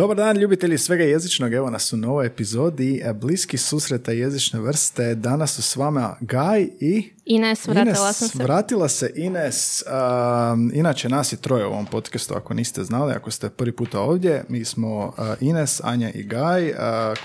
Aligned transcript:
Dobar 0.00 0.16
dan 0.16 0.36
ljubitelji 0.36 0.78
svega 0.78 1.04
jezičnog, 1.04 1.52
evo 1.52 1.70
nas 1.70 1.92
u 1.92 1.96
novoj 1.96 2.26
epizodi 2.26 3.02
Bliski 3.14 3.58
susreta 3.58 4.12
jezične 4.12 4.60
vrste. 4.60 5.14
Danas 5.14 5.54
su 5.54 5.62
s 5.62 5.76
vama 5.76 6.16
Gaj 6.20 6.68
i... 6.80 7.10
Ines, 7.24 7.66
vratila 7.66 8.06
Ines, 8.06 8.16
sam 8.18 8.28
se. 8.28 8.42
Vratila 8.42 8.88
se 8.88 9.12
Ines. 9.16 9.82
Um, 10.52 10.70
inače 10.74 11.08
nas 11.08 11.32
je 11.32 11.36
troje 11.36 11.66
u 11.66 11.70
ovom 11.70 11.86
podcastu, 11.86 12.34
ako 12.34 12.54
niste 12.54 12.84
znali, 12.84 13.12
ako 13.12 13.30
ste 13.30 13.50
prvi 13.50 13.72
puta 13.72 14.00
ovdje. 14.00 14.44
Mi 14.48 14.64
smo 14.64 15.06
uh, 15.06 15.12
Ines, 15.40 15.80
Anja 15.84 16.10
i 16.10 16.22
Gaj, 16.22 16.70
uh, 16.70 16.76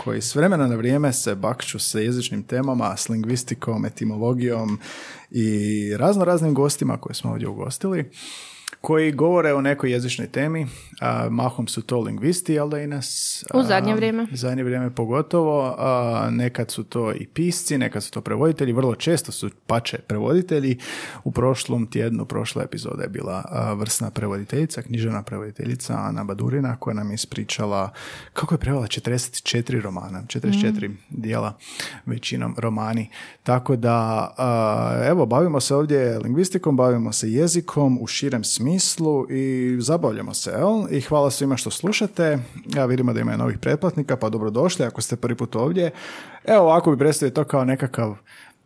koji 0.03 0.21
s 0.21 0.35
vremena 0.35 0.67
na 0.67 0.75
vrijeme 0.75 1.13
se 1.13 1.35
bakću 1.35 1.79
sa 1.79 1.99
jezičnim 1.99 2.43
temama, 2.43 2.97
s 2.97 3.09
lingvistikom, 3.09 3.85
etimologijom 3.85 4.79
i 5.31 5.91
razno 5.97 6.25
raznim 6.25 6.53
gostima 6.53 6.97
koje 6.97 7.15
smo 7.15 7.31
ovdje 7.31 7.47
ugostili 7.47 8.09
koji 8.85 9.11
govore 9.11 9.53
o 9.53 9.61
nekoj 9.61 9.91
jezičnoj 9.91 10.27
temi. 10.27 10.67
A, 11.01 11.27
mahom 11.29 11.67
su 11.67 11.81
to 11.81 11.99
lingvisti, 11.99 12.53
jel 12.53 12.69
da 12.69 12.81
Ines? 12.81 13.43
U 13.53 13.63
zadnje 13.63 13.95
vrijeme. 13.95 14.27
U 14.33 14.35
zadnje 14.35 14.63
vrijeme 14.63 14.89
pogotovo. 14.89 15.75
A, 15.77 16.29
nekad 16.31 16.71
su 16.71 16.83
to 16.83 17.13
i 17.13 17.27
pisci, 17.27 17.77
nekad 17.77 18.03
su 18.03 18.11
to 18.11 18.21
prevoditelji, 18.21 18.73
vrlo 18.73 18.95
često 18.95 19.31
su 19.31 19.49
pače 19.67 19.97
prevoditelji. 19.97 20.77
U 21.23 21.31
prošlom 21.31 21.87
tjednu, 21.87 22.25
prošla 22.25 22.63
epizoda 22.63 23.03
je 23.03 23.09
bila 23.09 23.43
a, 23.49 23.73
vrsna 23.73 24.11
prevoditeljica, 24.11 24.81
književna 24.81 25.23
prevoditeljica 25.23 25.93
Ana 25.93 26.23
Badurina, 26.23 26.75
koja 26.75 26.93
nam 26.93 27.09
je 27.09 27.15
ispričala 27.15 27.89
kako 28.33 28.53
je 28.53 28.59
prevela 28.59 28.87
44 28.87 29.81
romana, 29.81 30.23
44 30.27 30.91
dijela, 31.09 31.57
većinom 32.05 32.55
romani. 32.57 33.09
Tako 33.43 33.75
da, 33.75 34.33
a, 34.37 35.05
evo, 35.09 35.25
bavimo 35.25 35.59
se 35.59 35.75
ovdje 35.75 36.19
lingvistikom, 36.19 36.77
bavimo 36.77 37.13
se 37.13 37.31
jezikom 37.31 37.97
u 38.01 38.07
širem 38.07 38.43
smislu 38.43 38.74
i 39.29 39.77
zabavljamo 39.79 40.33
se, 40.33 40.51
jel? 40.51 40.85
I 40.89 41.01
hvala 41.01 41.31
svima 41.31 41.57
što 41.57 41.69
slušate. 41.71 42.39
Ja 42.75 42.85
vidimo 42.85 43.13
da 43.13 43.19
ima 43.19 43.37
novih 43.37 43.57
pretplatnika, 43.57 44.17
pa 44.17 44.29
dobrodošli 44.29 44.85
ako 44.85 45.01
ste 45.01 45.15
prvi 45.15 45.35
put 45.35 45.55
ovdje. 45.55 45.91
Evo 46.45 46.63
ovako 46.63 46.91
bi 46.91 46.97
predstavio 46.97 47.33
to 47.33 47.43
kao 47.43 47.65
nekakav 47.65 48.15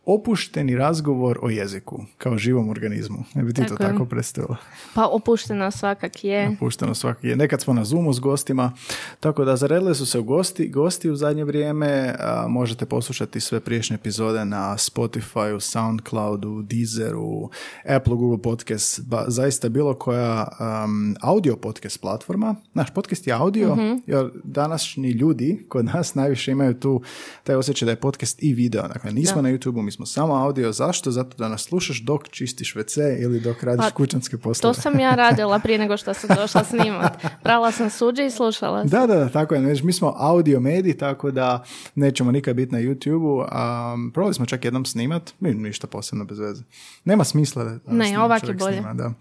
opušteni 0.06 0.76
razgovor 0.76 1.38
o 1.42 1.50
jeziku, 1.50 2.04
kao 2.18 2.38
živom 2.38 2.68
organizmu. 2.68 3.24
Ne 3.34 3.42
bi 3.42 3.52
ti 3.52 3.62
to 3.62 3.68
Tako 3.68 3.82
je. 3.82 3.88
tako 3.88 4.04
predstavila? 4.04 4.56
Pa 4.94 5.06
opušteno 5.06 5.70
svakak 5.70 6.24
je. 6.24 6.56
Pušteno 6.60 6.94
svaki 6.94 7.26
je. 7.28 7.36
Nekad 7.36 7.60
smo 7.60 7.74
na 7.74 7.84
Zoomu 7.84 8.12
s 8.12 8.20
gostima, 8.20 8.72
tako 9.20 9.44
da 9.44 9.56
zaredili 9.56 9.94
su 9.94 10.06
se 10.06 10.18
u 10.18 10.22
gosti, 10.24 10.68
gosti 10.68 11.10
u 11.10 11.16
zadnje 11.16 11.44
vrijeme. 11.44 12.14
A, 12.18 12.46
možete 12.48 12.86
poslušati 12.86 13.40
sve 13.40 13.60
priješnje 13.60 13.94
epizode 13.94 14.44
na 14.44 14.76
Spotify, 14.78 15.60
Soundcloudu, 15.60 16.62
Deezeru, 16.62 17.50
Apple, 17.96 18.14
Google 18.16 18.42
Podcast, 18.42 19.00
ba, 19.06 19.24
zaista 19.28 19.68
bilo 19.68 19.94
koja 19.94 20.48
um, 20.84 21.16
audio 21.20 21.56
podcast 21.56 22.00
platforma. 22.00 22.54
Naš 22.74 22.90
podcast 22.94 23.26
je 23.26 23.32
audio, 23.32 23.76
jer 24.06 24.30
današnji 24.44 25.10
ljudi 25.10 25.64
kod 25.68 25.84
nas 25.84 26.14
najviše 26.14 26.50
imaju 26.52 26.74
tu 26.74 27.02
taj 27.44 27.54
osjećaj 27.56 27.86
da 27.86 27.92
je 27.92 27.96
podcast 27.96 28.42
i 28.42 28.52
video. 28.54 28.88
Dakle, 28.88 29.12
nismo 29.12 29.36
Da. 29.36 29.42
na 29.42 29.48
YouTubeu, 29.48 29.82
mi 29.90 29.94
smo 29.94 30.06
samo 30.06 30.34
audio. 30.34 30.72
Zašto? 30.72 31.10
Zato 31.10 31.36
da 31.36 31.48
nas 31.48 31.62
slušaš 31.62 32.00
dok 32.00 32.28
čistiš 32.28 32.74
WC 32.74 33.22
ili 33.22 33.40
dok 33.40 33.62
radiš 33.62 33.84
Pa, 33.84 33.90
kućanske 33.90 34.38
poslove. 34.38 34.74
To 34.74 34.80
sam 34.80 35.00
ja 35.00 35.14
radila 35.24 35.58
prije 35.58 35.78
nego 35.78 35.96
što 35.96 36.14
sam 36.14 36.36
došla 36.36 36.64
snimat. 36.64 37.24
Brala 37.44 37.72
sam 37.72 37.90
suđe 37.90 38.26
i 38.26 38.30
slušala. 38.30 38.84
Da, 38.84 39.06
da, 39.06 39.14
da, 39.14 39.28
tako 39.28 39.54
je. 39.54 39.60
Već 39.60 39.82
Mi 39.82 39.92
smo 39.92 40.14
audio 40.16 40.60
mediji, 40.60 40.96
tako 40.96 41.30
da 41.30 41.64
nećemo 41.94 42.32
nikad 42.32 42.56
biti 42.56 42.72
na 42.72 42.78
YouTube-u. 42.80 43.44
A, 43.48 43.96
probali 44.14 44.34
smo 44.34 44.46
čak 44.46 44.64
jednom 44.64 44.84
snimat, 44.84 45.34
ništa 45.40 45.86
posebno 45.86 46.24
bez 46.24 46.38
veze. 46.38 46.62
Nema 47.04 47.24
smisla 47.24 47.64
da 47.64 47.78
Ne, 47.86 48.06
snima 48.06 48.24
ovak 48.24 48.48
je 48.48 48.54
bolje. 48.54 48.76
snima, 48.76 48.94
da. 48.94 49.12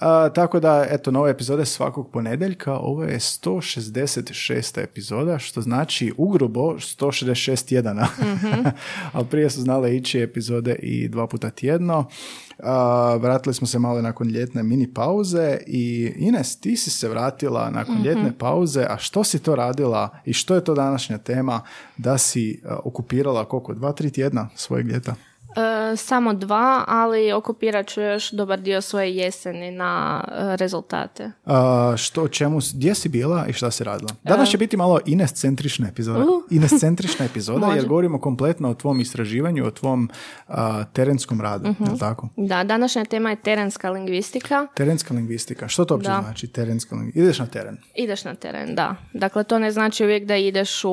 A, 0.00 0.28
tako 0.28 0.60
da, 0.60 0.86
eto, 0.90 1.10
nove 1.10 1.30
epizode 1.30 1.66
svakog 1.66 2.10
ponedjeljka. 2.10 2.76
Ovo 2.78 3.02
je 3.02 3.18
166. 3.18 4.82
epizoda, 4.82 5.38
što 5.38 5.60
znači 5.60 6.12
ugrubo 6.16 6.60
166 6.60 7.68
tjedana. 7.68 8.06
Mhm. 8.20 8.68
Ali 9.12 9.26
prije 9.26 9.50
su 9.50 9.60
znale 9.60 9.96
ići 9.96 10.03
epizode 10.12 10.74
i 10.74 11.08
dva 11.08 11.26
puta 11.26 11.50
tjedno. 11.50 12.04
A, 12.58 13.16
vratili 13.20 13.54
smo 13.54 13.66
se 13.66 13.78
malo 13.78 14.02
nakon 14.02 14.28
ljetne 14.28 14.62
mini 14.62 14.94
pauze 14.94 15.58
i 15.66 16.12
Ines, 16.16 16.56
ti 16.60 16.76
si 16.76 16.90
se 16.90 17.08
vratila 17.08 17.70
nakon 17.70 17.94
Mhm. 17.94 18.04
ljetne 18.04 18.32
pauze, 18.38 18.86
a 18.88 18.98
što 18.98 19.24
si 19.24 19.38
to 19.38 19.56
radila 19.56 20.08
i 20.24 20.32
što 20.32 20.54
je 20.54 20.64
to 20.64 20.74
današnja 20.74 21.18
tema 21.18 21.60
da 21.96 22.18
si 22.18 22.60
a, 22.64 22.76
okupirala 22.84 23.44
koliko, 23.44 23.74
dva, 23.74 23.92
tri 23.92 24.10
tjedna 24.10 24.48
svojeg 24.54 24.86
ljeta? 24.86 25.14
E, 25.56 25.96
samo 25.96 26.32
dva, 26.34 26.84
ali 26.88 27.32
okupirat 27.32 27.86
ću 27.88 28.00
još 28.00 28.30
dobar 28.30 28.60
dio 28.60 28.80
svoje 28.80 29.16
jeseni 29.16 29.70
na 29.70 30.24
e, 30.28 30.56
rezultate. 30.56 31.30
A, 31.46 31.94
što, 31.96 32.28
čemu, 32.28 32.58
gdje 32.74 32.94
si 32.94 33.08
bila 33.08 33.46
i 33.48 33.52
šta 33.52 33.70
si 33.70 33.84
radila? 33.84 34.10
Danas 34.22 34.48
će 34.48 34.58
biti 34.58 34.76
malo 34.76 35.00
Ines-centrična 35.06 35.88
epizoda. 35.88 36.18
Uh. 36.18 36.42
Ines-centrična 36.56 37.24
epizoda 37.24 37.66
jer 37.66 37.86
govorimo 37.86 38.20
kompletno 38.20 38.70
o 38.70 38.74
tvom 38.74 39.00
istraživanju, 39.00 39.66
o 39.66 39.70
tvom 39.70 40.10
a, 40.48 40.84
terenskom 40.84 41.40
radu, 41.40 41.68
Mhm. 41.70 41.84
je 41.84 41.90
li 41.92 41.98
tako? 41.98 42.28
Da, 42.36 42.64
današnja 42.64 43.04
tema 43.04 43.30
je 43.30 43.36
terenska 43.36 43.90
lingvistika. 43.90 44.66
Terenska 44.74 45.14
lingvistika. 45.14 45.68
Što 45.68 45.84
to 45.84 45.94
uopće 45.94 46.08
Da. 46.08 46.20
znači 46.22 46.46
terenska 46.46 46.96
lingvistika? 46.96 47.24
Ideš 47.24 47.38
na 47.38 47.46
teren. 47.46 47.76
Ideš 47.94 48.24
na 48.24 48.34
teren, 48.34 48.74
da. 48.74 48.96
Dakle, 49.12 49.44
to 49.44 49.58
ne 49.58 49.70
znači 49.70 50.04
uvijek 50.04 50.24
da 50.24 50.36
ideš 50.36 50.84
u, 50.84 50.90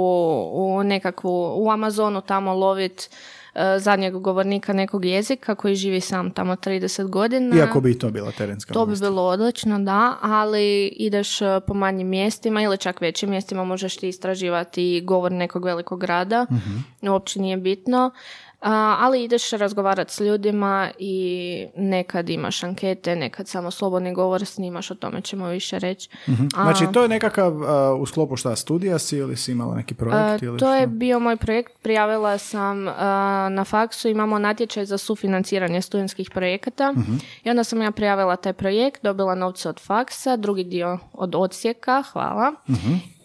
u 0.54 0.84
nekakvu, 0.84 1.54
u 1.58 1.72
Amazonu 1.72 2.22
tamo 2.22 2.54
lovit 2.54 3.02
e, 3.02 3.41
zadnjeg 3.79 4.13
govornika 4.13 4.73
nekog 4.73 5.06
jezika 5.06 5.56
koji 5.56 5.75
živi 5.75 6.01
sam 6.01 6.31
tamo 6.31 6.56
30 6.56 7.09
godina. 7.09 7.56
Iako 7.56 7.81
bi 7.81 7.91
i 7.91 8.00
to 8.00 8.09
bila 8.09 8.31
terenska 8.31 8.73
To 8.73 8.85
bi 8.85 8.95
bilo 9.00 9.23
odlično, 9.23 9.79
da, 9.79 10.17
ali 10.22 10.88
ideš 10.88 11.41
e, 11.41 11.59
po 11.67 11.73
manjim 11.73 12.07
mjestima 12.07 12.62
ili 12.62 12.78
čak 12.78 13.01
većim 13.01 13.29
mjestima 13.29 13.63
možeš 13.63 13.97
ti 13.97 14.07
istraživati 14.07 15.01
govor 15.03 15.31
nekog 15.31 15.66
velikog 15.66 16.00
grada, 16.00 16.45
uopće 17.01 17.41
nije 17.41 17.57
bitno. 17.57 18.12
A, 18.62 18.98
ali 19.00 19.24
ideš 19.24 19.50
razgovarati 19.50 20.14
s 20.14 20.20
ljudima 20.20 20.92
i 21.00 21.68
nekad 21.76 22.30
imaš 22.30 22.64
ankete, 22.64 23.16
nekad 23.16 23.48
samo 23.48 23.72
slobodni 23.72 24.14
govor 24.14 24.46
snimaš, 24.46 24.92
o 24.92 24.96
tome 24.96 25.22
ćemo 25.22 25.48
više 25.48 25.80
reći. 25.80 26.10
A, 26.56 26.64
Znači, 26.64 26.86
to 26.94 27.02
je 27.02 27.08
nekakav 27.08 27.64
a, 27.64 27.94
u 27.94 28.06
sklopu 28.06 28.36
šta, 28.36 28.56
studija 28.56 29.00
si 29.00 29.18
ili 29.18 29.38
si 29.38 29.52
imala 29.52 29.76
neki 29.76 29.94
projekt? 29.94 30.44
a, 30.44 30.46
ili 30.46 30.60
to 30.60 30.66
šta? 30.66 30.76
je 30.76 30.88
bio 30.88 31.20
moj 31.20 31.38
projekt, 31.38 31.72
prijavila 31.82 32.38
sam 32.38 32.88
a, 32.88 33.48
na 33.52 33.64
faksu, 33.64 34.10
imamo 34.10 34.40
natječaj 34.40 34.86
za 34.86 34.98
sufinanciranje 34.98 35.82
studentskih 35.82 36.30
projekata 36.30 36.94
i 37.44 37.50
onda 37.50 37.64
sam 37.64 37.82
ja 37.82 37.92
prijavila 37.92 38.36
taj 38.36 38.54
projekt, 38.54 39.04
dobila 39.04 39.36
novce 39.36 39.70
od 39.70 39.80
faksa, 39.80 40.38
drugi 40.38 40.64
dio 40.64 41.00
od 41.14 41.36
odsjeka, 41.36 42.04
hvala. 42.12 42.54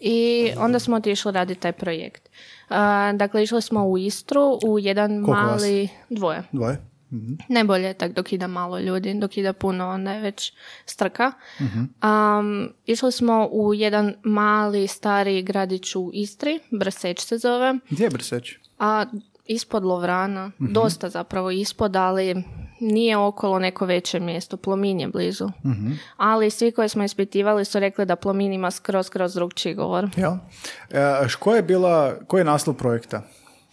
I 0.01 0.51
onda 0.59 0.79
smo 0.79 0.97
otišli 0.97 1.33
raditi 1.33 1.61
taj 1.61 1.73
projekt. 1.73 2.29
A, 2.69 3.13
dakle, 3.13 3.43
išli 3.43 3.63
smo 3.63 3.87
u 3.87 3.99
Istru 3.99 4.59
u 4.67 4.79
jedan 4.79 5.25
Koliko 5.25 5.47
vas? 5.47 5.61
mali, 5.63 5.89
dvoje. 6.11 6.43
Dvoje? 6.53 6.79
Mhm. 7.13 7.33
Najbolje 7.49 7.87
je 7.87 7.95
tak 7.95 8.13
dok 8.13 8.33
ide 8.33 8.47
malo 8.47 8.79
ljudi, 8.79 9.15
dok 9.15 9.37
ide 9.37 9.53
puno 9.53 9.89
onda 9.89 10.13
je 10.13 10.21
već 10.21 10.53
strka. 10.87 11.33
Um, 11.61 12.69
išli 12.87 13.13
smo 13.13 13.49
u 13.53 13.75
jedan 13.75 14.15
mali 14.23 14.87
stari 14.87 15.43
gradić 15.43 15.97
u 15.97 16.11
Istri, 16.15 16.61
Brseć 16.71 17.21
se 17.21 17.39
zove, 17.39 17.75
Gdje 17.91 18.05
je 18.05 18.11
Brseć? 18.11 18.59
a 18.79 19.05
ispod 19.47 19.85
Lovrana, 19.85 20.51
dosta 20.59 21.09
zapravo 21.09 21.51
ispod, 21.51 21.97
ali 21.97 22.45
nije 22.81 23.17
okolo 23.19 23.59
neko 23.59 23.87
veće 23.87 24.21
mjesto, 24.21 24.57
Plomin 24.57 25.01
je 25.01 25.09
blizu. 25.09 25.49
Ali 26.17 26.51
svi 26.51 26.73
koji 26.73 26.89
smo 26.89 27.05
ispitivali 27.05 27.65
su 27.65 27.81
rekli 27.81 28.07
da 28.07 28.17
Plomin 28.17 28.53
ima 28.53 28.71
skroz, 28.71 29.07
skroz 29.07 29.35
drugčiji 29.35 29.75
govor. 29.75 30.09
Jel? 30.17 30.33
E, 30.33 31.27
š- 31.27 31.37
ko 31.37 31.55
je 31.55 31.63
bila, 31.63 32.15
koji 32.27 32.41
je 32.41 32.45
naslov 32.45 32.77
projekta? 32.77 33.23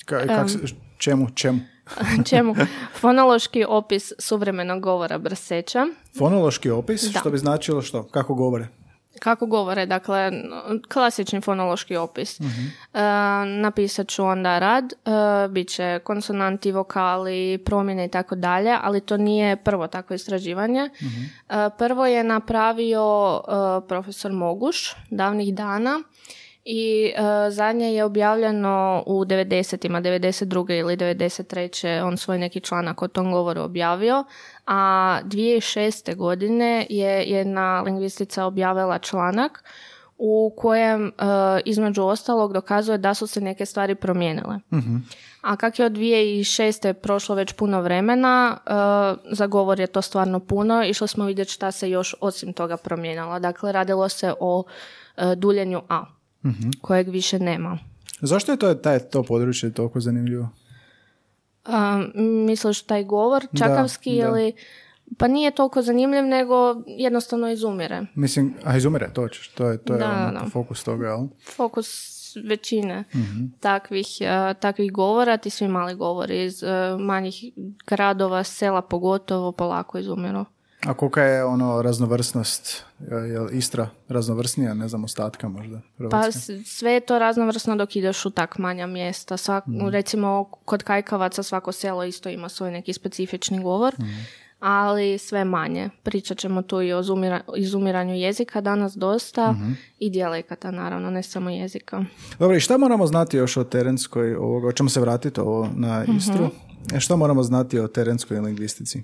Ka, 0.05 0.27
kak 0.27 0.49
se, 0.49 0.57
čemu, 0.97 1.27
čemu? 1.29 1.59
Čemu? 2.29 2.55
Fonološki 2.93 3.65
opis 3.65 4.11
suvremenog 4.19 4.81
govora 4.81 5.17
Brseća. 5.17 5.85
Fonološki 6.17 6.69
opis, 6.69 7.01
Da. 7.03 7.19
što 7.19 7.29
bi 7.29 7.37
značilo 7.37 7.81
što? 7.81 8.03
Kako 8.03 8.33
govore? 8.33 8.67
Kako 9.19 9.45
govore, 9.45 9.85
dakle, 9.85 10.31
klasični 10.93 11.41
fonološki 11.41 11.95
opis. 11.95 12.39
E, 12.39 12.43
napisat 13.45 14.07
ću 14.07 14.23
onda 14.25 14.59
rad, 14.59 14.93
e, 14.93 15.47
bit 15.47 15.69
će 15.69 15.99
konsonanti, 16.03 16.71
vokali, 16.71 17.57
promjene 17.65 18.05
i 18.05 18.09
tako 18.09 18.35
dalje, 18.35 18.77
ali 18.81 19.01
to 19.01 19.17
nije 19.17 19.55
prvo 19.55 19.87
takvo 19.87 20.13
istraživanje. 20.13 20.89
E, 21.49 21.69
prvo 21.77 22.05
je 22.05 22.23
napravio 22.23 23.41
e, 23.47 23.87
profesor 23.87 24.31
Moguš 24.31 24.95
davnih 25.09 25.55
dana 25.55 26.03
i 26.65 27.13
e, 27.15 27.51
zadnje 27.51 27.93
je 27.93 28.03
objavljeno 28.03 29.03
u 29.05 29.25
90-ima, 29.25 30.01
92. 30.01 30.79
ili 30.79 30.97
93. 30.97 32.03
on 32.03 32.17
svoj 32.17 32.39
neki 32.39 32.59
članak 32.59 33.01
o 33.01 33.07
tom 33.07 33.31
govoru 33.31 33.61
objavio, 33.61 34.23
a 34.65 35.19
2006. 35.23 36.15
godine 36.15 36.87
je 36.89 37.23
jedna 37.23 37.81
lingvistica 37.81 38.45
objavila 38.45 38.99
članak 38.99 39.63
u 40.17 40.53
kojem 40.57 41.07
e, 41.07 41.11
između 41.65 42.03
ostalog 42.03 42.53
dokazuje 42.53 42.97
da 42.97 43.13
su 43.13 43.27
se 43.27 43.41
neke 43.41 43.65
stvari 43.65 43.95
promijenile. 43.95 44.59
A 45.43 45.55
kak 45.55 45.79
je 45.79 45.85
od 45.85 45.91
2006. 45.91 46.93
prošlo 46.93 47.35
već 47.35 47.53
puno 47.53 47.81
vremena, 47.81 48.57
uh, 48.65 49.35
za 49.37 49.47
govor 49.47 49.79
je 49.79 49.87
to 49.87 50.01
stvarno 50.01 50.39
puno. 50.39 50.83
Išli 50.83 51.07
smo 51.07 51.25
vidjeti 51.25 51.51
šta 51.51 51.71
se 51.71 51.89
još 51.89 52.15
osim 52.21 52.53
toga 52.53 52.77
promijenilo. 52.77 53.39
Dakle, 53.39 53.71
radilo 53.71 54.09
se 54.09 54.33
o 54.39 54.59
uh, 54.59 55.33
duljenju 55.33 55.81
A, 55.89 56.05
Mhm. 56.45 56.69
kojeg 56.81 57.09
više 57.09 57.39
nema. 57.39 57.79
Zašto 58.21 58.51
je 58.51 58.57
to, 58.57 58.73
taj, 58.73 58.99
to 58.99 59.23
područje 59.23 59.73
toliko 59.73 59.99
zanimljivo? 59.99 60.49
Um, 61.67 62.11
misliš 62.45 62.81
taj 62.81 63.03
govor 63.03 63.45
čakavski 63.57 64.17
da. 64.17 64.27
ili... 64.27 64.53
Pa 65.17 65.27
nije 65.27 65.51
toliko 65.51 65.81
zanimljiv, 65.81 66.23
nego 66.23 66.55
jednostavno 66.87 67.49
izumire. 67.49 68.01
Mislim, 68.15 68.53
a 68.63 68.77
izumire, 68.77 69.09
to 69.13 69.27
ćeš, 69.27 69.47
to 69.47 69.67
je, 69.67 69.77
to 69.77 69.93
je 69.93 69.99
Da, 69.99 70.27
ono, 70.29 70.39
da. 70.39 70.49
fokus 70.49 70.83
toga, 70.83 71.07
jel? 71.07 71.27
Fokus 71.45 72.13
većine 72.43 73.03
Mhm. 73.15 73.45
takvih, 73.59 74.07
uh, 74.21 74.59
takvih 74.59 74.91
govora, 74.91 75.37
ti 75.37 75.49
svi 75.49 75.67
mali 75.67 75.95
govori 75.95 76.43
iz 76.45 76.63
uh, 76.63 76.69
manjih 77.01 77.35
gradova, 77.87 78.43
sela 78.43 78.81
pogotovo, 78.81 79.51
polako 79.51 79.97
izumiru. 79.97 80.45
A 80.83 80.93
kolika 80.93 81.21
je 81.21 81.45
ono 81.45 81.81
raznovrsnost, 81.81 82.83
je 83.01 83.47
Istra 83.51 83.87
raznovrsnija, 84.09 84.73
ne 84.73 84.87
znam, 84.87 85.03
ostatka 85.03 85.49
možda? 85.49 85.81
Pa 85.89 85.97
Hrvatske? 85.99 86.39
s- 86.53 86.67
sve 86.67 86.91
je 86.91 86.99
to 86.99 87.19
raznovrsno 87.19 87.75
dok 87.75 87.95
ideš 87.95 88.25
u 88.25 88.31
tak 88.31 88.57
manja 88.57 88.87
mjesta. 88.87 89.37
Svak, 89.37 89.67
Mhm. 89.67 89.87
Recimo 89.87 90.43
kod 90.65 90.83
Kajkavaca 90.83 91.43
svako 91.43 91.71
selo 91.71 92.03
isto 92.03 92.29
ima 92.29 92.49
svoj 92.49 92.71
neki 92.71 92.93
specifični 92.93 93.61
govor, 93.61 93.93
Mhm. 93.93 94.09
ali 94.59 95.17
sve 95.17 95.45
manje. 95.45 95.89
Pričat 96.03 96.37
ćemo 96.37 96.61
tu 96.61 96.81
i 96.81 96.93
o 96.93 96.99
zumira- 96.99 97.41
izumiranju 97.55 98.15
jezika 98.15 98.61
danas 98.61 98.93
dosta 98.93 99.51
Mhm. 99.51 99.71
i 99.99 100.09
dijalekata 100.09 100.71
naravno, 100.71 101.09
ne 101.09 101.23
samo 101.23 101.49
jezika. 101.49 102.05
Dobro, 102.39 102.57
i 102.57 102.61
šta 102.61 102.77
moramo 102.77 103.07
znati 103.07 103.37
još 103.37 103.57
o 103.57 103.63
terenskoj, 103.63 104.35
ovoga, 104.35 104.63
hoćemo 104.63 104.89
se 104.89 105.01
vratiti 105.01 105.39
ovo 105.39 105.69
na 105.75 106.05
Istru? 106.07 106.43
E, 106.45 106.49
Što 106.99 107.17
moramo 107.17 107.43
znati 107.43 107.79
o 107.79 107.87
terenskoj 107.87 108.39
lingvistici? 108.39 109.03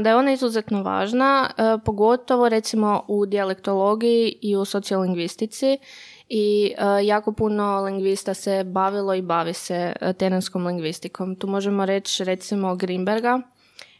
Da 0.00 0.10
je 0.10 0.16
ona 0.16 0.32
izuzetno 0.32 0.82
važna, 0.82 1.50
e, 1.50 1.62
pogotovo 1.84 2.48
recimo 2.48 3.04
u 3.08 3.26
dijalektologiji 3.26 4.38
i 4.40 4.56
u 4.56 4.64
sociolingvistici 4.64 5.78
i 6.28 6.74
e, 6.78 7.06
jako 7.06 7.32
puno 7.32 7.80
lingvista 7.84 8.34
se 8.34 8.64
bavilo 8.64 9.14
i 9.14 9.22
bavi 9.22 9.52
se 9.54 9.92
e, 10.00 10.12
terenskom 10.12 10.66
lingvistikom. 10.66 11.36
Tu 11.36 11.46
možemo 11.46 11.86
reći 11.86 12.24
recimo 12.24 12.76
Grimberga, 12.76 13.40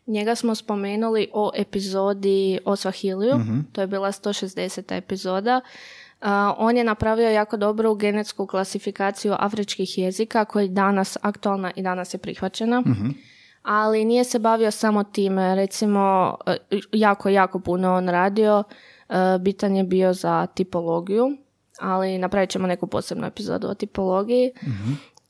njega 0.07 0.35
smo 0.35 0.55
spomenuli 0.55 1.29
o 1.33 1.51
epizodi 1.55 2.59
o 2.65 2.73
Swahiliju, 2.77 3.63
to 3.73 3.81
je 3.81 3.87
bila 3.87 4.13
160. 4.13 4.97
epizoda. 4.97 5.61
On 6.57 6.77
je 6.77 6.85
napravio 6.85 7.31
jako 7.31 7.57
dobru 7.57 7.95
genetsku 7.95 8.47
klasifikaciju 8.47 9.35
afričkih 9.39 9.99
jezika 9.99 10.45
koja 10.45 10.63
je 10.63 10.69
danas 10.69 11.19
aktualna 11.23 11.71
i 11.77 11.83
danas 11.83 12.15
je 12.15 12.19
prihvaćena 12.19 12.83
ali 13.63 14.05
nije 14.05 14.25
se 14.25 14.39
bavio 14.39 14.71
samo 14.71 15.05
time. 15.05 15.55
Recimo, 15.55 16.35
e, 16.47 16.57
jako, 16.93 17.29
jako 17.29 17.59
puno 17.59 17.95
on 17.95 18.09
radio. 18.09 18.65
E, 19.09 19.39
Bitan 19.41 19.77
je 19.77 19.85
bio 19.85 20.13
za 20.13 20.47
tipologiju, 20.47 21.37
ali 21.81 22.19
napravit 22.19 22.51
ćemo 22.51 22.67
neku 22.67 22.87
posebnu 22.87 23.27
epizodu 23.27 23.69
o 23.69 23.75
tipologiji. 23.75 24.53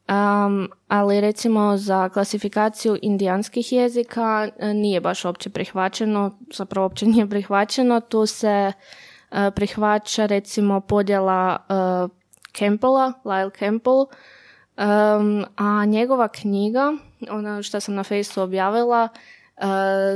Um, 0.08 0.68
ali 0.88 1.20
recimo 1.20 1.76
za 1.76 2.08
klasifikaciju 2.08 2.98
indijanskih 3.02 3.72
jezika 3.72 4.48
e, 4.58 4.74
nije 4.74 5.00
baš 5.00 5.24
opće 5.24 5.50
prihvaćeno, 5.50 6.38
zapravo 6.54 6.86
opće 6.86 7.06
nije 7.06 7.28
prihvaćeno. 7.28 8.00
Tu 8.00 8.26
se 8.26 8.72
prihvaća 9.54 10.26
recimo 10.26 10.80
podjela 10.80 11.56
uh, 11.68 12.10
Campbella, 12.58 13.12
Lyle 13.24 13.58
Campbell, 13.58 14.06
Um, 14.76 15.44
a 15.56 15.84
njegova 15.84 16.28
knjiga, 16.28 16.92
ona 17.30 17.62
što 17.62 17.80
sam 17.80 17.94
na 17.94 18.02
Faceu 18.02 18.44
objavila, 18.44 19.08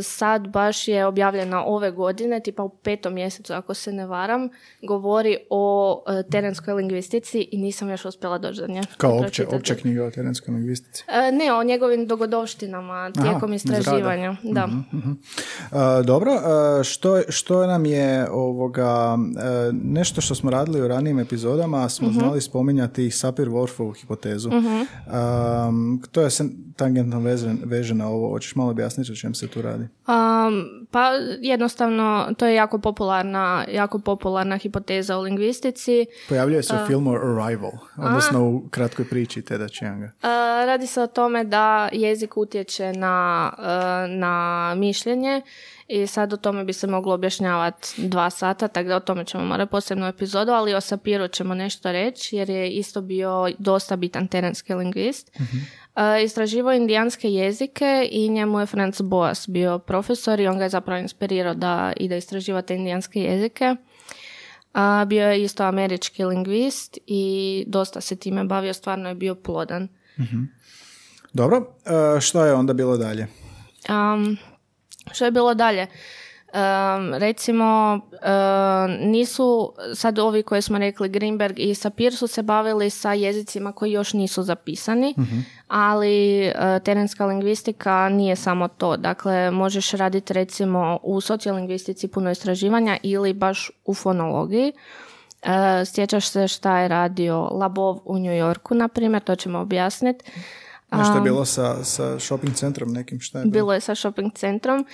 sad 0.03 0.49
baš 0.49 0.89
je 0.89 1.07
objavljena 1.07 1.65
ove 1.65 1.91
godine, 1.91 2.41
tipa 2.41 2.63
u 2.63 2.69
petom 2.69 3.15
mjesecu 3.15 3.53
ako 3.53 3.75
se 3.75 3.93
ne 3.93 4.07
varam, 4.07 4.49
govori 4.83 5.37
o 5.51 6.03
uh, 6.07 6.31
terenskoj 6.31 6.75
lingvistici 6.75 7.49
i 7.53 7.59
nisam 7.59 7.91
još 7.91 8.05
uspjela 8.05 8.39
doći 8.39 8.61
do 8.61 8.67
nje. 8.67 8.81
Kao 8.97 9.19
opće, 9.19 9.47
opća 9.47 9.75
knjiga 9.75 10.05
o 10.05 10.11
terenskoj 10.11 10.55
lingvistici. 10.55 11.05
E, 11.09 11.33
ne, 11.33 11.53
o 11.53 11.63
njegovim 11.65 12.07
dogodovštinama 12.07 13.11
tijekom 13.13 13.41
rada. 13.41 13.55
istraživanja. 13.55 14.37
Da. 14.43 14.67
Mhm. 14.67 15.11
E, 15.11 16.03
dobro, 16.05 16.33
e, 16.33 16.85
što, 16.85 17.21
što 17.29 17.67
nam 17.67 17.87
je 17.87 18.31
ovoga, 18.31 19.19
e, 19.39 19.73
nešto 19.73 20.21
što 20.21 20.35
smo 20.35 20.51
radili 20.51 20.81
u 20.83 20.89
ranijim 20.89 21.19
epizodama, 21.19 21.89
smo 21.89 22.09
Mhm. 22.09 22.19
znali 22.19 22.41
spominjati 22.41 23.11
Sapir-Whorfovu 23.11 24.01
hipotezu. 24.01 24.51
Um, 24.51 26.03
to 26.13 26.21
je 26.23 26.29
tangentno 26.77 27.21
vezen, 27.21 27.59
veže 27.65 27.95
na 27.95 28.09
ovo. 28.09 28.31
Hoćeš 28.31 28.55
malo 28.55 28.71
objasniti 28.71 29.07
čem 29.27 29.35
se 29.35 29.49
tu 29.49 29.63
radi? 29.63 29.85
Um, 30.09 30.87
pa 30.91 31.11
jednostavno, 31.41 32.35
to 32.39 32.47
je 32.47 32.55
jako 32.55 32.79
popularna, 32.79 33.65
jako 33.73 33.99
popularna 33.99 34.57
hipoteza 34.57 35.19
u 35.19 35.23
lingvistici. 35.23 36.07
Pojavljuje 36.29 36.63
se 36.63 36.75
u 36.75 36.87
filmu 36.87 37.11
Arrival, 37.11 37.73
odnosno 37.97 38.45
u 38.45 38.69
kratkoj 38.71 39.09
priči 39.09 39.43
Teda 39.43 39.69
Chianga. 39.69 40.07
Uh, 40.07 40.29
radi 40.67 40.87
se 40.87 41.03
o 41.03 41.07
tome 41.07 41.45
da 41.45 41.89
jezik 41.93 42.37
utječe 42.37 42.93
na, 42.93 43.53
uh, 43.59 43.65
na 44.19 44.75
mišljenje 44.77 45.43
i 45.89 46.07
sad 46.07 46.33
o 46.33 46.37
tome 46.37 46.65
bi 46.65 46.73
se 46.73 46.87
moglo 46.87 47.15
objašnjavati 47.15 48.09
dva 48.09 48.31
sata, 48.31 48.69
tako 48.69 48.89
da 48.89 48.97
o 48.97 49.01
tome 49.01 49.25
ćemo 49.25 49.45
morati 49.45 49.71
posebnu 49.71 50.07
epizodu, 50.07 50.53
ali 50.53 50.75
o 50.75 50.81
Sapiru 50.81 51.29
ćemo 51.29 51.55
nešto 51.55 51.93
reći 51.93 52.37
jer 52.37 52.51
je 52.51 52.71
isto 52.71 53.01
bio 53.01 53.51
dosta 53.59 53.97
bitan 53.97 54.29
terenski 54.29 54.75
lingvist. 54.75 55.31
Uh, 55.35 55.47
istraživao 56.25 56.73
je 56.73 56.79
indijanske 56.79 57.31
jezike 57.31 58.09
i 58.11 58.29
njemu 58.29 58.61
je 58.61 58.67
Franz 58.67 59.01
Boas 59.01 59.49
bio 59.49 59.79
profesor 59.79 60.41
i 60.41 60.47
on 60.47 60.59
ga 60.59 60.65
je 60.65 60.71
zapravo 60.71 61.01
inspirirao 61.01 61.55
da 61.55 61.93
ide 61.97 62.19
istraživati 62.19 62.75
indijanske 62.75 63.21
jezike. 63.21 63.77
A, 64.75 65.05
bio 65.09 65.29
je 65.29 65.43
isto 65.43 65.65
američki 65.65 66.25
lingvist 66.25 66.99
i 67.07 67.65
dosta 67.67 68.01
se 68.01 68.17
time 68.17 68.45
bavio, 68.45 68.73
stvarno 68.73 69.09
je 69.09 69.15
bio 69.15 69.35
plodan. 69.35 69.89
Dobro, 71.33 71.75
e, 72.17 72.21
što 72.21 72.45
je 72.45 72.55
onda 72.55 72.73
bilo 72.73 72.97
dalje? 72.97 73.27
Um, 73.89 74.37
što 75.13 75.25
je 75.25 75.31
bilo 75.31 75.55
dalje? 75.55 75.87
Um, 76.57 77.15
recimo, 77.15 77.95
um, 77.95 79.11
nisu 79.11 79.73
sad 79.95 80.19
ovi 80.19 80.43
koje 80.43 80.63
smo 80.63 80.79
rekli, 80.79 81.09
Greenberg 81.09 81.59
i 81.59 81.75
Sapir 81.75 82.17
su 82.17 82.27
se 82.27 82.43
bavili 82.43 82.91
sa 82.91 83.13
jezicima 83.13 83.73
koji 83.73 83.93
još 83.93 84.13
nisu 84.13 84.43
zapisani, 84.43 85.15
ali 85.69 86.47
uh, 86.49 86.83
terenska 86.83 87.27
lingvistika 87.27 88.09
nije 88.09 88.37
samo 88.37 88.69
to. 88.69 88.97
Dakle, 88.97 89.51
možeš 89.51 89.91
raditi 89.91 90.33
recimo 90.33 90.99
u 91.03 91.21
sociolingvistici 91.21 92.09
puno 92.09 92.31
istraživanja 92.31 92.97
ili 93.03 93.33
baš 93.33 93.71
u 93.85 93.95
fonologiji. 93.95 94.73
Uh, 95.43 95.51
sjećaš 95.87 96.29
se 96.29 96.49
šta 96.49 96.79
je 96.79 96.89
radio 96.89 97.49
Labov 97.53 97.99
u 98.05 98.19
New 98.19 98.35
Yorku, 98.35 98.75
na 98.75 98.89
primjer, 98.89 99.23
to 99.23 99.37
ćemo 99.37 99.59
objasniti. 99.59 100.25
Nešto 100.93 101.15
je 101.15 101.21
bilo 101.21 101.45
sa, 101.45 101.85
sa 101.85 102.19
shopping 102.19 102.55
centrom 102.55 102.93
nekim, 102.93 103.21
šta 103.21 103.39
je 103.39 103.45
bilo? 103.45 103.53
Bilo 103.53 103.75
je 103.75 103.81
sa 103.81 103.95
shopping 103.95 104.33
centrom. 104.35 104.87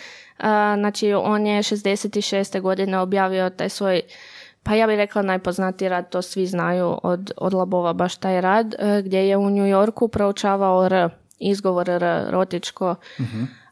Znači, 0.77 1.13
on 1.13 1.47
je 1.47 1.63
66. 1.63 2.61
godine 2.61 2.99
objavio 2.99 3.51
taj 3.51 3.69
svoj, 3.69 4.03
pa 4.63 4.75
ja 4.75 4.87
bih 4.87 4.97
rekla 4.97 5.23
najpoznatiji 5.23 5.89
rad, 5.89 6.11
to 6.11 6.23
svi 6.23 6.47
znaju 6.47 6.99
od, 7.03 7.33
od 7.37 7.55
Labova, 7.55 7.93
baš 7.93 8.17
taj 8.17 8.41
rad, 8.41 8.75
e, 8.79 9.03
gdje 9.03 9.29
je 9.29 9.37
u 9.37 9.51
New 9.51 9.67
Yorku 9.67 10.09
proučavao 10.09 10.87
R, 10.87 11.09
izgovor 11.39 11.91
R, 11.91 12.25
rotičko. 12.31 12.95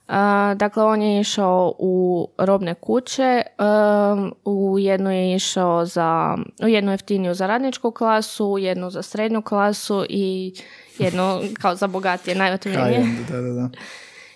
A, 0.09 0.55
dakle, 0.57 0.85
on 0.85 1.03
je 1.03 1.21
išao 1.21 1.75
u 1.79 2.29
robne 2.39 2.75
kuće, 2.75 3.43
um, 3.59 4.35
u 4.45 4.79
jednu 4.79 5.11
je 5.11 5.35
išao 5.35 5.85
za, 5.87 6.39
u 6.63 6.69
jednu 6.69 6.91
jeftiniju 6.91 7.35
za 7.35 7.47
radničku 7.47 7.91
klasu, 7.91 8.47
u 8.47 8.59
jednu 8.59 8.91
za 8.91 9.03
srednju 9.03 9.43
klasu 9.43 10.05
i 10.09 10.55
jednu 11.01 11.41
kao 11.61 11.75
za 11.75 11.87
bogatije, 11.87 12.37
najotvorenije. 12.37 13.07
Da, 13.29 13.41
da, 13.41 13.53
da. 13.53 13.69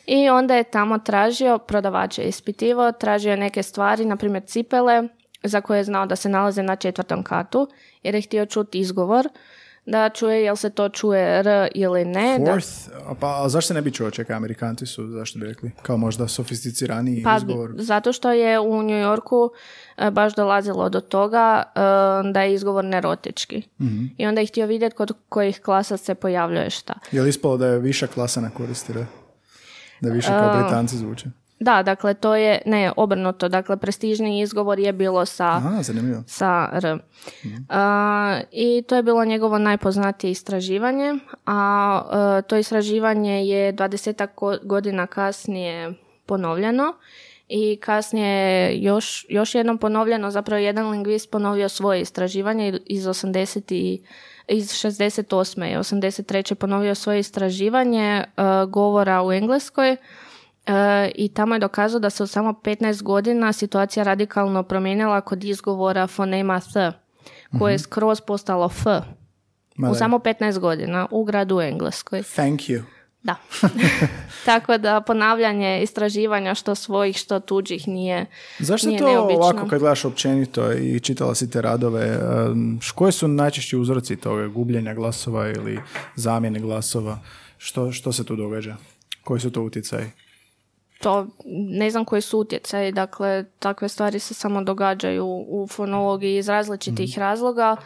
I 0.07 0.29
onda 0.29 0.55
je 0.55 0.65
tamo 0.65 0.99
tražio, 0.99 1.59
prodavač 1.59 2.19
je 2.19 2.25
ispitivao, 2.25 2.93
tražio 2.93 3.37
neke 3.37 3.63
stvari, 3.63 4.05
na 4.05 4.17
primjer 4.17 4.43
cipele, 4.47 5.09
za 5.43 5.61
koje 5.61 5.79
je 5.79 5.85
znao 5.85 6.07
da 6.07 6.17
se 6.17 6.29
nalaze 6.29 6.63
na 6.63 6.77
četvrtom 6.77 7.23
katu, 7.23 7.69
jer 8.03 8.15
je 8.15 8.21
htio 8.21 8.47
čuti 8.47 8.79
izgovor, 8.79 9.29
da 9.87 10.09
čuje 10.09 10.43
jel 10.43 10.57
se 10.57 10.71
to 10.71 10.89
čuje 10.89 11.39
R 11.39 11.69
ili 11.75 12.05
ne. 12.05 12.39
Da, 12.39 12.45
Fourth, 12.45 12.91
a 13.07 13.15
pa 13.21 13.43
a 13.45 13.49
zašto 13.49 13.67
se 13.69 13.75
ne 13.75 13.83
bi 13.83 13.93
čuo? 13.93 14.11
Čekaj, 14.11 14.37
Amerikanci 14.37 14.87
su, 14.87 15.09
zašto 15.09 15.39
bi 15.39 15.47
rekli? 15.47 15.71
Kao 15.83 15.97
možda 15.97 16.29
sofisticiraniji 16.29 17.23
pa 17.23 17.37
izgovor. 17.37 17.71
zato 17.79 18.13
što 18.13 18.33
je 18.33 18.61
u 18.61 18.83
New 18.83 18.99
Yorku 18.99 19.51
e, 19.97 20.11
baš 20.11 20.35
dolazilo 20.35 20.89
do 20.89 21.01
toga 21.01 21.63
e, 21.63 21.81
da 22.33 22.43
je 22.43 22.55
izgovor 22.55 22.85
nerotički. 22.85 23.63
Mhm. 23.81 24.05
I 24.19 24.27
onda 24.27 24.41
je 24.41 24.47
htio 24.47 24.67
vidjeti 24.67 24.97
kod 24.97 25.13
kojih 25.29 25.61
klasa 25.61 25.97
se 25.97 26.15
pojavljuje 26.15 26.71
šta. 26.71 26.95
Je 27.13 27.23
li 27.23 27.29
ispalo 27.29 27.57
da 27.57 27.67
je 27.67 27.79
viša 27.79 28.07
klasa 28.07 28.41
na 28.41 28.51
koristire? 28.51 29.07
Da 30.01 30.11
više 30.11 30.29
kao 30.29 30.63
Britanci 30.63 30.97
zvuče? 30.97 31.27
Da, 31.65 31.83
dakle 31.83 32.15
to 32.15 32.35
je, 32.35 32.63
ne, 32.67 32.93
obrnuto, 32.97 33.49
dakle 33.49 33.77
prestižni 33.77 34.41
izgovor 34.41 34.79
je 34.79 34.93
bilo 34.93 35.27
sa, 35.27 35.45
Aha, 35.45 35.83
sa 36.27 36.71
R. 36.73 36.99
A, 37.69 38.41
I 38.51 38.83
to 38.83 38.97
je 38.97 39.03
bilo 39.03 39.25
njegovo 39.25 39.59
najpoznatije 39.59 40.31
istraživanje, 40.31 41.15
a 41.47 42.39
e, 42.39 42.43
to 42.43 42.57
istraživanje 42.57 43.47
je 43.47 43.73
20 43.73 44.59
godina 44.63 45.07
kasnije 45.07 45.95
ponovljeno 46.27 46.95
i 47.49 47.77
kasnije 47.77 48.29
je 48.29 48.83
još, 48.83 49.27
još 49.29 49.55
jednom 49.55 49.79
ponovljeno, 49.79 50.31
zapravo 50.31 50.61
jedan 50.61 50.91
lingvist 50.91 51.31
ponovio 51.31 51.69
svoje 51.69 52.01
istraživanje 52.01 52.81
iz 52.87 53.05
80 53.05 53.75
i 53.75 54.03
iz 54.49 54.71
68. 54.71 55.73
i 55.73 55.77
83. 55.77 56.55
ponovio 56.55 56.95
svoje 56.95 57.21
istraživanje 57.21 58.09
e, 58.09 58.25
govora 58.69 59.23
u 59.23 59.33
Engleskoj 59.33 59.97
E, 60.67 61.11
i 61.15 61.29
tamo 61.29 61.55
je 61.55 61.59
dokazao 61.59 62.01
da 62.01 62.11
se 62.11 62.23
u 62.23 62.27
samo 62.27 62.53
15 62.53 63.03
godina 63.03 63.53
situacija 63.53 64.05
radikalno 64.05 64.63
promijenila 64.63 65.21
kod 65.21 65.45
izgovora 65.45 66.07
fonema 66.07 66.61
th, 66.61 66.77
koje 67.59 67.73
je 67.73 67.79
skroz 67.79 68.21
postalo 68.21 68.67
f. 68.67 68.87
u 69.91 69.95
samo 69.95 70.19
15 70.19 70.59
godina 70.59 71.07
u 71.11 71.25
gradu 71.25 71.61
Engleskoj. 71.61 72.23
Thank 72.23 72.61
you. 72.61 72.83
Da. 73.23 73.37
Tako 74.45 74.79
da 74.79 75.01
ponavljanje 75.01 75.83
istraživanja 75.83 76.55
što 76.55 76.75
svojih, 76.75 77.17
što 77.17 77.41
tuđih 77.41 77.89
nije 77.89 78.27
Zašto 78.59 78.89
nije 78.89 78.99
to 78.99 79.09
neobično. 79.09 79.43
ovako 79.43 79.69
kad 79.69 79.79
gledaš 79.79 80.05
općenito 80.05 80.73
i 80.73 81.01
čitala 81.01 81.35
si 81.35 81.51
te 81.51 81.63
radove, 81.63 82.19
koji 82.95 83.13
su 83.13 83.29
najčešći 83.29 83.77
uzroci 83.77 84.17
toga, 84.17 84.47
gubljenja 84.47 84.95
glasova 84.95 85.49
ili 85.49 85.81
zamjene 86.17 86.61
glasova? 86.61 87.19
Što, 87.59 87.93
što 87.93 88.13
se 88.13 88.25
tu 88.25 88.37
događa? 88.37 88.77
Koji 89.25 89.41
su 89.41 89.51
to 89.51 89.63
utjecaji? 89.63 90.07
To 91.05 91.27
ne 91.69 91.91
znam 91.91 92.05
koji 92.05 92.23
su 92.23 92.39
utjecaji, 92.39 92.93
dakle 92.93 93.45
takve 93.59 93.89
stvari 93.89 94.19
se 94.19 94.35
samo 94.35 94.63
događaju 94.63 95.27
u 95.49 95.67
fonologiji 95.69 96.37
iz 96.37 96.49
različitih 96.49 97.11
Mhm. 97.11 97.21
razloga. 97.21 97.77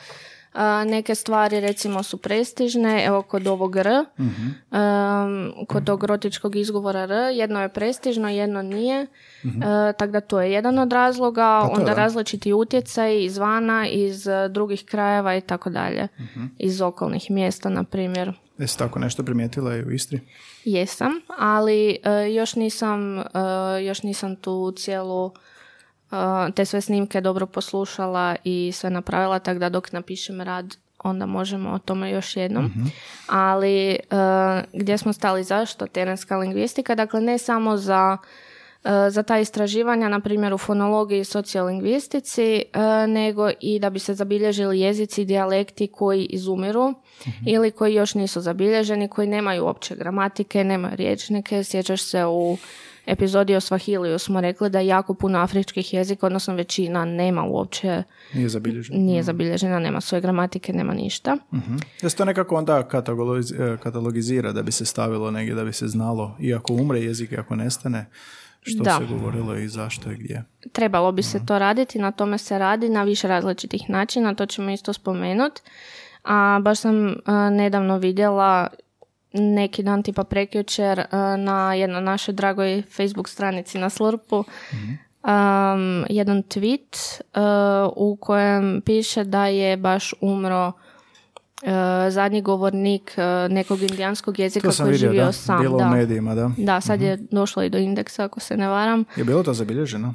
A, 0.54 0.84
neke 0.84 1.14
stvari 1.14 1.60
recimo 1.60 2.02
su 2.02 2.16
prestižne, 2.18 3.04
evo 3.04 3.22
kod 3.22 3.46
ovog 3.46 3.76
R, 3.76 3.88
Mhm. 4.18 4.46
um, 4.72 5.66
kod 5.66 5.84
tog 5.84 6.04
rotičkog 6.04 6.56
izgovora 6.56 7.00
R, 7.00 7.10
jedno 7.32 7.62
je 7.62 7.68
prestižno, 7.70 8.28
jedno 8.30 8.62
nije, 8.64 9.06
E, 9.44 9.46
tako 9.92 10.06
da 10.06 10.20
to 10.20 10.40
je 10.40 10.52
jedan 10.52 10.78
od 10.78 10.92
razloga, 10.92 11.58
Mhm. 11.58 11.68
Pa 11.68 11.74
onda 11.74 11.86
da. 11.86 11.96
različiti 11.96 12.52
utjecaji 12.54 13.24
izvana, 13.24 13.88
iz 13.88 14.26
e, 14.26 14.48
drugih 14.48 14.84
krajeva 14.84 15.36
i 15.36 15.40
tako 15.40 15.70
dalje, 15.70 16.08
Mhm. 16.20 16.44
iz 16.58 16.80
okolnih 16.80 17.30
mjesta, 17.30 17.68
na 17.68 17.84
primjer. 17.84 18.32
Jesi 18.58 18.78
tako 18.78 18.98
nešto 18.98 19.22
primijetila 19.22 19.76
i 19.76 19.82
u 19.82 19.90
Istri? 19.90 20.20
Jesam, 20.64 21.12
ali 21.38 21.98
e, 22.02 22.32
još 22.32 22.54
nisam 22.54 23.18
e, 23.18 23.24
još 23.86 24.02
nisam 24.02 24.36
tu 24.36 24.72
cijelu 24.76 25.26
e, 25.26 26.52
te 26.54 26.64
sve 26.64 26.80
snimke 26.80 27.20
dobro 27.20 27.46
poslušala 27.46 28.36
i 28.44 28.72
sve 28.74 28.90
napravila, 28.90 29.38
tako 29.38 29.58
da 29.58 29.68
dok 29.68 29.92
napišem 29.92 30.40
rad 30.40 30.76
onda 30.98 31.26
možemo 31.26 31.70
o 31.70 31.78
tome 31.78 32.10
još 32.10 32.36
jednom. 32.36 32.72
Ali 33.26 33.90
e, 33.90 33.98
gdje 34.72 34.98
smo 34.98 35.12
stali 35.12 35.44
zašto? 35.44 35.86
Terenska 35.86 36.36
lingvistika, 36.36 36.94
dakle 36.94 37.20
ne 37.20 37.38
samo 37.38 37.76
za 37.76 38.18
za 39.10 39.22
ta 39.22 39.38
istraživanja, 39.38 40.08
na 40.08 40.20
primjer 40.20 40.54
u 40.54 40.58
fonologiji 40.58 41.20
i 41.20 41.24
sociolingvistici, 41.24 42.42
e, 42.42 42.62
nego 43.06 43.50
i 43.60 43.78
da 43.78 43.90
bi 43.90 43.98
se 43.98 44.14
zabilježili 44.14 44.80
jezici 44.80 45.22
i 45.22 45.24
dijalekti 45.24 45.86
koji 45.86 46.24
izumiru 46.24 46.94
ili 47.46 47.70
koji 47.70 47.94
još 47.94 48.14
nisu 48.14 48.40
zabilježeni, 48.40 49.08
koji 49.08 49.28
nemaju 49.28 49.64
uopće 49.64 49.96
gramatike, 49.96 50.64
nemaju 50.64 50.96
riječnike. 50.96 51.64
Sjećaš 51.64 52.02
se 52.02 52.24
u 52.26 52.56
epizodi 53.06 53.56
o 53.56 53.60
Svahiliju 53.60 54.18
smo 54.18 54.40
rekli 54.40 54.70
da 54.70 54.80
jako 54.80 55.14
puno 55.14 55.38
afričkih 55.38 55.94
jezika, 55.94 56.26
odnosno 56.26 56.54
većina 56.54 57.04
nema 57.04 57.44
uopće, 57.44 58.02
Nije 58.34 58.48
zabilježen. 58.48 59.04
nije 59.04 59.22
zabilježena, 59.22 59.78
nema 59.78 60.00
svoje 60.00 60.20
gramatike, 60.20 60.72
nema 60.72 60.94
ništa. 60.94 61.36
Mhm. 61.54 61.76
Da 62.02 62.08
se 62.08 62.16
to 62.16 62.24
nekako 62.24 62.56
onda 62.56 62.78
eh, 62.78 63.76
katalogizira 63.82 64.52
da 64.52 64.62
bi 64.62 64.72
se 64.72 64.84
stavilo 64.84 65.30
negdje, 65.30 65.54
da 65.54 65.64
bi 65.64 65.72
se 65.72 65.86
znalo, 65.88 66.36
iako 66.40 66.72
umre 66.72 67.00
jezik, 67.00 67.32
i 67.32 67.36
ako 67.36 67.56
nestane, 67.56 68.06
što 68.62 68.82
Da. 68.82 68.98
se 68.98 69.06
govorilo 69.14 69.54
i 69.56 69.68
zašto 69.68 70.10
i 70.10 70.16
gdje. 70.16 70.44
Trebalo 70.72 71.12
bi 71.12 71.22
se 71.22 71.46
to 71.46 71.58
raditi, 71.58 71.98
na 71.98 72.10
tome 72.12 72.38
se 72.38 72.58
radi 72.58 72.88
na 72.88 73.02
više 73.02 73.28
različitih 73.28 73.90
načina, 73.90 74.34
to 74.34 74.46
ćemo 74.46 74.70
isto 74.70 74.92
spomenuti. 74.92 75.62
A 76.24 76.60
baš 76.62 76.78
sam 76.78 77.14
a, 77.24 77.50
nedavno 77.50 77.98
vidjela 77.98 78.68
neki 79.32 79.82
dan 79.82 80.02
tipa 80.02 80.24
prekjučer 80.24 81.00
a, 81.10 81.36
na 81.36 81.74
jednoj 81.74 82.02
našoj 82.02 82.34
dragoj 82.34 82.82
Facebook 82.96 83.28
stranici 83.28 83.78
na 83.78 83.90
Slurpu 83.90 84.36
um, 84.36 86.04
jedan 86.10 86.42
tweet 86.42 87.20
a, 87.34 87.88
u 87.96 88.16
kojem 88.16 88.82
piše 88.84 89.24
da 89.24 89.46
je 89.46 89.76
baš 89.76 90.14
umro 90.20 90.72
a, 91.66 92.10
zadnji 92.10 92.42
govornik 92.42 93.18
a, 93.18 93.48
nekog 93.50 93.82
indijanskog 93.82 94.38
jezika 94.38 94.70
koji 94.78 94.90
je 94.90 94.98
živio 94.98 95.24
da. 95.24 95.32
sam. 95.32 95.60
Bilo 95.60 95.78
da. 95.78 95.84
u 95.84 95.90
medijima, 95.90 96.34
da. 96.34 96.50
Da, 96.56 96.80
sad 96.80 97.00
je 97.00 97.16
došlo 97.30 97.62
i 97.62 97.70
do 97.70 97.78
indeksa 97.78 98.24
ako 98.24 98.40
se 98.40 98.56
ne 98.56 98.68
varam. 98.68 99.04
Je 99.16 99.24
bilo 99.24 99.42
to 99.42 99.54
zabilježeno? 99.54 100.14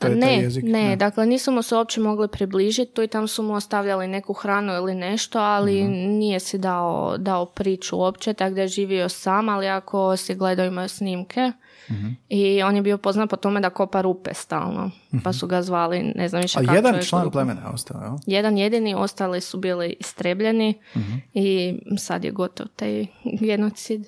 Taj- 0.00 0.10
taj 0.10 0.18
ne, 0.20 0.36
jezik? 0.36 0.64
ne, 0.64 0.96
dakle 0.96 1.26
nismo 1.26 1.52
mu 1.52 1.62
se 1.62 1.76
uopće 1.76 2.00
mogli 2.00 2.28
približiti, 2.28 2.92
tu 2.92 3.02
i 3.02 3.08
tam 3.08 3.28
su 3.28 3.42
mu 3.42 3.54
ostavljali 3.54 4.06
neku 4.08 4.32
hranu 4.32 4.72
ili 4.74 4.94
nešto, 4.94 5.38
ali 5.40 5.82
Mhm. 5.82 5.92
nije 5.92 6.40
si 6.40 6.58
dao, 6.58 7.16
dao 7.18 7.46
priču 7.46 7.98
uopće, 7.98 8.32
tako 8.32 8.54
da 8.54 8.60
je 8.60 8.68
živio 8.68 9.08
sam, 9.08 9.48
ali 9.48 9.68
ako 9.68 10.16
si 10.16 10.34
gledao 10.34 10.66
imao 10.66 10.82
je 10.82 10.88
snimke 10.90 11.52
Mhm. 11.90 12.08
i 12.28 12.62
on 12.62 12.76
je 12.76 12.82
bio 12.82 12.98
poznat 12.98 13.30
po 13.30 13.36
tome 13.36 13.60
da 13.60 13.70
kopa 13.70 14.00
rupe 14.00 14.34
stalno, 14.34 14.90
pa 15.24 15.32
su 15.32 15.46
ga 15.46 15.62
zvali, 15.62 16.12
ne 16.14 16.28
znam 16.28 16.42
više 16.42 16.58
A 16.58 16.62
kako 16.62 16.74
jedan 16.74 16.92
čovjek 16.92 17.06
član 17.06 17.22
rupu. 17.22 17.32
plemena 17.32 17.60
je 17.60 17.68
ostao, 17.68 18.00
jel? 18.00 18.12
Jedan 18.28 18.58
jedini, 18.58 18.94
ostali 18.94 19.40
su 19.40 19.58
bili 19.58 19.96
istrebljeni 20.00 20.74
Mhm. 20.96 21.12
i 21.34 21.74
sad 21.98 22.24
je 22.24 22.30
gotov 22.30 22.66
taj 22.68 23.06
genocid. 23.40 24.06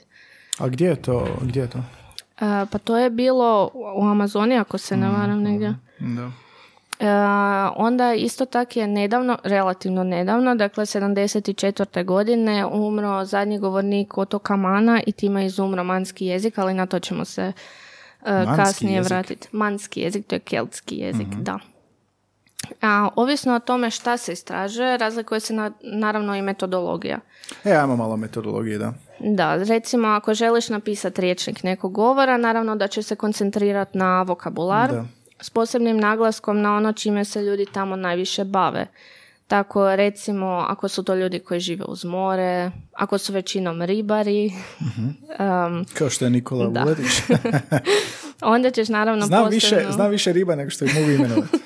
A 0.58 0.68
gdje 0.68 0.86
je 0.86 0.96
to? 0.96 1.26
Gdje 1.42 1.60
je 1.60 1.70
to? 1.70 1.78
E, 2.42 2.66
pa 2.70 2.78
to 2.78 2.98
je 2.98 3.10
bilo 3.10 3.70
u 3.94 4.04
Amazoni, 4.06 4.58
ako 4.58 4.78
se 4.78 4.96
Mhm, 4.96 5.04
ne 5.04 5.10
varam 5.10 5.42
negdje. 5.42 5.74
Da. 5.98 6.30
E, 7.00 7.08
onda 7.76 8.14
isto 8.14 8.44
tak 8.46 8.76
je 8.76 8.86
nedavno, 8.86 9.38
relativno 9.44 10.04
nedavno, 10.04 10.54
dakle 10.54 10.86
74. 10.86 12.04
godine 12.04 12.66
umro 12.66 13.24
zadnji 13.24 13.58
govornik 13.58 14.18
otoka 14.18 14.56
Mana 14.56 15.00
i 15.06 15.12
time 15.12 15.46
izumro 15.46 15.84
manski 15.84 16.26
jezik, 16.26 16.58
ali 16.58 16.74
na 16.74 16.86
to 16.86 16.98
ćemo 16.98 17.24
se 17.24 17.52
Manski 18.26 18.56
kasnije 18.56 18.96
jezik? 18.96 19.10
vratiti. 19.10 19.48
Manski 19.52 20.00
jezik, 20.00 20.26
to 20.26 20.34
je 20.34 20.40
keltski 20.40 20.96
jezik, 20.96 21.26
da. 21.26 21.58
A, 22.82 23.08
ovisno 23.16 23.54
o 23.54 23.58
tome 23.58 23.90
šta 23.90 24.16
se 24.16 24.32
istražuje, 24.32 24.96
razlikuje 24.96 25.40
se 25.40 25.54
na, 25.54 25.70
naravno 25.82 26.36
i 26.36 26.42
metodologija. 26.42 27.18
E, 27.64 27.72
ajmo 27.72 27.96
malo 27.96 28.16
metodologije, 28.16 28.78
da. 28.78 28.92
Da, 29.20 29.56
recimo 29.56 30.08
ako 30.08 30.34
želiš 30.34 30.68
napisati 30.68 31.20
riječnik 31.20 31.62
nekog 31.62 31.92
govora, 31.92 32.36
naravno 32.36 32.76
da 32.76 32.88
će 32.88 33.02
se 33.02 33.16
koncentrirati 33.16 33.98
na 33.98 34.22
vokabular 34.22 34.90
Da. 34.90 35.04
s 35.40 35.50
posebnim 35.50 35.96
naglaskom 35.96 36.60
na 36.60 36.76
ono 36.76 36.92
čime 36.92 37.24
se 37.24 37.42
ljudi 37.42 37.66
tamo 37.72 37.96
najviše 37.96 38.44
bave. 38.44 38.86
Tako 39.46 39.96
recimo 39.96 40.46
ako 40.68 40.88
su 40.88 41.02
to 41.02 41.14
ljudi 41.14 41.38
koji 41.38 41.60
žive 41.60 41.84
uz 41.88 42.04
more, 42.04 42.70
ako 42.92 43.18
su 43.18 43.32
većinom 43.32 43.82
ribari, 43.82 44.46
um, 45.38 45.84
Kao 45.94 46.10
što 46.10 46.24
je 46.24 46.30
Nikola 46.30 46.66
Da. 46.70 46.82
Vuletić. 46.82 47.06
onda 48.42 48.70
ćeš 48.70 48.88
naravno 48.88 49.26
znam, 49.26 49.44
posebno... 49.44 49.54
više, 49.54 49.92
znam 49.92 50.10
više 50.10 50.32
riba 50.32 50.54
nego 50.54 50.70
što 50.70 50.84
ih 50.84 50.94
mogu 50.94 51.10
imenovati. 51.10 51.58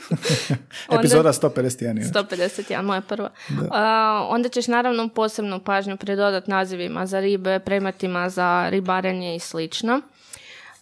Epizoda 0.99 1.33
151. 1.33 1.99
je. 1.99 2.05
151, 2.05 2.83
moja 2.83 3.01
prva. 3.01 3.31
A, 3.71 4.27
onda 4.31 4.49
ćeš 4.49 4.67
naravno 4.67 5.09
posebnu 5.09 5.61
pažnju 5.61 5.97
pridodati 5.97 6.51
nazivima 6.51 7.07
za 7.07 7.21
ribe, 7.21 7.59
predmetima 7.59 8.29
za 8.31 8.69
ribarenje 8.69 9.37
i 9.37 9.39
slično. 9.39 10.01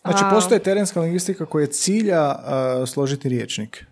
Znači, 0.02 0.24
postoji 0.30 0.60
terenska 0.60 1.00
lingvistika 1.00 1.46
koja 1.46 1.66
cilja 1.66 2.22
a, 2.22 2.84
složiti 2.86 3.28
riječnik. 3.28 3.84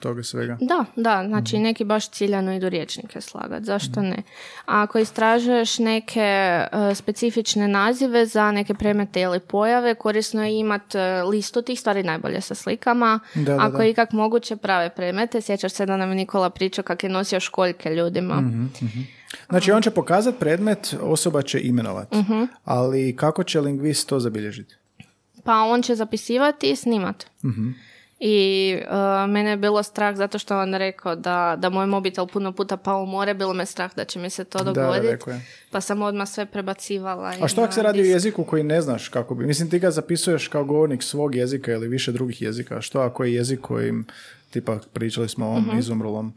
Toga 0.00 0.22
svega. 0.22 0.58
Da, 0.60 0.84
da, 0.96 1.24
znači 1.28 1.58
neki 1.58 1.84
baš 1.84 2.10
ciljano 2.10 2.54
idu 2.54 2.68
riječnike 2.68 3.20
slagati, 3.20 3.64
zašto 3.64 4.02
ne? 4.02 4.22
A 4.66 4.82
ako 4.82 4.98
istražuješ 4.98 5.78
neke 5.78 6.20
e, 6.20 6.68
specifične 6.94 7.68
nazive 7.68 8.26
za 8.26 8.52
neke 8.52 8.74
predmete 8.74 9.20
ili 9.20 9.40
pojave, 9.40 9.94
korisno 9.94 10.44
je 10.44 10.58
imati 10.58 10.98
listu 11.30 11.62
tih 11.62 11.80
stvari 11.80 12.02
najbolje 12.02 12.40
sa 12.40 12.54
slikama. 12.54 13.20
Da, 13.34 13.42
da, 13.42 13.58
ako 13.60 13.82
je 13.82 13.90
ikak 13.90 14.12
moguće 14.12 14.56
prave 14.56 14.90
predmete, 14.90 15.40
sjećaš 15.40 15.72
se 15.72 15.86
da 15.86 15.96
nam 15.96 16.08
je 16.08 16.14
Nikola 16.14 16.50
pričao 16.50 16.84
kak 16.84 17.04
je 17.04 17.10
nosio 17.10 17.40
školjke 17.40 17.90
ljudima. 17.90 18.42
Znači, 19.48 19.72
on 19.72 19.82
će 19.82 19.90
pokazati 19.90 20.38
predmet, 20.38 20.94
osoba 21.00 21.42
će 21.42 21.60
imenovati. 21.60 22.16
Mhm. 22.16 22.42
Ali 22.64 23.16
kako 23.16 23.44
će 23.44 23.60
lingvist 23.60 24.08
to 24.08 24.20
zabilježiti? 24.20 24.74
Pa 25.44 25.62
on 25.62 25.82
će 25.82 25.94
zapisivati 25.94 26.70
i 26.70 26.76
snimat. 26.76 27.26
I 28.26 28.78
uh, 28.80 29.30
mene 29.30 29.50
je 29.50 29.56
bilo 29.56 29.82
strah 29.82 30.16
zato 30.16 30.38
što 30.38 30.58
on 30.58 30.74
rekao 30.74 31.16
da, 31.16 31.56
da 31.58 31.68
moj 31.70 31.86
mobitel 31.86 32.26
puno 32.26 32.52
puta 32.52 32.76
pao 32.76 33.02
u 33.02 33.06
more, 33.06 33.34
bilo 33.34 33.52
me 33.52 33.66
strah 33.66 33.94
da 33.96 34.04
će 34.04 34.18
mi 34.18 34.30
se 34.30 34.44
to 34.44 34.64
dogoditi. 34.64 35.24
Pa 35.70 35.80
sam 35.80 36.02
odmah 36.02 36.28
sve 36.28 36.46
prebacivala. 36.46 37.32
A 37.40 37.48
što 37.48 37.62
ako 37.62 37.72
se 37.72 37.82
radi 37.82 38.00
o 38.00 38.04
jeziku 38.04 38.44
koji 38.44 38.62
ne 38.62 38.80
znaš 38.80 39.08
kako 39.08 39.34
bi? 39.34 39.46
Mislim, 39.46 39.70
ti 39.70 39.78
ga 39.78 39.90
zapisuješ 39.90 40.48
kao 40.48 40.64
govornik 40.64 41.02
svog 41.02 41.34
jezika 41.34 41.72
ili 41.72 41.88
više 41.88 42.12
drugih 42.12 42.42
jezika. 42.42 42.80
Što 42.80 43.00
ako 43.00 43.24
je 43.24 43.34
jezik 43.34 43.60
kojim, 43.60 44.06
tipa 44.50 44.78
pričali 44.92 45.28
smo 45.28 45.46
o 45.46 45.50
ovom 45.50 45.62
Mhm. 45.68 45.78
izumrlom 45.78 46.32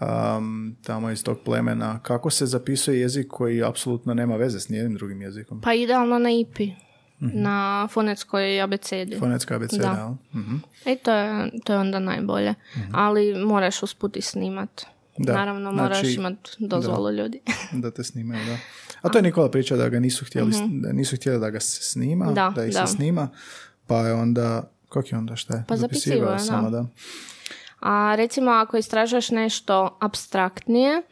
um, 0.00 0.76
tamo 0.82 1.10
iz 1.10 1.24
tog 1.24 1.38
plemena, 1.44 1.98
kako 2.02 2.30
se 2.30 2.46
zapisuje 2.46 3.00
jezik 3.00 3.26
koji 3.28 3.62
apsolutno 3.64 4.14
nema 4.14 4.36
veze 4.36 4.60
s 4.60 4.68
nijednim 4.68 4.94
drugim 4.94 5.22
jezikom? 5.22 5.60
Pa 5.60 5.74
idealno 5.74 6.18
na 6.18 6.30
IPI, 6.30 6.72
Mhm. 7.20 7.30
na 7.34 7.88
fonetskoj 7.88 8.62
abecedi. 8.62 9.18
Fonetska 9.18 9.54
abeceda, 9.54 9.82
Da. 9.84 10.16
Mhm. 10.34 10.56
I 10.86 10.96
to 10.96 11.12
je, 11.12 11.50
to 11.64 11.72
je 11.72 11.78
onda 11.78 11.98
najbolje. 11.98 12.54
Ali 12.92 13.34
moraš 13.36 13.82
usput 13.82 14.16
i 14.16 14.22
snimat. 14.22 14.84
Da, 15.18 15.32
Naravno, 15.34 15.72
moraš 15.72 16.00
znači- 16.00 16.14
imat 16.14 16.34
dozvolu 16.58 17.10
ljudi. 17.12 17.40
da 17.72 17.90
te 17.90 18.04
snimaju, 18.04 18.44
da. 18.46 18.56
A 19.02 19.08
to 19.08 19.18
je 19.18 19.22
Nikola 19.22 19.50
pričao 19.50 19.78
da 19.78 19.88
ga 19.88 20.00
nisu 20.00 20.24
htjeli, 20.24 20.52
da 20.72 20.92
nisu 20.92 21.16
htjeli 21.16 21.40
da 21.40 21.50
ga 21.50 21.60
se 21.60 21.82
snima, 21.82 22.24
Mhm. 22.24 22.34
Da, 22.34 22.64
ih 22.64 22.74
da. 22.74 22.86
se 22.86 22.92
snima, 22.92 23.28
pa 23.86 23.96
je 23.98 24.14
onda, 24.14 24.62
kako 24.88 25.08
je 25.08 25.18
onda 25.18 25.36
šta 25.36 25.54
je? 25.54 25.64
Pa 25.68 25.76
zapisivao 25.76 26.32
je, 26.32 26.38
samo, 26.38 26.70
da. 26.70 26.86
A 27.80 28.14
recimo 28.14 28.50
ako 28.50 28.76
istražuješ 28.76 29.30
nešto 29.30 29.98
abstraktnije, 30.00 31.02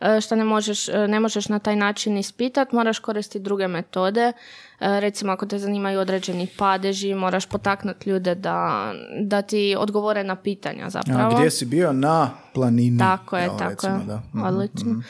e, 0.00 0.20
što 0.20 0.36
ne 0.36 0.44
možeš, 0.44 0.88
e, 0.88 1.08
ne 1.08 1.20
možeš 1.20 1.48
na 1.48 1.58
taj 1.58 1.76
način 1.76 2.16
ispitat, 2.16 2.72
moraš 2.72 2.98
koristiti 2.98 3.38
druge 3.38 3.68
metode. 3.68 4.32
E, 4.82 5.00
Recimo 5.00 5.32
ako 5.32 5.46
te 5.46 5.58
zanimaju 5.58 6.00
određeni 6.00 6.48
padeži, 6.58 7.14
moraš 7.14 7.46
potaknuti 7.46 8.10
ljude 8.10 8.34
da, 8.34 8.92
da 9.20 9.42
ti 9.42 9.76
odgovore 9.78 10.24
na 10.24 10.36
pitanja 10.36 10.86
A, 10.86 10.90
zapravo. 10.90 11.34
gdje 11.36 11.50
si 11.50 11.64
bio? 11.66 11.92
Na 11.92 12.30
planini. 12.54 12.98
Tako 12.98 13.36
je, 13.36 13.42
jel, 13.42 13.58
tako 13.58 13.70
recimo, 13.70 13.94
je. 13.94 14.04
Da. 14.04 14.22
Mhm, 14.34 14.44
Odlično. 14.44 15.02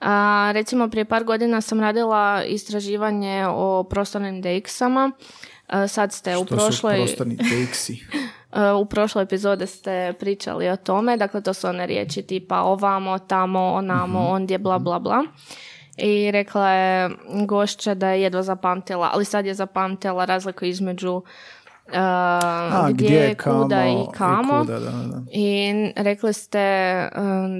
A, 0.00 0.50
recimo 0.52 0.88
prije 0.88 1.04
par 1.04 1.24
godina 1.24 1.60
sam 1.60 1.80
radila 1.80 2.44
istraživanje 2.44 3.46
o 3.48 3.84
prostornim 3.84 4.42
DX-ama. 4.42 5.12
E, 5.68 5.88
Sad 5.88 6.12
ste 6.12 6.36
u 6.36 6.44
To 6.44 6.56
prošloj... 6.56 6.96
su 6.96 7.02
prostorni. 7.16 7.38
E, 8.52 8.72
U 8.72 8.84
prošloj 8.84 9.22
epizode 9.24 9.66
ste 9.66 10.12
pričali 10.12 10.68
o 10.68 10.76
tome, 10.76 11.16
dakle 11.16 11.40
to 11.40 11.54
su 11.54 11.66
one 11.68 11.86
riječi 11.86 12.22
tipa 12.22 12.60
ovamo, 12.60 13.18
tamo, 13.18 13.72
onamo, 13.72 14.28
ondje, 14.28 14.58
bla 14.58 14.78
bla 14.78 14.98
bla. 14.98 15.22
I 15.98 16.30
rekla 16.30 16.70
je 16.70 17.10
gošća 17.46 17.94
da 17.94 18.08
je 18.10 18.22
jedva 18.22 18.42
zapamtila, 18.42 19.10
ali 19.14 19.24
sad 19.24 19.46
je 19.46 19.54
zapamtila 19.54 20.24
razliku 20.24 20.64
između 20.64 21.22
e, 21.86 21.98
A, 21.98 22.88
gdje, 22.92 23.34
kuda 23.34 23.86
i 23.86 23.96
kamo. 24.14 24.60
kuda, 24.60 24.78
da, 24.78 24.90
da. 24.90 25.22
I 25.32 25.72
rekli 25.96 26.32
ste 26.32 26.58
e, 26.58 27.10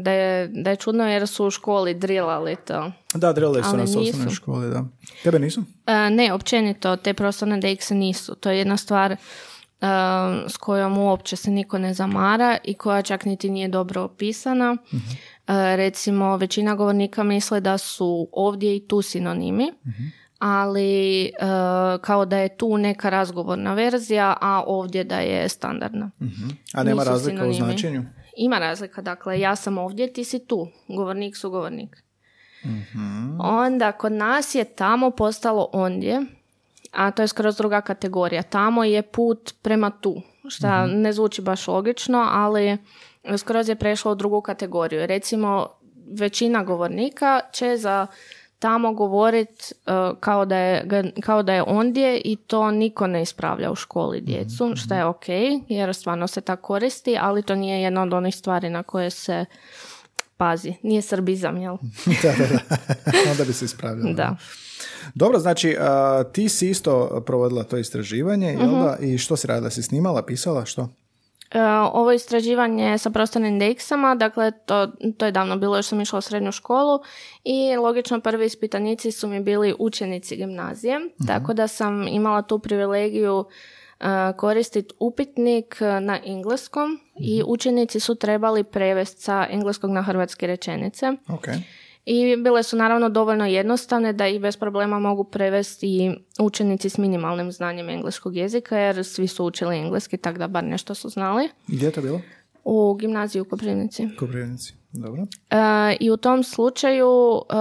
da, 0.02 0.12
je, 0.12 0.48
da 0.48 0.70
je 0.70 0.76
čudno 0.76 1.08
jer 1.08 1.28
su 1.28 1.46
u 1.46 1.50
školi 1.50 1.94
drilali 1.94 2.56
to. 2.56 2.92
Da, 3.14 3.32
drele 3.32 3.62
su 3.62 3.76
nas 3.76 3.94
u 3.96 4.00
osnovnoj 4.00 4.34
školi, 4.34 4.70
da. 4.70 4.84
Tebe 5.22 5.38
nisu? 5.38 5.62
E, 5.86 6.10
ne, 6.10 6.32
općenito, 6.32 6.96
te 6.96 7.14
prostorne 7.14 7.60
DX 7.60 7.94
nisu. 7.94 8.34
To 8.34 8.50
je 8.50 8.58
jedna 8.58 8.76
stvar 8.76 9.12
e, 9.12 9.16
s 10.48 10.56
kojom 10.56 10.98
uopće 10.98 11.36
se 11.36 11.50
niko 11.50 11.78
ne 11.78 11.94
zamara 11.94 12.58
i 12.64 12.74
koja 12.74 13.02
čak 13.02 13.24
niti 13.24 13.50
nije 13.50 13.68
dobro 13.68 14.02
opisana. 14.02 14.76
E, 14.92 14.96
recimo, 15.76 16.36
većina 16.36 16.74
govornika 16.74 17.22
misle 17.22 17.60
da 17.60 17.78
su 17.78 18.28
ovdje 18.32 18.76
i 18.76 18.86
tu 18.88 19.02
sinonimi, 19.02 19.72
ali 20.38 21.24
e, 21.24 21.30
kao 22.00 22.24
da 22.24 22.38
je 22.38 22.56
tu 22.56 22.78
neka 22.78 23.10
razgovorna 23.10 23.74
verzija, 23.74 24.36
a 24.40 24.64
ovdje 24.66 25.04
da 25.04 25.18
je 25.18 25.48
standardna. 25.48 26.10
A 26.74 26.82
nema 26.82 27.00
Nisu 27.00 27.10
razlika 27.10 27.34
u 27.48 27.52
sinonimi. 27.52 27.78
značenju? 27.78 28.04
Ima 28.36 28.58
razlika, 28.58 29.02
dakle, 29.02 29.40
ja 29.40 29.56
sam 29.56 29.78
ovdje, 29.78 30.12
ti 30.12 30.24
si 30.24 30.46
tu. 30.46 30.68
Govornik 30.88 31.36
su 31.36 31.50
govornik. 31.50 32.02
Onda, 33.40 33.92
kod 33.92 34.12
nas 34.12 34.54
je 34.54 34.64
tamo 34.64 35.10
postalo 35.10 35.68
ondje, 35.72 36.20
a 36.92 37.10
to 37.10 37.22
je 37.22 37.28
skroz 37.28 37.56
druga 37.56 37.80
kategorija. 37.80 38.42
Tamo 38.42 38.84
je 38.84 39.02
put 39.02 39.54
prema 39.62 39.90
tu, 39.90 40.22
što 40.48 40.86
ne 40.86 41.12
zvuči 41.12 41.42
baš 41.42 41.68
logično, 41.68 42.28
ali 42.32 42.78
skroz 43.36 43.68
je 43.68 43.76
prešlo 43.76 44.12
u 44.12 44.14
drugu 44.14 44.40
kategoriju. 44.40 45.06
Recimo, 45.06 45.66
većina 46.10 46.64
govornika 46.64 47.40
će 47.52 47.76
za 47.76 48.06
tamo 48.58 48.92
govorit 48.92 49.48
uh, 49.86 50.18
kao, 50.20 50.44
da 50.44 50.56
je, 50.56 50.84
kao 51.20 51.42
da 51.42 51.54
je 51.54 51.62
ondje 51.62 52.20
i 52.20 52.36
to 52.36 52.70
niko 52.70 53.06
ne 53.06 53.22
ispravlja 53.22 53.70
u 53.70 53.74
školi 53.74 54.20
djecu, 54.20 54.72
što 54.76 54.94
je 54.94 55.04
ok, 55.04 55.28
jer 55.68 55.94
stvarno 55.94 56.26
se 56.26 56.40
tako 56.40 56.62
koristi, 56.62 57.16
ali 57.20 57.42
to 57.42 57.54
nije 57.54 57.82
jedna 57.82 58.02
od 58.02 58.12
onih 58.12 58.36
stvari 58.36 58.70
na 58.70 58.82
koje 58.82 59.10
se 59.10 59.44
pazi. 60.36 60.74
Nije 60.82 61.02
srbizam, 61.02 61.56
jel? 61.56 61.76
da, 62.22 62.32
da, 62.38 62.46
da. 62.46 62.58
Onda 63.30 63.44
bi 63.44 63.52
se 63.52 63.64
ispravljalo. 63.64 64.12
Da. 64.12 64.36
Dobro, 65.14 65.38
znači, 65.38 65.76
a, 65.80 66.24
ti 66.32 66.48
si 66.48 66.70
isto 66.70 67.22
provodila 67.26 67.62
to 67.64 67.76
istraživanje, 67.76 68.46
jel 68.48 68.66
Mhm. 68.66 68.80
da? 68.82 68.96
I 69.00 69.18
što 69.18 69.36
si 69.36 69.46
radila? 69.46 69.70
Si 69.70 69.82
snimala, 69.82 70.22
pisala, 70.22 70.64
što? 70.64 70.88
E, 71.50 71.62
ovo 71.92 72.12
istraživanje 72.12 72.98
sa 72.98 73.10
prostornim 73.10 73.52
indeksama, 73.52 74.14
dakle 74.14 74.50
to, 74.50 74.86
to 75.16 75.26
je 75.26 75.32
davno 75.32 75.56
bilo, 75.56 75.76
još 75.76 75.86
sam 75.86 76.00
išla 76.00 76.18
u 76.18 76.22
srednju 76.22 76.52
školu 76.52 77.00
i 77.44 77.76
logično 77.76 78.20
prvi 78.20 78.46
ispitanici 78.46 79.12
su 79.12 79.28
mi 79.28 79.40
bili 79.40 79.74
učenici 79.78 80.36
gimnazije, 80.36 81.00
tako 81.26 81.54
da 81.54 81.68
sam 81.68 82.08
imala 82.08 82.42
tu 82.42 82.58
privilegiju 82.58 83.44
e, 84.00 84.04
koristiti 84.36 84.94
upitnik 84.98 85.76
e, 85.80 86.00
na 86.00 86.18
engleskom 86.24 87.00
i 87.20 87.42
učenici 87.46 88.00
su 88.00 88.14
trebali 88.14 88.64
prevesti 88.64 89.22
sa 89.22 89.46
engleskog 89.50 89.90
na 89.90 90.02
hrvatske 90.02 90.46
rečenice. 90.46 91.12
Ok. 91.28 91.46
I 92.10 92.36
bile 92.36 92.62
su 92.62 92.76
naravno 92.76 93.08
dovoljno 93.08 93.46
jednostavne 93.46 94.12
da 94.12 94.26
ih 94.26 94.40
bez 94.40 94.56
problema 94.56 94.98
mogu 94.98 95.24
prevesti 95.24 95.86
i 95.86 96.10
učenici 96.40 96.88
s 96.88 96.98
minimalnim 96.98 97.52
znanjem 97.52 97.88
engleskog 97.88 98.36
jezika, 98.36 98.78
jer 98.78 99.04
svi 99.04 99.26
su 99.26 99.44
učili 99.44 99.78
engleski, 99.78 100.16
tako 100.16 100.38
da 100.38 100.48
bar 100.48 100.64
nešto 100.64 100.94
su 100.94 101.08
znali. 101.08 101.48
Gdje 101.66 101.86
je 101.86 101.92
to 101.92 102.00
bilo? 102.02 102.20
U 102.64 102.94
gimnaziji 102.94 103.42
u 103.42 103.44
Koprivnici. 103.44 104.08
Koprivnici. 104.18 104.74
Dobro. 104.92 105.22
E, 105.50 105.96
I 106.00 106.10
u 106.10 106.16
tom 106.16 106.42
slučaju, 106.42 107.42
e, 107.50 107.54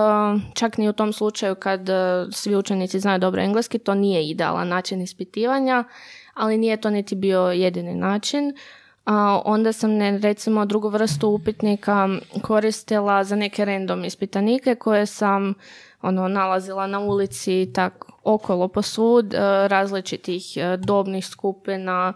čak 0.53 0.77
ni 0.77 0.89
u 0.89 0.93
tom 0.93 1.13
slučaju 1.13 1.55
kad 1.55 1.89
e, 1.89 1.93
svi 2.31 2.55
učenici 2.55 2.99
znaju 2.99 3.19
dobro 3.19 3.41
engleski, 3.41 3.79
to 3.79 3.95
nije 3.95 4.29
idealan 4.29 4.67
način 4.67 5.01
ispitivanja, 5.01 5.83
ali 6.33 6.57
nije 6.57 6.81
to 6.81 6.89
niti 6.89 7.15
bio 7.15 7.41
jedini 7.41 7.95
način. 7.95 8.53
Onda 9.45 9.73
sam 9.73 9.91
ne, 9.91 10.17
recimo 10.17 10.65
drugu 10.65 10.89
vrstu 10.89 11.29
upitnika 11.29 12.09
koristila 12.41 13.23
za 13.23 13.35
neke 13.35 13.65
random 13.65 14.05
ispitanike 14.05 14.75
koje 14.75 15.05
sam 15.05 15.53
ono 16.01 16.27
nalazila 16.27 16.87
na 16.87 16.99
ulici 16.99 17.71
tak 17.73 18.05
okolo 18.23 18.67
posvud 18.67 19.33
e, 19.33 19.37
različitih 19.67 20.57
e, 20.57 20.77
dobnih 20.77 21.25
skupina 21.25 22.13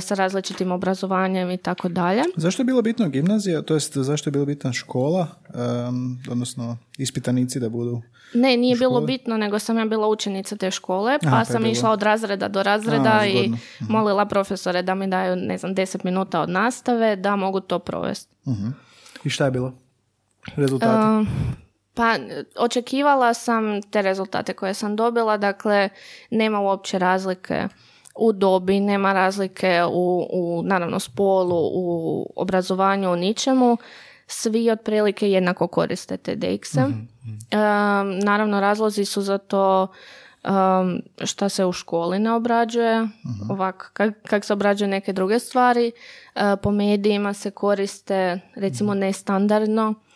sa 0.00 0.14
različitim 0.14 0.72
obrazovanjem 0.72 1.50
i 1.50 1.56
tako 1.56 1.88
dalje. 1.88 2.22
Zašto 2.36 2.62
je 2.62 2.64
bilo 2.64 2.82
bitno 2.82 3.08
gimnazija, 3.08 3.62
to 3.62 3.74
jest 3.74 3.96
zašto 3.96 4.28
je 4.28 4.32
bila 4.32 4.44
bitna 4.44 4.72
škola, 4.72 5.26
em, 5.54 6.22
odnosno 6.30 6.76
ispitanici 6.98 7.60
da 7.60 7.68
budu... 7.68 8.02
Ne, 8.34 8.56
nije 8.56 8.76
bilo 8.76 9.00
bitno, 9.00 9.36
nego 9.36 9.58
sam 9.58 9.78
ja 9.78 9.84
bila 9.84 10.08
učenica 10.08 10.56
te 10.56 10.70
škole, 10.70 11.18
pa 11.22 11.28
Aha, 11.28 11.36
pa 11.38 11.44
sam 11.44 11.62
bilo. 11.62 11.72
išla 11.72 11.90
od 11.90 12.02
razreda 12.02 12.48
do 12.48 12.62
razreda 12.62 13.18
A, 13.20 13.26
i 13.26 13.38
zgodno. 13.38 13.58
molila 13.88 14.26
profesore 14.26 14.82
da 14.82 14.94
mi 14.94 15.06
daju, 15.06 15.36
ne 15.36 15.58
znam, 15.58 15.74
10 15.74 16.04
minuta 16.04 16.40
od 16.40 16.50
nastave 16.50 17.16
da 17.16 17.36
mogu 17.36 17.60
to 17.60 17.78
provesti. 17.78 18.34
Mhm. 18.48 18.68
I 19.24 19.30
šta 19.30 19.44
je 19.44 19.50
bilo? 19.50 19.72
Rezultati? 20.56 21.08
Um, 21.08 21.28
Pa 21.94 22.16
očekivala 22.58 23.34
sam 23.34 23.82
te 23.82 24.02
rezultate 24.02 24.52
koje 24.52 24.74
sam 24.74 24.96
dobila, 24.96 25.36
dakle 25.36 25.88
nema 26.30 26.60
uopće 26.60 26.98
razlike 26.98 27.68
u 28.18 28.32
dobi, 28.32 28.80
nema 28.80 29.12
razlike 29.12 29.82
u, 29.90 30.26
u 30.32 30.62
naravno 30.62 31.00
spolu, 31.00 31.70
u 31.74 32.32
obrazovanju, 32.36 33.12
u 33.12 33.16
ničemu. 33.16 33.76
Svi 34.26 34.70
otprilike 34.70 35.30
jednako 35.30 35.66
koriste 35.66 36.16
te 36.16 36.36
DX-e. 36.36 36.84
Um, 36.84 38.18
naravno 38.18 38.60
razlozi 38.60 39.04
su 39.04 39.22
za 39.22 39.38
to 39.38 39.86
um, 40.44 41.02
šta 41.24 41.48
se 41.48 41.64
u 41.64 41.72
školi 41.72 42.18
ne 42.18 42.32
obrađuje, 42.32 43.08
ovak, 43.50 43.90
kak, 43.92 44.14
kak 44.26 44.44
se 44.44 44.52
obrađuju 44.52 44.88
neke 44.88 45.12
druge 45.12 45.38
stvari. 45.38 45.92
Uh, 46.34 46.42
po 46.62 46.70
medijima 46.70 47.32
se 47.34 47.50
koriste 47.50 48.40
recimo 48.54 48.94
nestandardno 48.94 49.90
uh, 49.90 50.07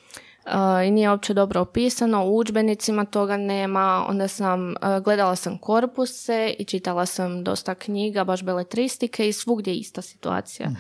i 0.87 0.90
nije 0.90 1.11
uopće 1.11 1.35
dobro 1.35 1.61
opisano, 1.61 2.24
u 2.24 2.37
udžbenicima 2.37 3.05
toga 3.05 3.37
nema, 3.37 4.07
onda 4.09 4.28
sam, 4.28 4.74
gledala 5.05 5.37
sam 5.37 5.59
korpuse 5.59 6.55
i 6.59 6.64
čitala 6.64 7.07
sam 7.07 7.44
dosta 7.44 7.74
knjiga, 7.74 8.24
baš 8.24 8.42
beletristike 8.42 9.28
i 9.28 9.33
svugdje 9.33 9.72
je 9.72 9.78
ista 9.78 10.02
situacija. 10.02 10.70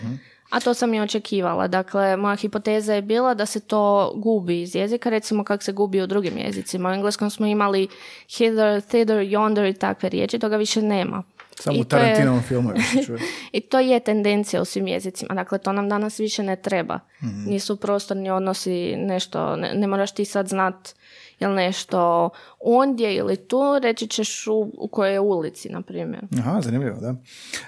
A 0.50 0.60
to 0.60 0.74
sam 0.74 0.94
i 0.94 1.00
očekivala. 1.00 1.68
Dakle, 1.68 2.16
moja 2.16 2.36
hipoteza 2.36 2.94
je 2.94 3.02
bila 3.02 3.34
da 3.34 3.46
se 3.46 3.60
to 3.60 4.12
gubi 4.16 4.62
iz 4.62 4.74
jezika, 4.74 5.10
recimo 5.10 5.44
kako 5.44 5.62
se 5.62 5.72
gubi 5.72 6.02
u 6.02 6.06
drugim 6.06 6.38
jezicima. 6.38 6.88
U 6.88 6.92
engleskom 6.92 7.30
smo 7.30 7.46
imali 7.46 7.88
hither, 8.28 8.80
thither, 8.80 9.16
yonder 9.16 9.70
i 9.70 9.78
takve 9.78 10.08
riječi, 10.08 10.38
toga 10.38 10.56
više 10.56 10.82
nema. 10.82 11.22
Samo 11.58 11.80
u 11.80 11.84
Tarantinovom 11.84 12.42
filmu. 12.42 12.72
I 13.52 13.60
to 13.60 13.78
je 13.78 14.00
tendencija 14.00 14.62
u 14.62 14.64
svim 14.64 14.88
jezicima. 14.88 15.34
Dakle, 15.34 15.58
to 15.58 15.72
nam 15.72 15.88
danas 15.88 16.20
više 16.20 16.42
ne 16.42 16.56
treba. 16.56 16.98
Mhm. 17.22 17.50
Nisu 17.50 17.76
prostorni 17.76 18.30
odnosi 18.30 18.96
nešto, 18.96 19.56
ne, 19.56 19.74
ne 19.74 19.86
moraš 19.86 20.14
ti 20.14 20.24
sad 20.24 20.48
znat 20.48 20.94
jel 21.42 21.54
nešto 21.54 22.30
ondje 22.60 23.14
ili 23.14 23.36
tu, 23.38 23.58
reći 23.78 24.06
ćeš 24.06 24.46
u, 24.46 24.52
u 24.74 24.88
kojoj 24.88 25.18
ulici, 25.20 25.68
na 25.68 25.82
primjer. 25.82 26.22
Aha, 26.38 26.60
zanimljivo, 26.60 26.96
da. 26.96 27.14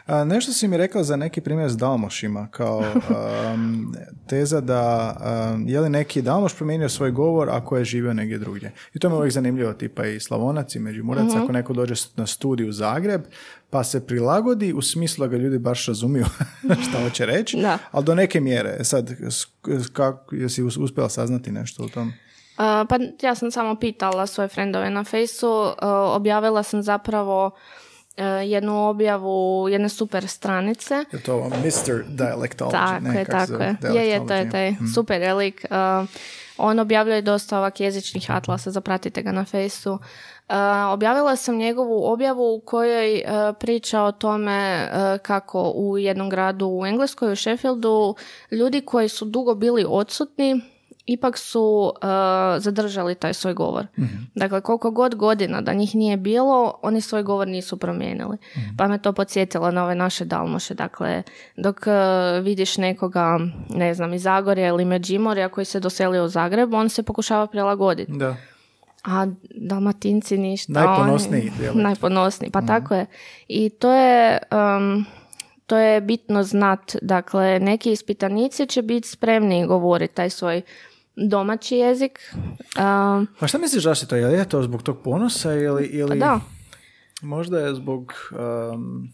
A, 0.06 0.24
nešto 0.24 0.52
si 0.52 0.68
mi 0.68 0.76
rekla 0.76 1.02
za 1.02 1.16
neki 1.16 1.40
primjer 1.40 1.70
s 1.70 1.76
Dalmošima, 1.76 2.48
kao 2.48 2.78
um, 3.54 3.94
teza 4.26 4.60
da 4.60 5.14
um, 5.54 5.68
je 5.68 5.80
li 5.80 5.90
neki 5.90 6.22
Dalmoš 6.22 6.54
promijenio 6.54 6.88
svoj 6.88 7.10
govor 7.10 7.48
ako 7.50 7.76
je 7.76 7.84
živio 7.84 8.14
negdje 8.14 8.38
drugdje. 8.38 8.72
I 8.94 8.98
to 8.98 9.08
mi 9.08 9.14
je 9.14 9.18
uvijek 9.18 9.32
zanimljivo, 9.32 9.72
tipa 9.72 10.06
i 10.06 10.20
Slavonac 10.20 10.74
i 10.74 10.80
Međimurac, 10.80 11.24
Mhm. 11.24 11.38
ako 11.38 11.52
neko 11.52 11.72
dođe 11.72 11.94
na 12.16 12.26
studij 12.26 12.68
u 12.68 12.72
Zagreb, 12.72 13.22
pa 13.70 13.84
se 13.84 14.06
prilagodi 14.06 14.72
u 14.72 14.82
smislu 14.82 15.22
da 15.22 15.28
ga 15.28 15.36
ljudi 15.36 15.58
baš 15.58 15.86
razumiju 15.86 16.24
šta 16.88 17.02
hoće 17.02 17.26
reći, 17.26 17.56
Da. 17.56 17.78
ali 17.90 18.04
do 18.04 18.14
neke 18.14 18.40
mjere. 18.40 18.76
E 18.80 18.84
Sad, 18.84 19.10
kako, 19.92 20.34
jesi 20.34 20.62
us- 20.62 20.76
uspjela 20.78 21.08
saznati 21.08 21.52
nešto 21.52 21.82
o 21.82 21.88
tom? 21.88 22.12
Uh, 22.58 22.88
pa 22.88 22.98
ja 23.22 23.34
sam 23.34 23.50
samo 23.50 23.74
pitala 23.74 24.26
svoje 24.26 24.48
frendove 24.48 24.90
na 24.90 25.04
fejsu, 25.04 25.50
uh, 25.50 25.74
objavila 26.16 26.62
sam 26.62 26.82
zapravo 26.82 27.46
uh, 27.46 28.24
jednu 28.44 28.88
objavu 28.88 29.68
jedne 29.68 29.88
super 29.88 30.28
stranice. 30.28 31.04
Je 31.12 31.22
to 31.22 31.34
ovo 31.34 31.48
Mr. 31.48 32.04
Dialectology? 32.08 32.70
Tako 32.70 33.04
ne, 33.04 33.18
je, 33.18 33.24
tako 33.24 33.52
je. 33.52 33.76
Je, 33.94 34.08
je, 34.08 34.26
to 34.26 34.34
je 34.34 34.50
taj 34.50 34.74
super 34.94 35.20
relik. 35.20 35.66
Uh, 35.70 36.08
on 36.58 36.78
objavljuje 36.78 37.22
dosta 37.22 37.58
ovak 37.58 37.80
jezičnih 37.80 38.30
atlasa, 38.30 38.70
zapratite 38.70 39.22
ga 39.22 39.32
na 39.32 39.44
fejsu. 39.44 39.92
Uh, 39.92 40.56
objavila 40.92 41.36
sam 41.36 41.56
njegovu 41.56 42.12
objavu 42.12 42.54
u 42.54 42.60
kojoj 42.60 43.14
uh, 43.14 43.56
priča 43.60 44.02
o 44.02 44.12
tome 44.12 44.88
uh, 44.92 45.18
kako 45.22 45.70
u 45.70 45.98
jednom 45.98 46.30
gradu 46.30 46.68
u 46.68 46.86
Engleskoj, 46.86 47.32
u 47.32 47.36
Sheffieldu, 47.36 48.14
ljudi 48.50 48.80
koji 48.80 49.08
su 49.08 49.24
dugo 49.24 49.54
bili 49.54 49.84
odsutni, 49.88 50.60
ipak 51.06 51.38
su 51.38 51.92
uh, 51.96 52.02
zadržali 52.58 53.14
taj 53.14 53.34
svoj 53.34 53.54
govor. 53.54 53.86
Dakle, 54.34 54.60
koliko 54.60 54.90
god 54.90 55.14
godina 55.14 55.60
da 55.60 55.72
njih 55.72 55.94
nije 55.94 56.16
bilo, 56.16 56.78
oni 56.82 57.00
svoj 57.00 57.22
govor 57.22 57.48
nisu 57.48 57.76
promijenili. 57.76 58.36
Pa 58.76 58.88
me 58.88 59.02
to 59.02 59.12
podsjetilo 59.12 59.70
na 59.70 59.84
ove 59.84 59.94
naše 59.94 60.24
dalmoše. 60.24 60.74
Dakle, 60.74 61.22
dok 61.56 61.80
uh, 61.86 62.44
vidiš 62.44 62.76
nekoga, 62.76 63.38
ne 63.68 63.94
znam, 63.94 64.14
iz 64.14 64.22
Zagorja 64.22 64.68
ili 64.68 64.84
Međimorja 64.84 65.48
koji 65.48 65.64
se 65.64 65.80
doselio 65.80 66.24
u 66.24 66.28
Zagreb, 66.28 66.74
on 66.74 66.88
se 66.88 67.02
pokušava 67.02 67.46
prilagoditi. 67.46 68.12
Da. 68.12 68.36
A 69.04 69.26
dalmatinci 69.54 70.38
ništa. 70.38 70.72
Najponosniji 70.72 71.52
dijalekt. 71.58 71.82
Najponosniji, 71.82 72.50
pa 72.50 72.62
tako 72.62 72.94
je. 72.94 73.06
I 73.48 73.70
to 73.70 73.92
je... 73.92 74.38
um, 74.52 75.06
to 75.66 75.78
je 75.78 76.00
bitno 76.00 76.42
znat. 76.42 76.96
Dakle, 77.02 77.58
neki 77.60 77.92
ispitanici 77.92 78.66
će 78.66 78.82
biti 78.82 79.08
spremni 79.08 79.66
govoriti 79.66 80.14
taj 80.14 80.30
svoj 80.30 80.62
domaći 81.16 81.76
jezik. 81.76 82.34
Um, 82.34 83.28
A 83.40 83.46
šta 83.46 83.58
misliš 83.58 83.82
zašto 83.82 84.06
to? 84.06 84.16
Je 84.16 84.26
li 84.26 84.34
je 84.34 84.48
to 84.48 84.62
zbog 84.62 84.82
tog 84.82 85.02
ponosa 85.02 85.54
ili, 85.54 85.84
ili 85.84 86.08
pa 86.08 86.14
da, 86.14 86.40
možda 87.22 87.58
je 87.58 87.74
zbog 87.74 88.12
um, 88.72 89.08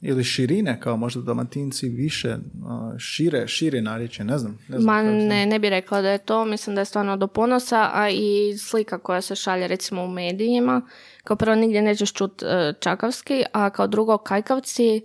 ili 0.00 0.24
širine, 0.24 0.80
kao 0.80 0.96
možda 0.96 1.22
dalmatinci 1.22 1.88
više 1.88 2.28
uh, 2.28 2.98
šire, 2.98 3.48
šire 3.48 3.80
narječje, 3.80 4.24
ne 4.24 4.38
znam. 4.38 4.58
Ne 4.68 4.80
znam 4.80 4.96
Ma 4.96 5.02
ne, 5.02 5.46
ne 5.46 5.58
bi 5.58 5.70
rekla 5.70 6.00
da 6.00 6.10
je 6.10 6.18
to, 6.18 6.44
mislim 6.44 6.74
da 6.74 6.80
je 6.80 6.84
stvarno 6.84 7.16
do 7.16 7.26
ponosa, 7.26 7.90
a 7.92 8.08
i 8.10 8.58
slika 8.58 8.98
koja 8.98 9.20
se 9.20 9.34
šalje 9.34 9.68
recimo 9.68 10.04
u 10.04 10.08
medijima, 10.08 10.82
kao 11.24 11.36
prvo 11.36 11.54
nigdje 11.54 11.82
nećeš 11.82 12.12
čut 12.12 12.42
e, 12.42 12.72
čakavski, 12.80 13.44
a 13.52 13.70
kao 13.70 13.86
drugo 13.86 14.18
kajkavci, 14.18 15.02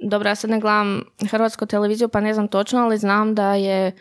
dobro 0.00 0.28
ja 0.28 0.34
sad 0.34 0.50
ne 0.50 0.60
gledam 0.60 1.02
hrvatsku 1.30 1.66
televiziju 1.66 2.08
pa 2.08 2.20
ne 2.20 2.34
znam 2.34 2.48
točno, 2.48 2.80
ali 2.80 2.98
znam 2.98 3.34
da 3.34 3.54
je 3.54 3.92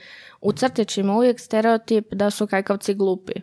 u 0.45 0.51
crtićima 0.51 1.15
uvijek 1.15 1.39
stereotip 1.39 2.13
da 2.13 2.29
su 2.29 2.47
kajkavci 2.47 2.93
glupi. 2.93 3.34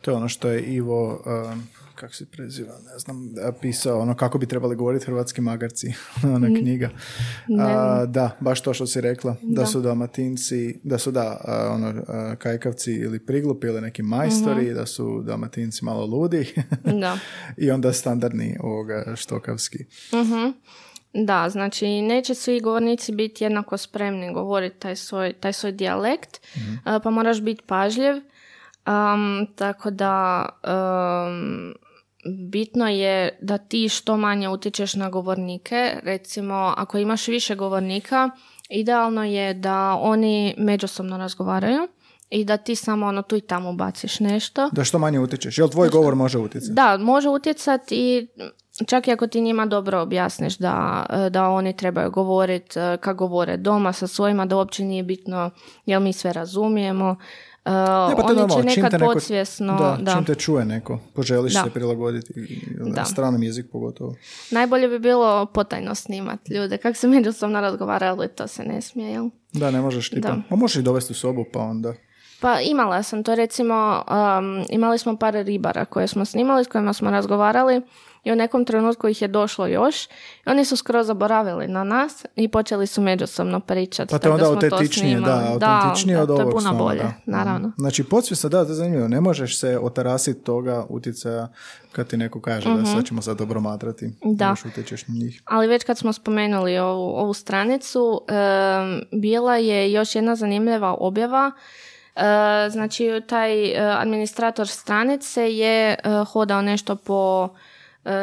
To 0.00 0.10
je 0.10 0.16
ono 0.16 0.28
što 0.28 0.48
je 0.48 0.62
Ivo, 0.62 1.22
um, 1.52 1.62
kako 1.94 2.14
se 2.14 2.26
preziva, 2.26 2.72
ne 2.92 2.98
znam, 2.98 3.34
pisao, 3.60 4.00
ono 4.00 4.16
kako 4.16 4.38
bi 4.38 4.46
trebali 4.46 4.76
govoriti 4.76 5.06
hrvatski 5.06 5.40
magarci, 5.40 5.92
ona 6.36 6.46
knjiga. 6.46 6.90
A, 7.60 8.06
da, 8.06 8.36
baš 8.40 8.60
to 8.60 8.74
što 8.74 8.86
si 8.86 9.00
rekla, 9.00 9.36
da, 9.42 9.66
su 9.66 9.80
dalmatinci, 9.80 10.80
da 10.82 10.98
su 10.98 11.10
da, 11.10 11.40
a, 11.44 11.70
ono, 11.74 12.02
a, 12.08 12.34
kajkavci 12.38 12.92
ili 12.92 13.26
priglupi 13.26 13.66
ili 13.66 13.80
neki 13.80 14.02
majstori, 14.02 14.74
da 14.74 14.86
su 14.86 15.22
dalmatinci 15.26 15.84
malo 15.84 16.06
ludi 16.06 16.54
Da. 17.00 17.18
i 17.64 17.70
onda 17.70 17.92
standardni 17.92 18.56
ovoga 18.60 19.16
štokavski. 19.16 19.84
Da, 21.14 21.48
znači 21.48 22.02
neće 22.02 22.34
svi 22.34 22.60
govornici 22.60 23.12
biti 23.12 23.44
jednako 23.44 23.76
spremni 23.76 24.32
govoriti 24.32 24.78
taj 24.78 24.96
svoj, 24.96 25.32
taj 25.32 25.52
svoj 25.52 25.72
dijalekt, 25.72 26.40
a, 26.84 26.98
pa 26.98 27.10
moraš 27.10 27.40
biti 27.40 27.62
pažljiv. 27.66 28.14
Um, 28.86 29.46
tako 29.56 29.90
da 29.90 30.48
um, 30.64 31.74
bitno 32.50 32.88
je 32.88 33.38
da 33.40 33.58
ti 33.58 33.88
što 33.88 34.16
manje 34.16 34.48
utječeš 34.48 34.94
na 34.94 35.10
govornike. 35.10 36.00
Recimo, 36.02 36.74
ako 36.76 36.98
imaš 36.98 37.28
više 37.28 37.54
govornika, 37.54 38.30
idealno 38.70 39.24
je 39.24 39.54
da 39.54 39.96
oni 40.00 40.54
međusobno 40.58 41.18
razgovaraju 41.18 41.88
i 42.30 42.44
da 42.44 42.56
ti 42.56 42.76
samo 42.76 43.06
ono 43.06 43.22
tu 43.22 43.36
i 43.36 43.40
tamo 43.40 43.72
baciš 43.72 44.20
nešto. 44.20 44.70
Da 44.72 44.84
što 44.84 44.98
manje 44.98 45.20
utječeš. 45.20 45.58
Jel 45.58 45.68
tvoj 45.68 45.88
govor 45.88 46.14
može 46.14 46.38
utjecati? 46.38 46.72
Da, 46.72 46.96
može 46.96 47.28
utjecati 47.28 47.94
i 47.96 48.28
čak 48.86 49.08
i 49.08 49.12
ako 49.12 49.26
ti 49.26 49.40
njima 49.40 49.66
dobro 49.66 50.00
objasniš 50.00 50.56
da, 50.56 51.06
da 51.30 51.48
oni 51.48 51.72
trebaju 51.72 52.10
govoriti 52.10 52.74
kako 53.00 53.28
govore 53.28 53.56
doma 53.56 53.92
sa 53.92 54.06
svojima, 54.06 54.46
da 54.46 54.56
uopće 54.56 54.84
nije 54.84 55.02
bitno 55.02 55.50
jel 55.86 56.00
mi 56.00 56.12
sve 56.12 56.32
razumijemo. 56.32 57.16
Uh, 57.64 57.72
Ne, 58.08 58.16
pa 58.16 58.22
to 58.24 58.42
oni 58.44 58.52
će 58.52 58.62
nekad 58.76 58.92
neko- 58.92 59.04
podsvjesno... 59.04 59.76
da, 59.76 59.98
da. 60.00 60.12
čim 60.12 60.24
te 60.24 60.34
čuje 60.34 60.64
neko, 60.64 60.98
poželiš 61.14 61.52
Da. 61.52 61.62
se 61.62 61.70
prilagoditi 61.70 62.32
na 62.78 63.04
stranom 63.04 63.42
jeziku 63.42 63.68
pogotovo. 63.70 64.14
Najbolje 64.50 64.88
bi 64.88 64.98
bilo 64.98 65.46
potajno 65.46 65.94
snimat 65.94 66.48
ljude. 66.50 66.78
Kako 66.78 66.96
se 66.96 67.08
međusobno 67.08 67.60
razgovarali, 67.60 68.28
to 68.28 68.46
se 68.46 68.64
ne 68.64 68.80
smije, 68.80 69.10
jel? 69.10 69.28
Da, 69.52 69.70
ne 69.70 69.80
možeš 69.80 70.10
tipa. 70.10 70.28
Da. 70.28 70.42
A 70.50 70.56
možeš 70.56 70.76
ih 70.76 70.84
dovesti 70.84 71.12
u 71.12 71.16
sobu 71.16 71.44
pa 71.52 71.60
onda. 71.60 71.94
Pa 72.40 72.60
imala 72.60 73.02
sam 73.02 73.24
to 73.24 73.34
recimo, 73.34 74.02
um, 74.08 74.64
imali 74.68 74.98
smo 74.98 75.16
par 75.16 75.34
ribara 75.34 75.84
koje 75.84 76.06
smo 76.08 76.24
snimali, 76.24 76.64
s 76.64 76.68
kojima 76.68 76.92
smo 76.92 77.10
razgovarali 77.10 77.82
i 78.24 78.32
u 78.32 78.36
nekom 78.36 78.64
trenutku 78.64 79.08
ih 79.08 79.22
je 79.22 79.28
došlo 79.28 79.66
još 79.66 80.06
i 80.06 80.10
oni 80.46 80.64
su 80.64 80.76
skroz 80.76 81.06
zaboravili 81.06 81.68
na 81.68 81.84
nas 81.84 82.24
i 82.36 82.48
počeli 82.48 82.86
su 82.86 83.00
međusobno 83.00 83.60
pričati. 83.60 84.10
Pa 84.10 84.18
to 84.18 84.28
je 84.28 84.32
onda 84.32 84.44
da 84.44 84.50
autentičnije, 84.50 85.20
da, 85.20 85.48
autentičnije 85.52 86.16
da, 86.16 86.22
od 86.22 86.28
to 86.28 86.40
je 86.40 86.50
puno 86.50 86.74
bolje, 86.74 87.02
da. 87.02 87.12
naravno. 87.26 87.68
Mhm. 87.68 87.80
Znači, 87.80 88.04
podsvjesno, 88.04 88.48
da, 88.48 88.64
to 88.64 88.70
je 88.70 88.74
zanimljivo. 88.74 89.08
Ne 89.08 89.20
možeš 89.20 89.60
se 89.60 89.78
otarasiti 89.78 90.44
toga 90.44 90.86
utjecaja 90.88 91.48
kad 91.92 92.06
ti 92.06 92.16
neko 92.16 92.40
kaže 92.40 92.74
da 92.74 92.84
sad 92.84 93.04
ćemo 93.04 93.22
sad 93.22 93.38
dobro 93.38 93.60
matrati. 93.60 94.06
Mhm. 94.06 94.34
Da. 94.34 94.48
Još 94.48 94.64
utječeš 94.64 95.08
na 95.08 95.14
njih. 95.14 95.42
Ali 95.44 95.66
već 95.66 95.84
kad 95.84 95.98
smo 95.98 96.12
spomenuli 96.12 96.78
ovu, 96.78 97.16
ovu 97.16 97.34
stranicu, 97.34 98.20
em, 98.28 99.20
bila 99.20 99.56
je 99.56 99.92
još 99.92 100.14
jedna 100.14 100.36
zanimljiva 100.36 100.96
objava. 100.98 101.52
E, 102.16 102.70
znači, 102.70 103.22
taj 103.26 103.70
e, 103.70 103.78
administrator 103.78 104.68
stranice 104.68 105.54
je 105.54 105.90
e, 105.92 105.98
hodao 106.32 106.62
nešto 106.62 106.96
po 106.96 107.48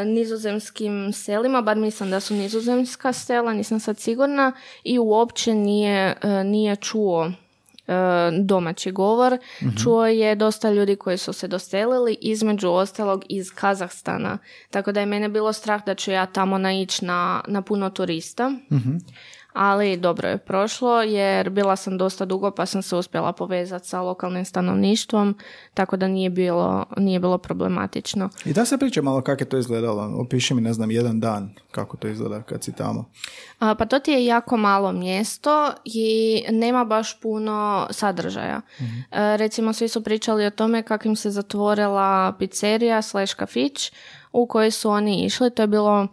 nizozemskim 0.05 1.13
selima, 1.13 1.61
bar 1.61 1.77
mislim 1.77 2.09
da 2.11 2.19
su 2.19 2.33
nizozemska 2.33 3.13
sela, 3.13 3.53
nisam 3.53 3.79
sad 3.79 3.99
sigurna, 3.99 4.51
i 4.83 4.99
uopće 4.99 5.55
nije, 5.55 6.15
e, 6.21 6.43
nije 6.43 6.75
čuo 6.75 7.25
e, 7.27 7.93
domaći 8.41 8.91
govor. 8.91 9.37
Čuo 9.83 10.07
je 10.07 10.35
dosta 10.35 10.71
ljudi 10.71 10.95
koji 10.95 11.17
su 11.17 11.33
se 11.33 11.47
doselili, 11.47 12.17
između 12.21 12.69
ostalog 12.69 13.25
iz 13.29 13.51
Kazahstana. 13.55 14.37
Tako 14.69 14.91
da 14.91 14.99
je 14.99 15.05
mene 15.05 15.29
bilo 15.29 15.53
strah 15.53 15.85
da 15.85 15.95
ću 15.95 16.11
ja 16.11 16.25
tamo 16.25 16.57
naići 16.57 17.05
na, 17.05 17.41
na 17.47 17.61
puno 17.61 17.89
turista. 17.89 18.51
Ali 19.61 19.97
dobro 19.97 20.29
je 20.29 20.37
prošlo 20.37 21.01
jer 21.01 21.49
bila 21.49 21.75
sam 21.75 21.97
dosta 21.97 22.25
dugo 22.25 22.51
pa 22.51 22.65
sam 22.65 22.81
se 22.81 22.95
uspjela 22.95 23.33
povezati 23.33 23.87
sa 23.87 24.01
lokalnim 24.01 24.45
stanovništvom, 24.45 25.35
tako 25.73 25.97
da 25.97 26.07
nije 26.07 26.29
bilo, 26.29 26.85
nije 26.97 27.19
bilo 27.19 27.37
problematično. 27.37 28.29
I 28.45 28.53
da 28.53 28.65
se 28.65 28.77
priča 28.77 29.01
malo 29.01 29.21
kako 29.21 29.41
je 29.41 29.49
to 29.49 29.57
izgledalo. 29.57 30.21
Opiši 30.21 30.53
mi, 30.53 30.61
ne 30.61 30.73
znam, 30.73 30.91
jedan 30.91 31.19
dan 31.19 31.55
kako 31.71 31.97
to 31.97 32.07
izgleda 32.07 32.41
kad 32.41 32.63
si 32.63 32.75
tamo. 32.75 33.05
A, 33.59 33.75
Pa 33.75 33.85
to 33.85 33.99
ti 33.99 34.11
je 34.11 34.25
jako 34.25 34.57
malo 34.57 34.91
mjesto 34.91 35.71
i 35.85 36.43
nema 36.51 36.85
baš 36.85 37.19
puno 37.19 37.87
sadržaja. 37.91 38.61
E, 38.79 39.37
recimo 39.37 39.73
svi 39.73 39.87
su 39.87 40.03
pričali 40.03 40.45
o 40.45 40.51
tome 40.51 40.83
kako 40.83 41.07
im 41.07 41.15
se 41.15 41.29
zatvorila 41.29 42.33
pizzerija 42.39 43.01
slash 43.01 43.35
kafić 43.35 43.91
u 44.31 44.47
koji 44.47 44.71
su 44.71 44.89
oni 44.89 45.25
išli. 45.25 45.49
To 45.51 45.63
je 45.63 45.67
bilo 45.67 46.07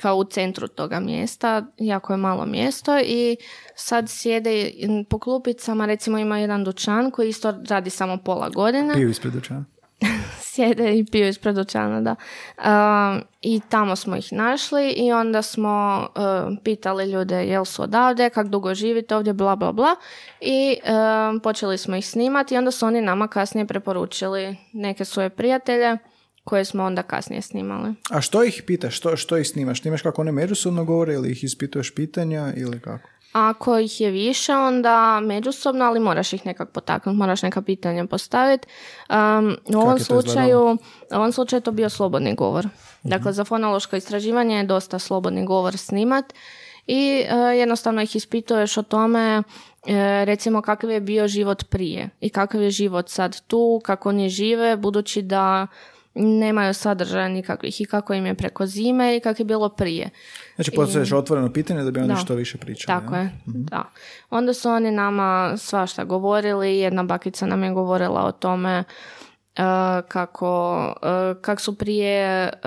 kao 0.00 0.16
u 0.16 0.24
centru 0.24 0.68
toga 0.68 1.00
mjesta, 1.00 1.66
jako 1.78 2.12
je 2.12 2.16
malo 2.16 2.46
mjesto 2.46 2.98
i 2.98 3.36
sad 3.74 4.08
sjede 4.08 4.70
po 5.10 5.18
klupicama, 5.18 5.86
recimo 5.86 6.18
ima 6.18 6.38
jedan 6.38 6.64
dućan 6.64 7.10
koji 7.10 7.28
isto 7.28 7.54
radi 7.68 7.90
samo 7.90 8.16
pola 8.16 8.48
godine. 8.48 8.94
Piju 8.94 9.10
ispred 9.10 9.32
dućana. 9.32 9.64
sjede 10.52 10.98
i 10.98 11.04
piju 11.04 11.28
ispred 11.28 11.54
dućana, 11.54 12.00
da. 12.00 12.14
Um, 12.58 13.22
I 13.42 13.60
tamo 13.68 13.96
smo 13.96 14.16
ih 14.16 14.32
našli 14.32 14.90
i 14.90 15.12
onda 15.12 15.42
smo 15.42 16.06
um, 16.16 16.56
pitali 16.64 17.10
ljude 17.10 17.46
jel 17.46 17.64
su 17.64 17.82
odavde, 17.82 18.30
kak 18.30 18.48
dugo 18.48 18.74
živite 18.74 19.16
ovdje, 19.16 19.32
bla, 19.32 19.56
bla, 19.56 19.72
bla. 19.72 19.96
I 20.40 20.76
um, 20.84 21.40
počeli 21.40 21.78
smo 21.78 21.96
ih 21.96 22.06
snimati 22.08 22.54
i 22.54 22.58
onda 22.58 22.70
su 22.70 22.86
oni 22.86 23.00
nama 23.00 23.28
kasnije 23.28 23.66
preporučili 23.66 24.56
neke 24.72 25.04
svoje 25.04 25.30
prijatelje 25.30 25.98
koje 26.44 26.64
smo 26.64 26.84
onda 26.84 27.02
kasnije 27.02 27.42
snimali. 27.42 27.94
A 28.10 28.20
što 28.20 28.44
ih 28.44 28.62
pitaš? 28.66 28.96
Što, 28.96 29.16
što 29.16 29.38
ih 29.38 29.48
snimaš? 29.48 29.80
Snimaš 29.80 30.02
kako 30.02 30.20
one 30.20 30.32
međusobno 30.32 30.84
govore 30.84 31.14
ili 31.14 31.32
ih 31.32 31.44
ispituješ 31.44 31.94
pitanja 31.94 32.52
ili 32.56 32.80
kako? 32.80 33.08
Ako 33.32 33.78
ih 33.78 34.00
je 34.00 34.10
više, 34.10 34.52
onda 34.52 35.20
međusobno, 35.22 35.84
ali 35.84 36.00
moraš 36.00 36.32
ih 36.32 36.46
nekak 36.46 36.70
potaknuti, 36.72 37.16
moraš 37.16 37.42
neka 37.42 37.62
pitanja 37.62 38.06
postaviti. 38.06 38.68
Um, 39.10 39.56
u 39.74 39.78
ovom 39.78 39.98
slučaju, 39.98 40.78
u 41.10 41.14
ovom 41.14 41.32
slučaju 41.32 41.58
je 41.58 41.64
to 41.64 41.72
bio 41.72 41.88
slobodni 41.88 42.34
govor. 42.34 42.68
Dakle, 43.02 43.32
za 43.32 43.44
fonološko 43.44 43.96
istraživanje 43.96 44.56
je 44.56 44.64
dosta 44.64 44.98
slobodni 44.98 45.46
govor 45.46 45.76
snimat 45.76 46.32
i 46.86 47.24
uh, 47.24 47.58
jednostavno 47.58 48.02
ih 48.02 48.16
ispituješ 48.16 48.78
o 48.78 48.82
tome 48.82 49.38
uh, 49.38 49.92
recimo 50.24 50.62
kakav 50.62 50.90
je 50.90 51.00
bio 51.00 51.28
život 51.28 51.64
prije 51.70 52.08
i 52.20 52.28
kakav 52.28 52.62
je 52.62 52.70
život 52.70 53.08
sad 53.08 53.40
tu, 53.46 53.80
kako 53.84 54.08
oni 54.08 54.28
žive, 54.28 54.76
budući 54.76 55.22
da 55.22 55.66
nemaju 56.14 56.74
sadržaja 56.74 57.28
nikakvih 57.28 57.80
i 57.80 57.84
kako 57.84 58.14
im 58.14 58.26
je 58.26 58.34
preko 58.34 58.66
zime 58.66 59.16
i 59.16 59.20
kako 59.20 59.42
je 59.42 59.46
bilo 59.46 59.68
prije. 59.68 60.10
Znači 60.54 60.70
postoješ 60.70 61.12
otvoreno 61.12 61.52
pitanje 61.52 61.82
da 61.82 61.90
bi 61.90 62.00
oni 62.00 62.16
što 62.16 62.34
više 62.34 62.58
pričali. 62.58 63.00
Tako 63.00 63.16
je, 63.16 63.24
mhm. 63.48 63.64
da. 63.64 63.84
Onda 64.30 64.54
su 64.54 64.70
oni 64.70 64.90
nama 64.90 65.54
svašta 65.56 66.04
govorili, 66.04 66.78
jedna 66.78 67.02
bakica 67.02 67.46
nam 67.46 67.64
je 67.64 67.70
govorila 67.70 68.24
o 68.24 68.32
tome 68.32 68.78
uh, 69.58 69.64
kako, 70.08 70.84
uh, 71.02 71.42
kak 71.42 71.60
su 71.60 71.78
prije 71.78 72.44
uh, 72.44 72.60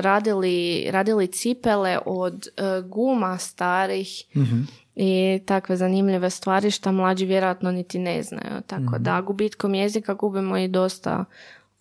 radili, 0.00 0.86
radili 0.90 1.26
cipele 1.26 1.98
od 2.06 2.48
guma 2.84 3.38
starih 3.38 4.08
mhm. 4.36 4.60
i 4.96 5.40
takve 5.46 5.76
zanimljive 5.76 6.30
stvari 6.30 6.70
što 6.70 6.92
mlađi 6.92 7.24
vjerojatno 7.26 7.70
niti 7.70 7.98
ne 7.98 8.22
znaju. 8.22 8.60
Tako 8.66 8.82
mhm. 8.82 9.02
da 9.02 9.20
gubitkom 9.20 9.74
jezika 9.74 10.14
gubimo 10.14 10.58
i 10.58 10.68
dosta 10.68 11.24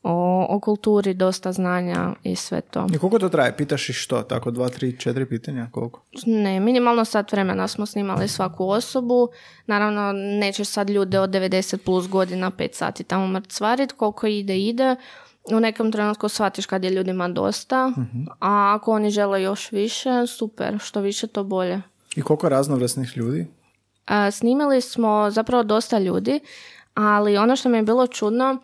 o, 0.08 0.46
o 0.50 0.60
kulturi, 0.60 1.14
dosta 1.14 1.52
znanja 1.52 2.14
i 2.24 2.36
sve 2.36 2.62
to. 2.62 2.88
I 2.94 2.98
koliko 2.98 3.20
to 3.20 3.30
traje? 3.30 3.58
Pitaš 3.58 3.90
ih 3.90 3.96
što? 3.96 4.22
Tako 4.22 4.52
dva, 4.52 4.70
tri, 4.70 4.98
četiri 5.00 5.26
pitanja? 5.26 5.68
Koliko? 5.72 6.02
Ne, 6.26 6.60
minimalno 6.60 7.06
sat 7.06 7.32
vremena 7.32 7.68
smo 7.68 7.86
snimali 7.86 8.28
svaku 8.28 8.70
osobu. 8.70 9.30
Naravno, 9.66 10.12
nećeš 10.14 10.68
sad 10.68 10.90
ljude 10.90 11.20
od 11.20 11.30
90 11.30 11.78
plus 11.78 12.08
godina 12.08 12.52
5 12.52 12.74
sati 12.74 13.04
tamo 13.04 13.28
mrcvarit. 13.28 13.92
Koliko 13.92 14.28
ide, 14.28 14.60
ide. 14.60 14.96
U 15.52 15.60
nekom 15.60 15.92
trenutku 15.92 16.30
shvatiš 16.30 16.66
kad 16.66 16.84
je 16.84 16.90
ljudima 16.90 17.28
dosta, 17.28 17.88
mhm. 17.88 18.24
a 18.40 18.76
ako 18.76 18.92
oni 18.92 19.10
žele 19.10 19.42
još 19.42 19.72
više, 19.72 20.28
super, 20.28 20.80
što 20.80 21.02
više 21.02 21.28
to 21.28 21.44
bolje. 21.44 21.82
I 22.16 22.22
koliko 22.22 22.50
raznovrsnih 22.50 23.18
ljudi? 23.18 23.48
A, 24.06 24.32
snimili 24.32 24.82
smo 24.82 25.32
zapravo 25.32 25.64
dosta 25.64 26.00
ljudi, 26.00 26.40
ali 26.94 27.38
ono 27.38 27.56
što 27.56 27.70
mi 27.70 27.78
je 27.78 27.84
bilo 27.84 28.08
čudno, 28.08 28.58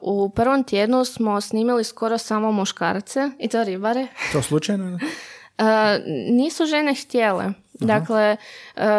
u 0.00 0.30
prvom 0.30 0.64
tjednu 0.64 1.04
smo 1.04 1.40
snimili 1.40 1.84
skoro 1.84 2.18
samo 2.18 2.52
muškarce 2.52 3.30
i 3.38 3.48
to 3.48 3.64
ribare. 3.64 4.06
To 4.32 4.42
slučajno? 4.42 4.98
nisu 6.30 6.66
žene 6.66 6.94
htjele. 6.94 7.52
Dakle, 7.72 8.36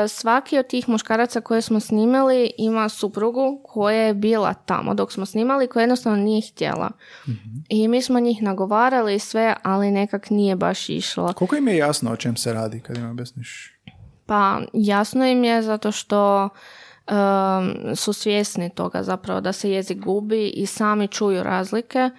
svaki 0.08 0.58
od 0.58 0.68
tih 0.68 0.90
muškaraca 0.90 1.42
koje 1.42 1.62
smo 1.62 1.80
snimali 1.80 2.52
ima 2.58 2.90
suprugu 2.90 3.62
koja 3.64 3.98
je 3.98 4.14
bila 4.14 4.54
tamo 4.54 4.94
dok 4.94 5.12
smo 5.12 5.26
snimali, 5.26 5.68
koja 5.68 5.82
jednostavno 5.82 6.24
nije 6.24 6.42
htjela. 6.52 6.92
Mhm. 7.28 7.50
I 7.70 7.88
mi 7.88 8.02
smo 8.02 8.20
njih 8.20 8.44
nagovarali 8.44 9.20
sve, 9.20 9.56
ali 9.64 9.92
nekak 9.92 10.30
nije 10.30 10.56
baš 10.56 10.90
išlo. 10.90 11.34
Koliko 11.34 11.56
im 11.56 11.68
je 11.68 11.78
jasno 11.78 12.12
o 12.12 12.16
čem 12.16 12.36
se 12.36 12.54
radi 12.54 12.80
kad 12.80 12.98
im 12.98 13.10
objasniš? 13.10 13.74
Pa 14.26 14.62
jasno 14.74 15.26
im 15.26 15.44
je 15.44 15.62
zato 15.62 15.92
što 15.92 16.50
su 17.96 18.14
svjesni 18.14 18.70
toga 18.70 19.04
zapravo 19.04 19.42
da 19.42 19.54
se 19.54 19.72
jezik 19.72 20.00
gubi 20.00 20.48
i 20.48 20.66
sami 20.66 21.08
čuju 21.08 21.44
razlike, 21.44 22.10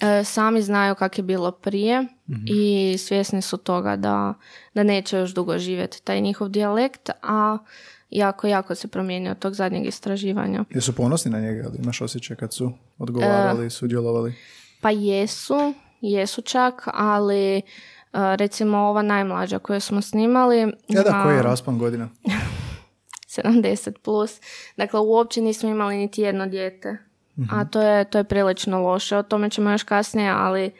e, 0.00 0.24
sami 0.24 0.62
znaju 0.62 0.94
kak 0.94 1.18
je 1.18 1.24
bilo 1.24 1.50
prije 1.50 2.02
mhm. 2.02 2.44
i 2.46 2.96
svjesni 2.98 3.42
su 3.42 3.56
toga 3.56 3.96
da, 3.96 4.34
da 4.74 4.82
neće 4.82 5.16
još 5.16 5.34
dugo 5.34 5.58
živjeti 5.58 6.02
taj 6.02 6.20
njihov 6.20 6.48
dijalekt, 6.48 7.10
a 7.22 7.58
jako, 8.10 8.46
jako 8.46 8.74
se 8.74 8.88
promijenio 8.88 9.30
od 9.30 9.38
tog 9.38 9.54
zadnjeg 9.54 9.86
istraživanja. 9.86 10.64
Jesu 10.70 10.92
ponosni 10.92 11.30
na 11.30 11.40
njega, 11.40 11.64
ali 11.68 11.78
imaš 11.82 12.00
osjećaj 12.00 12.36
kad 12.36 12.54
su 12.54 12.72
odgovarali, 12.98 13.66
e, 13.66 13.70
sudjelovali? 13.70 14.34
Pa 14.80 14.90
jesu, 14.90 15.74
jesu 16.00 16.42
čak, 16.42 16.88
ali 16.94 17.56
e, 17.56 17.62
recimo 18.12 18.78
ova 18.78 19.02
najmlađa 19.02 19.58
koju 19.58 19.80
smo 19.80 20.02
snimali... 20.02 20.58
Ja 20.88 21.02
da, 21.02 21.22
koji 21.22 21.36
je 21.36 21.42
raspon 21.42 21.78
godina? 21.78 22.08
70 23.36 23.98
plus. 23.98 24.40
Dakle, 24.76 25.00
uopće 25.00 25.40
nismo 25.40 25.68
imali 25.68 25.96
niti 25.96 26.22
jedno 26.22 26.46
dijete. 26.46 26.98
A 27.50 27.64
to 27.64 27.82
je, 27.82 28.04
to 28.04 28.18
je 28.18 28.24
prilično 28.24 28.82
loše. 28.82 29.16
O 29.16 29.22
tome 29.22 29.50
ćemo 29.50 29.70
još 29.70 29.82
kasnije, 29.82 30.30
ali 30.30 30.70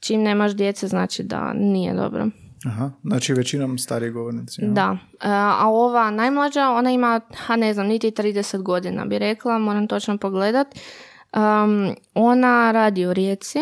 čim 0.00 0.22
nemaš 0.22 0.52
djece 0.52 0.88
znači 0.88 1.22
da 1.22 1.52
nije 1.52 1.94
dobro. 1.94 2.26
Aha, 2.66 2.90
znači 3.04 3.32
većinom 3.32 3.78
stariji 3.78 4.10
govornici. 4.10 4.62
Da, 4.64 4.98
e, 5.12 5.16
a 5.30 5.68
ova 5.68 6.10
najmlađa, 6.10 6.70
ona 6.70 6.90
ima, 6.90 7.20
ha 7.36 7.56
ne 7.56 7.74
znam, 7.74 7.86
niti 7.86 8.10
30 8.10 8.62
godina 8.62 9.04
bi 9.04 9.18
rekla, 9.18 9.58
moram 9.58 9.86
točno 9.86 10.18
pogledat. 10.18 10.66
Um, 11.34 11.94
ona 12.14 12.72
radi 12.72 13.06
u 13.06 13.12
Rijeci 13.12 13.58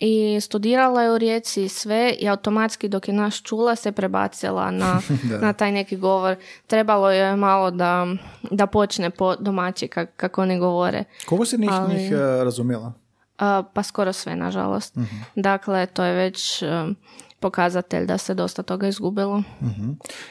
i 0.00 0.40
studirala 0.40 1.02
je 1.02 1.12
u 1.12 1.18
Rijeci 1.18 1.68
sve 1.68 2.14
i 2.18 2.28
automatski 2.28 2.88
dok 2.88 3.08
je 3.08 3.14
naš 3.14 3.42
čula 3.42 3.76
se 3.76 3.92
prebacila 3.92 4.70
na, 4.70 5.00
na 5.42 5.52
taj 5.52 5.72
neki 5.72 5.96
govor. 5.96 6.36
Trebalo 6.66 7.10
je 7.10 7.36
malo 7.36 7.70
da, 7.70 8.06
da 8.50 8.66
počne 8.66 9.10
po 9.10 9.36
domaći 9.36 9.88
kak, 9.88 10.10
kako 10.16 10.42
oni 10.42 10.58
govore. 10.58 11.04
Koliko 11.26 11.46
se 11.46 11.58
njih, 11.58 11.70
Ali, 11.72 11.94
njih 11.94 12.12
uh, 12.12 12.18
razumjela? 12.18 12.92
pa 13.74 13.82
skoro 13.82 14.12
sve, 14.12 14.36
nažalost. 14.36 14.96
uh 14.96 15.02
Dakle, 15.34 15.86
to 15.86 16.04
je 16.04 16.12
već 16.12 16.62
pokazatelj 17.44 18.06
da 18.06 18.18
se 18.18 18.34
dosta 18.34 18.62
toga 18.62 18.88
izgubilo. 18.88 19.42
uh 19.60 19.68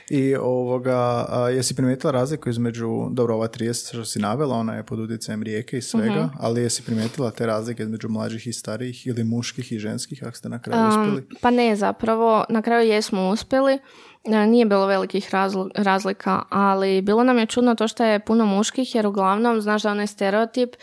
I 0.10 0.36
ovoga, 0.36 1.26
a, 1.30 1.49
jesi 1.49 1.76
primijetila 1.76 2.12
razliku 2.12 2.49
između, 2.49 3.10
dobro, 3.12 3.36
ova 3.36 3.47
30 3.47 3.93
što 3.93 4.06
si 4.06 4.19
navela, 4.19 4.56
ona 4.56 4.76
je 4.76 4.84
pod 4.84 4.99
utjecajem 4.99 5.43
rijeke 5.43 5.78
i 5.78 5.82
svega, 5.82 6.23
uh 6.23 6.32
ali 6.39 6.62
jesi 6.62 6.84
primijetila 6.84 7.32
te 7.32 7.45
razlike 7.45 7.84
između 7.84 8.10
mlađih 8.10 8.47
i 8.47 8.54
starijih 8.54 9.08
ili 9.08 9.23
muških 9.23 9.71
i 9.71 9.80
ženskih, 9.80 10.23
ako 10.23 10.38
ste 10.38 10.49
na 10.49 10.62
kraju 10.62 10.88
uspjeli? 10.89 11.28
Pa 11.41 11.52
ne, 11.52 11.76
zapravo, 11.76 12.45
na 12.49 12.62
kraju 12.62 12.89
jesmo 12.89 13.30
uspjeli. 13.30 13.80
Nije 14.25 14.65
bilo 14.65 14.86
velikih 14.86 15.29
razlika, 15.75 16.41
ali 16.49 17.01
bilo 17.01 17.23
nam 17.23 17.38
je 17.38 17.45
čudno 17.45 17.75
to 17.75 17.88
što 17.88 18.03
je 18.03 18.19
puno 18.19 18.45
muških, 18.45 18.95
jer 18.95 19.07
uglavnom, 19.07 19.62
znaš 19.62 19.83
da 19.83 19.91
onaj 19.91 20.07
stereotip, 20.07 20.75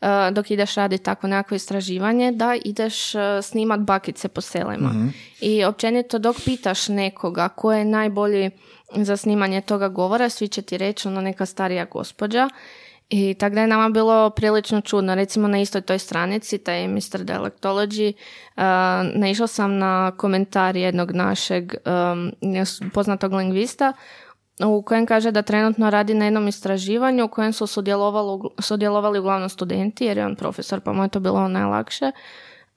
E, 0.00 0.30
dok 0.30 0.50
ideš 0.50 0.74
raditi 0.74 1.04
tako 1.04 1.26
nekako 1.26 1.54
istraživanje 1.54 2.32
da 2.32 2.54
ideš 2.64 3.14
e, 3.14 3.18
snimat 3.42 3.80
bakice 3.80 4.28
po 4.28 4.40
selima. 4.40 4.88
Mhm. 4.88 5.06
I 5.40 5.64
općenito 5.64 6.18
dok 6.18 6.36
pitaš 6.44 6.88
nekoga 6.88 7.48
ko 7.48 7.72
je 7.72 7.84
najbolji 7.84 8.50
za 8.94 9.16
snimanje 9.16 9.60
toga 9.60 9.88
govora, 9.88 10.28
svi 10.28 10.48
će 10.48 10.62
ti 10.62 10.78
reći 10.78 11.08
ono 11.08 11.20
neka 11.20 11.46
starija 11.46 11.84
gospođa. 11.84 12.48
I 13.08 13.34
tako 13.34 13.54
da 13.54 13.60
je 13.60 13.66
nama 13.66 13.88
bilo 13.88 14.30
prilično 14.30 14.80
čudno. 14.80 15.14
Recimo 15.14 15.48
na 15.48 15.60
istoj 15.60 15.80
toj 15.80 15.98
stranici, 15.98 16.58
taj 16.58 16.88
Mr. 16.88 17.24
Dialectology, 17.24 18.12
uh, 18.12 18.62
naišla 19.20 19.46
sam 19.46 19.78
na 19.78 20.12
komentar 20.16 20.76
jednog 20.76 21.10
našeg 21.10 21.74
um, 21.74 22.32
poznatog 22.92 23.32
lingvista 23.32 23.92
u 24.64 24.82
kojem 24.82 25.06
kaže 25.06 25.30
da 25.30 25.42
trenutno 25.42 25.90
radi 25.90 26.14
na 26.14 26.24
jednom 26.24 26.48
istraživanju 26.48 27.24
u 27.24 27.28
kojem 27.28 27.52
su 27.52 27.66
sudjelovali 28.58 29.18
uglavnom 29.18 29.48
studenti, 29.48 30.04
jer 30.04 30.18
je 30.18 30.26
on 30.26 30.36
profesor, 30.36 30.80
pa 30.80 30.92
mu 30.92 31.02
je 31.02 31.08
to 31.08 31.20
bilo 31.20 31.48
najlakše. 31.48 32.10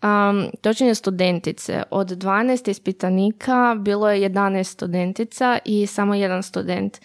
Um, 0.03 0.49
točnije 0.61 0.95
studentice. 0.95 1.83
Od 1.91 2.07
12 2.07 2.69
ispitanika 2.69 3.75
bilo 3.79 4.09
je 4.09 4.29
11 4.29 4.63
studentica 4.63 5.59
i 5.65 5.87
samo 5.87 6.15
jedan 6.15 6.43
student. 6.43 6.97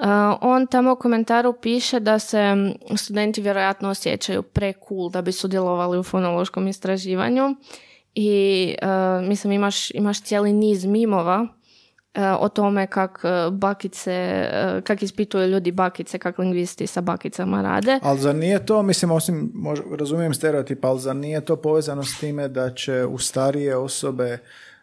Uh, 0.00 0.06
on 0.40 0.66
tamo 0.66 0.92
u 0.92 0.96
komentaru 0.96 1.52
piše 1.52 2.00
da 2.00 2.18
se 2.18 2.54
studenti 2.96 3.40
vjerojatno 3.40 3.88
osjećaju 3.88 4.42
pre 4.42 4.72
cool 4.88 5.10
da 5.10 5.22
bi 5.22 5.32
sudjelovali 5.32 5.98
u 5.98 6.02
fonološkom 6.02 6.68
istraživanju 6.68 7.56
i 8.14 8.74
uh, 8.82 9.28
mislim 9.28 9.52
imaš, 9.52 9.90
imaš 9.90 10.22
cijeli 10.22 10.52
niz 10.52 10.84
mimova 10.84 11.48
E, 12.14 12.30
o 12.40 12.48
tome 12.48 12.86
kak 12.86 13.22
bakice, 13.50 14.46
kak 14.84 15.02
ispituju 15.02 15.46
ljudi 15.46 15.72
bakice, 15.72 16.18
kak 16.18 16.38
lingvisti 16.38 16.86
sa 16.86 17.00
bakicama 17.00 17.62
rade. 17.62 17.98
Ali 18.02 18.18
za 18.20 18.32
nije 18.32 18.66
to, 18.66 18.82
mislim, 18.82 19.10
osim, 19.10 19.52
razumijem 19.98 20.34
stereotip, 20.34 20.84
ali 20.84 21.00
za 21.00 21.12
nije 21.12 21.40
to 21.40 21.56
povezano 21.56 22.04
s 22.04 22.18
time 22.20 22.48
da 22.48 22.74
će 22.74 23.04
u 23.04 23.18
starije 23.18 23.76
osobe 23.76 24.38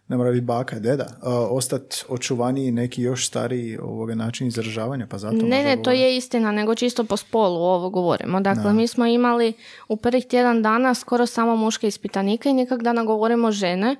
ne 0.08 0.18
mora 0.18 0.32
biti 0.32 0.46
baka, 0.46 0.80
deda, 0.80 1.04
uh, 1.04 1.30
ostati 1.50 2.04
očuvaniji 2.10 2.72
neki 2.72 3.02
još 3.02 3.28
stariji 3.28 3.78
ovoga 3.78 4.16
način 4.16 4.48
izražavanja, 4.48 5.08
pa 5.08 5.18
zato 5.18 5.36
Ne, 5.36 5.64
ne, 5.64 5.84
to 5.84 5.92
je 5.92 6.18
istina, 6.18 6.52
nego 6.52 6.76
čisto 6.76 7.04
po 7.04 7.18
spolu 7.18 7.56
ovo 7.56 7.90
govorimo. 7.90 8.40
Dakle, 8.40 8.74
mi 8.74 8.88
smo 8.88 9.06
imali 9.06 9.54
u 9.88 9.98
prvih 9.98 10.26
tjedan 10.26 10.62
dana 10.62 10.94
skoro 10.94 11.26
samo 11.26 11.56
muške 11.56 11.88
ispitanike 11.88 12.50
i 12.50 12.54
nikak 12.54 12.84
da 12.84 12.94
nagovorimo 12.94 13.52
žene. 13.52 13.96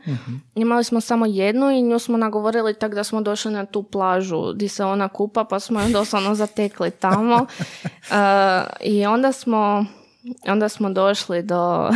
Imali 0.56 0.84
smo 0.84 1.02
samo 1.02 1.26
jednu 1.26 1.72
i 1.72 1.82
nju 1.82 2.00
smo 2.00 2.18
nagovorili 2.18 2.74
tak 2.74 2.96
da 2.96 3.04
smo 3.04 3.22
došli 3.22 3.52
na 3.52 3.66
tu 3.66 3.84
plažu 3.84 4.54
di 4.54 4.68
se 4.68 4.84
ona 4.84 5.08
kupa, 5.08 5.44
pa 5.44 5.60
smo 5.60 5.82
je 5.82 5.90
doslovno 5.90 6.36
zatekli 6.36 6.92
tamo. 6.92 7.46
E, 8.12 8.64
I 8.82 9.06
onda 9.06 9.32
smo, 9.32 9.86
onda 10.48 10.70
smo 10.70 10.90
došli 10.90 11.44
do, 11.44 11.90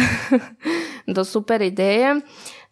do 1.16 1.26
super 1.26 1.62
ideje. 1.62 2.12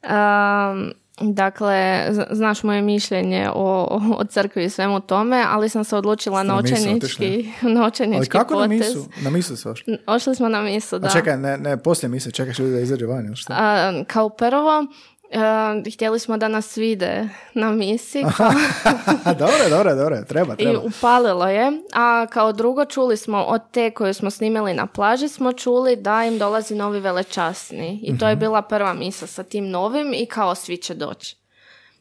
Um, 0.04 0.94
Dakle, 1.22 2.08
znaš 2.32 2.64
moje 2.64 2.82
mišljenje 2.82 3.50
o, 3.56 4.00
o 4.18 4.24
crkvi 4.24 4.64
i 4.64 4.70
svemu 4.70 5.00
tome, 5.00 5.46
ali 5.50 5.70
sam 5.70 5.84
se 5.84 5.96
odlučila 5.96 6.44
na 6.44 6.54
na 6.54 6.62
misu 6.62 6.74
učenički, 6.76 7.50
na 7.62 7.92
Ali 8.16 8.26
kako 8.26 8.56
na 8.56 8.62
potez. 8.62 8.96
misu? 8.96 9.10
Na 9.22 9.30
misu 9.30 9.58
se 9.58 9.70
ošli? 9.70 9.98
Ošli 10.08 10.36
smo 10.36 10.50
na 10.50 10.62
misu, 10.62 11.00
da. 11.00 11.08
A 11.08 11.12
čekaj, 11.12 11.38
ne, 11.38 11.58
ne, 11.58 11.78
poslije 11.78 12.10
mise, 12.10 12.32
čekaš 12.32 12.60
ljudi 12.60 12.74
da 12.74 12.80
izađe 12.80 13.06
van 13.06 13.26
ili 13.26 13.36
šta? 13.36 13.54
A, 13.58 14.04
kao 14.08 14.30
prvo, 14.30 14.86
a, 15.34 15.74
htjeli 15.94 16.20
smo 16.20 16.38
da 16.38 16.48
nas 16.48 16.78
vide 16.78 17.30
na 17.54 17.72
misi 17.72 18.24
dobro, 19.40 19.70
dobro, 19.70 19.96
dobro, 19.96 20.18
treba, 20.24 20.54
i 20.54 20.58
treba. 20.58 20.80
upalilo 20.80 21.48
je, 21.48 21.72
a 21.94 22.26
kao 22.28 22.52
drugo 22.52 22.86
čuli 22.86 23.18
smo 23.18 23.38
od 23.40 23.62
te 23.72 23.92
koju 23.92 24.14
smo 24.14 24.30
snimili 24.30 24.74
na 24.74 24.88
plaži 24.88 25.28
smo 25.28 25.54
čuli 25.54 25.96
da 25.96 26.24
im 26.24 26.38
dolazi 26.38 26.76
novi 26.76 27.00
velečasni 27.00 28.00
i 28.04 28.18
to 28.18 28.28
je 28.28 28.34
Mhm. 28.34 28.40
bila 28.40 28.62
prva 28.62 28.94
misa 28.94 29.28
sa 29.28 29.44
tim 29.44 29.70
novim 29.70 30.14
i 30.14 30.26
kao 30.26 30.56
svi 30.56 30.78
će 30.78 30.94
doći. 30.94 31.36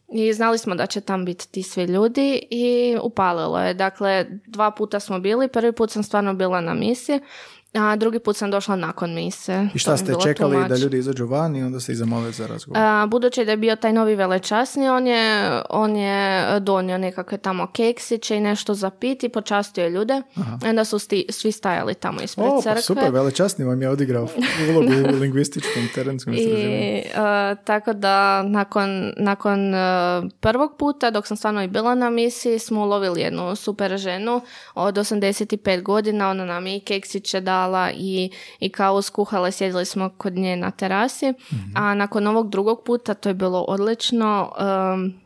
I 0.08 0.32
znali 0.32 0.58
smo 0.58 0.74
da 0.74 0.86
će 0.86 1.00
tam 1.00 1.24
biti 1.24 1.48
ti 1.48 1.62
svi 1.62 1.84
ljudi 1.84 2.46
i 2.50 2.96
upalilo 3.02 3.60
je. 3.60 3.74
Dakle, 3.74 4.26
dva 4.46 4.70
puta 4.70 5.00
smo 5.00 5.18
bili, 5.18 5.48
prvi 5.48 5.72
put 5.72 5.90
sam 5.90 6.02
stvarno 6.02 6.34
bila 6.34 6.60
na 6.60 6.74
misi, 6.74 7.20
a 7.78 7.96
drugi 7.96 8.18
put 8.18 8.36
sam 8.36 8.50
došla 8.50 8.76
nakon 8.76 9.14
mise. 9.14 9.68
I 9.74 9.78
šta 9.78 9.96
ste 9.96 10.14
čekali 10.22 10.68
da 10.68 10.76
ljudi 10.76 10.98
izađu 10.98 11.26
van 11.26 11.56
i 11.56 11.62
onda 11.62 11.80
ste 11.80 11.92
ih 11.92 11.98
zamolili 11.98 12.32
za 12.32 12.46
razgovor? 12.46 12.82
A, 12.82 13.06
budući 13.06 13.44
da 13.44 13.50
je 13.50 13.56
bio 13.56 13.76
taj 13.76 13.92
novi 13.92 14.14
velečasni, 14.14 14.88
on 14.88 15.06
je, 15.06 15.52
on 15.70 15.96
je 15.96 16.46
donio 16.60 16.98
nekakve 16.98 17.38
tamo 17.38 17.66
keksiće 17.66 18.36
i 18.36 18.40
nešto 18.40 18.74
za 18.74 18.90
pit 18.90 19.24
i 19.24 19.28
počastio 19.28 19.84
je 19.84 19.90
ljude. 19.90 20.22
I 20.64 20.68
onda 20.68 20.84
su 20.84 20.98
sti- 20.98 21.32
svi 21.32 21.52
stajali 21.52 21.94
tamo 21.94 22.20
ispred 22.20 22.46
o, 22.48 22.62
crkve. 22.62 22.74
pa 22.74 22.80
super, 22.80 23.10
velečasni 23.12 23.64
vam 23.64 23.82
je 23.82 23.88
odigrao 23.88 24.28
ulogu 24.70 25.16
u 25.16 25.20
lingvističkom 25.20 25.88
terenskom 25.94 26.34
istraživanju. 26.34 26.76
I 26.76 26.98
e, 26.98 27.56
tako 27.64 27.92
da 27.92 28.42
nakon, 28.42 29.12
nakon 29.16 29.74
e, 29.74 29.78
prvog 30.40 30.76
puta 30.78 31.10
dok 31.10 31.26
sam 31.26 31.36
stvarno 31.36 31.62
i 31.62 31.68
bila 31.68 31.94
na 31.94 32.10
misiji 32.10 32.58
smo 32.58 32.82
ulovili 32.82 33.20
jednu 33.20 33.56
super 33.56 33.96
ženu 33.96 34.40
od 34.74 34.94
85 34.94 35.82
godina, 35.82 36.30
ona 36.30 36.44
nam 36.44 36.66
je 36.66 36.76
i 36.76 36.80
keksiće 36.80 37.40
dala 37.40 37.67
i, 37.94 38.30
i 38.60 38.68
kavu 38.68 39.02
skuhala, 39.02 39.50
sjedili 39.50 39.84
smo 39.84 40.10
kod 40.18 40.32
nje 40.32 40.56
na 40.56 40.70
terasi, 40.70 41.34
a 41.74 41.94
nakon 41.94 42.26
ovog 42.26 42.50
drugog 42.50 42.82
puta 42.84 43.14
to 43.14 43.28
je 43.28 43.34
bilo 43.34 43.64
odlično, 43.68 44.52
em, 44.58 45.20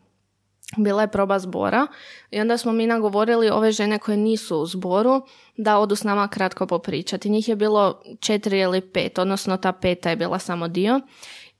bila 0.77 1.03
je 1.03 1.09
proba 1.09 1.39
zbora 1.39 1.87
i 2.31 2.41
onda 2.41 2.59
smo 2.59 2.73
mi 2.73 2.87
nagovorili 2.87 3.51
ove 3.51 3.73
žene 3.73 3.99
koje 3.99 4.17
nisu 4.17 4.57
u 4.57 4.67
zboru 4.67 5.23
da 5.57 5.79
odu 5.79 5.97
s 5.97 6.05
nama 6.05 6.29
kratko 6.29 6.67
popričati. 6.67 7.31
Njih 7.31 7.49
je 7.49 7.57
bilo 7.57 8.03
četiri 8.21 8.59
ili 8.59 8.81
pet, 8.81 9.19
odnosno 9.19 9.57
ta 9.57 9.73
peta 9.73 10.11
je 10.11 10.17
bila 10.17 10.39
samo 10.39 10.69
dio 10.69 11.01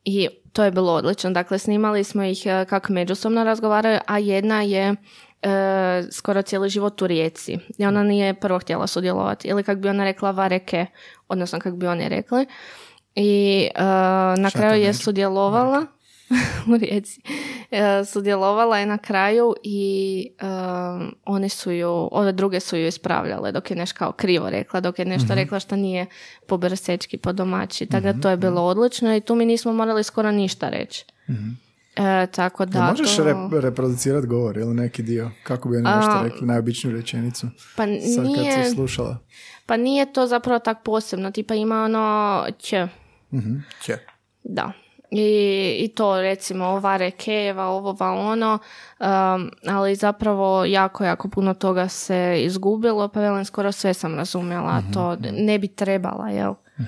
i 0.05 0.29
to 0.53 0.65
je 0.65 0.71
bilo 0.71 0.93
odlično. 0.93 1.31
Dakle, 1.31 1.59
snimali 1.59 2.05
smo 2.05 2.25
ih 2.25 2.47
e, 2.47 2.65
kako 2.65 2.93
međusobno 2.93 3.45
razgovaraju, 3.45 3.99
a 4.07 4.19
jedna 4.19 4.63
je 4.63 4.95
e, 5.43 5.49
skoro 6.11 6.43
cijeli 6.43 6.69
život 6.69 7.03
u 7.03 7.07
rijeci 7.07 7.59
i 7.79 7.87
ona 7.87 8.03
nije 8.03 8.35
prvo 8.35 8.59
htjela 8.59 8.87
sudjelovati 8.87 9.49
ili 9.49 9.63
kako 9.63 9.81
bi 9.81 9.89
ona 9.89 10.05
rekla 10.05 10.31
vareke, 10.31 10.87
odnosno 11.29 11.61
kako 11.61 11.77
bi 11.77 11.87
oni 11.87 12.09
rekli. 12.09 12.47
I 13.15 13.69
e, 13.75 13.83
na 14.39 14.51
Šta 14.51 14.59
kraju 14.59 14.83
je 14.83 14.95
sudjelovala 14.95 15.87
u 16.75 16.77
rijeci. 16.77 17.21
E, 17.71 18.05
sudjelovala 18.05 18.79
je 18.79 18.87
na 18.87 18.99
kraju 18.99 19.55
i 19.63 20.29
e, 20.41 20.45
oni 21.25 21.49
su 21.49 21.73
ju, 21.73 22.09
ove 22.13 22.33
druge 22.33 22.61
su 22.61 22.77
ju 22.77 22.87
ispravljale 22.87 23.53
dok 23.53 23.71
je 23.71 23.77
nešto 23.77 23.99
kao 23.99 24.13
krivo 24.13 24.51
rekla, 24.51 24.81
dok 24.81 24.99
je 24.99 25.05
Mhm. 25.05 25.13
nešto 25.13 25.35
rekla 25.35 25.61
što 25.61 25.77
nije 25.77 26.07
po 26.47 26.57
brsečki, 26.57 27.17
po 27.19 27.33
domaći. 27.33 27.87
Tako 27.87 28.03
da 28.13 28.21
to 28.21 28.31
je 28.31 28.37
bilo 28.37 28.63
odlično 28.63 29.17
i 29.17 29.21
tu 29.21 29.35
mi 29.35 29.47
nismo 29.47 29.73
morali 29.73 30.05
skoro 30.05 30.31
ništa 30.33 30.69
reći. 30.69 31.05
E, 31.97 32.27
tako 32.27 32.65
da 32.67 32.79
Jel 32.79 32.87
možeš 32.89 33.17
to... 33.17 33.25
rep- 33.25 33.61
reproducirati 33.61 34.27
govor 34.27 34.57
ili 34.57 34.75
neki 34.75 35.03
dio? 35.03 35.31
Kako 35.43 35.69
bi 35.69 35.77
oni 35.77 35.85
nešto 35.87 36.23
rekli, 36.25 36.47
najobičniju 36.47 36.97
rečenicu? 36.97 37.47
Pa 37.77 37.83
Sad 37.83 37.89
kad 38.17 38.25
nije, 38.27 38.65
si 38.65 38.71
slušala. 38.71 39.19
pa 39.67 39.77
nije 39.77 40.13
to 40.13 40.27
zapravo 40.27 40.59
tak 40.59 40.83
posebno, 40.83 41.31
tipa 41.31 41.55
ima 41.55 41.85
ono 41.85 42.47
će, 42.59 42.89
Mhm. 43.33 43.55
Će. 43.83 43.99
Da. 44.45 44.73
I, 45.11 45.27
I 45.79 45.89
to 45.89 46.21
recimo 46.21 46.81
vare 46.81 47.11
keva, 47.11 47.65
ovova 47.65 48.11
ono, 48.13 48.59
um, 49.01 49.07
ali 49.69 49.95
zapravo 49.95 50.65
jako, 50.65 51.05
jako 51.05 51.29
puno 51.29 51.55
toga 51.55 51.89
se 51.89 52.37
izgubilo, 52.39 53.09
pa 53.09 53.21
velim 53.21 53.45
skoro 53.45 53.73
sve 53.73 53.95
sam 53.95 54.15
razumjela, 54.15 54.71
a 54.71 54.93
to 54.93 55.17
ne 55.33 55.59
bi 55.59 55.69
trebala, 55.69 56.29
jel? 56.29 56.51
Uh, 56.51 56.85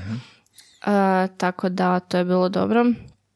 tako 1.37 1.69
da, 1.69 2.01
to 2.01 2.19
je 2.19 2.25
bilo 2.25 2.49
dobro. 2.49 2.85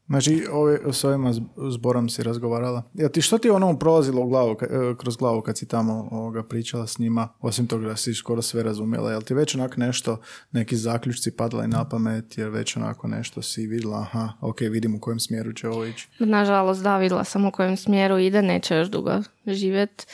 Znači, 0.09 0.45
ove, 0.51 0.79
s 0.91 1.03
ovima 1.03 1.33
zb- 1.33 1.71
zborom 1.71 2.09
si 2.09 2.23
razgovarala. 2.23 2.83
Ja, 2.93 3.09
ti 3.09 3.21
što 3.21 3.37
ti 3.37 3.47
je 3.47 3.51
ono 3.51 3.79
prolazilo 3.79 4.21
u 4.21 4.27
glavu, 4.27 4.51
e, 4.61 4.65
kroz 4.97 5.17
glavu 5.17 5.41
kad 5.41 5.57
si 5.57 5.67
tamo 5.67 6.07
ovoga, 6.11 6.43
pričala 6.43 6.87
s 6.87 6.99
njima, 6.99 7.27
osim 7.39 7.67
toga 7.67 7.87
da 7.87 7.95
si 7.95 8.13
skoro 8.13 8.41
sve 8.41 8.63
razumjela? 8.63 9.11
Jel 9.11 9.21
ti 9.21 9.33
već 9.33 9.55
onak 9.55 9.77
nešto, 9.77 10.17
neki 10.51 10.77
zaključci 10.77 11.31
padali 11.31 11.67
na 11.67 11.89
pamet, 11.89 12.37
jer 12.37 12.49
već 12.49 12.77
onako 12.77 13.07
nešto 13.07 13.41
si 13.41 13.67
vidjela, 13.67 13.99
aha, 13.99 14.29
ok, 14.41 14.59
vidim 14.59 14.95
u 14.95 14.99
kojem 14.99 15.19
smjeru 15.19 15.53
će 15.53 15.69
ovo 15.69 15.85
ići. 15.85 16.09
Nažalost, 16.19 16.83
da, 16.83 16.97
vidjela 16.97 17.23
sam 17.23 17.45
u 17.45 17.51
kojem 17.51 17.77
smjeru 17.77 18.17
ide, 18.17 18.41
neće 18.41 18.75
još 18.75 18.87
dugo 18.87 19.11
živjet. 19.47 20.07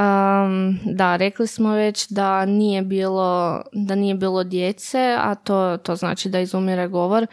Um, 0.00 0.78
da, 0.84 1.16
rekli 1.16 1.46
smo 1.46 1.72
već 1.72 2.08
da 2.08 2.44
nije 2.46 2.82
bilo, 2.82 3.62
da 3.72 3.94
nije 3.94 4.14
bilo 4.14 4.44
djece, 4.44 5.16
a 5.18 5.34
to, 5.34 5.76
to 5.76 5.96
znači 5.96 6.28
da 6.28 6.40
izumire 6.40 6.88
govor. 6.88 7.26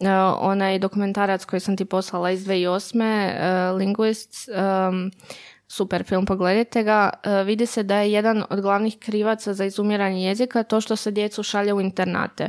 Uh, 0.00 0.06
onaj 0.40 0.78
dokumentarac 0.78 1.44
koji 1.44 1.60
sam 1.60 1.76
ti 1.76 1.84
poslala 1.84 2.30
iz 2.30 2.46
2008. 2.46 3.70
Uh, 3.72 3.78
Linguists, 3.78 4.48
um, 4.48 5.10
super 5.68 6.04
film, 6.04 6.26
pogledajte 6.26 6.82
ga. 6.82 7.10
Uh, 7.26 7.46
vidi 7.46 7.66
se 7.66 7.82
da 7.82 7.96
je 7.96 8.12
jedan 8.12 8.44
od 8.50 8.60
glavnih 8.60 8.96
krivaca 8.98 9.54
za 9.54 9.64
izumiranje 9.64 10.26
jezika 10.26 10.62
to 10.62 10.80
što 10.80 10.96
se 10.96 11.10
djecu 11.10 11.42
šalje 11.42 11.72
u 11.72 11.80
internate. 11.80 12.48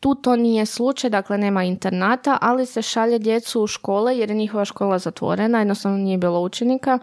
Tu 0.00 0.14
to 0.14 0.36
nije 0.36 0.66
slučaj, 0.66 1.10
dakle 1.10 1.38
nema 1.38 1.62
internata, 1.64 2.38
ali 2.40 2.66
se 2.66 2.82
šalje 2.82 3.18
djecu 3.18 3.62
u 3.62 3.66
škole 3.66 4.18
jer 4.18 4.30
je 4.30 4.36
njihova 4.36 4.64
škola 4.64 4.98
zatvorena, 4.98 5.58
jednostavno 5.58 5.98
nije 5.98 6.18
bilo 6.18 6.40
učenika. 6.40 6.98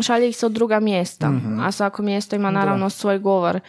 Šalje 0.00 0.28
ih 0.28 0.36
se 0.36 0.46
u 0.46 0.48
druga 0.48 0.80
mjesta, 0.80 1.32
a 1.60 1.72
svako 1.72 2.02
mjesto 2.02 2.36
ima 2.36 2.50
naravno 2.50 2.90
svoj 2.90 3.18
govor. 3.18 3.60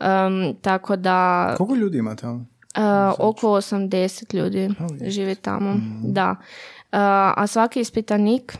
Um, 0.00 0.54
tako 0.62 0.96
da 0.96 1.54
Koliko 1.56 1.74
ljudi 1.74 1.98
ima 1.98 2.16
tamo? 2.16 2.46
Uh, 2.76 2.82
oko 3.20 3.46
80 3.48 4.34
ljudi 4.34 4.70
živi 5.02 5.34
tamo. 5.34 5.74
Da. 6.02 6.30
Uh, 6.30 6.36
a 7.32 7.46
svaki 7.46 7.80
ispitanik 7.80 8.56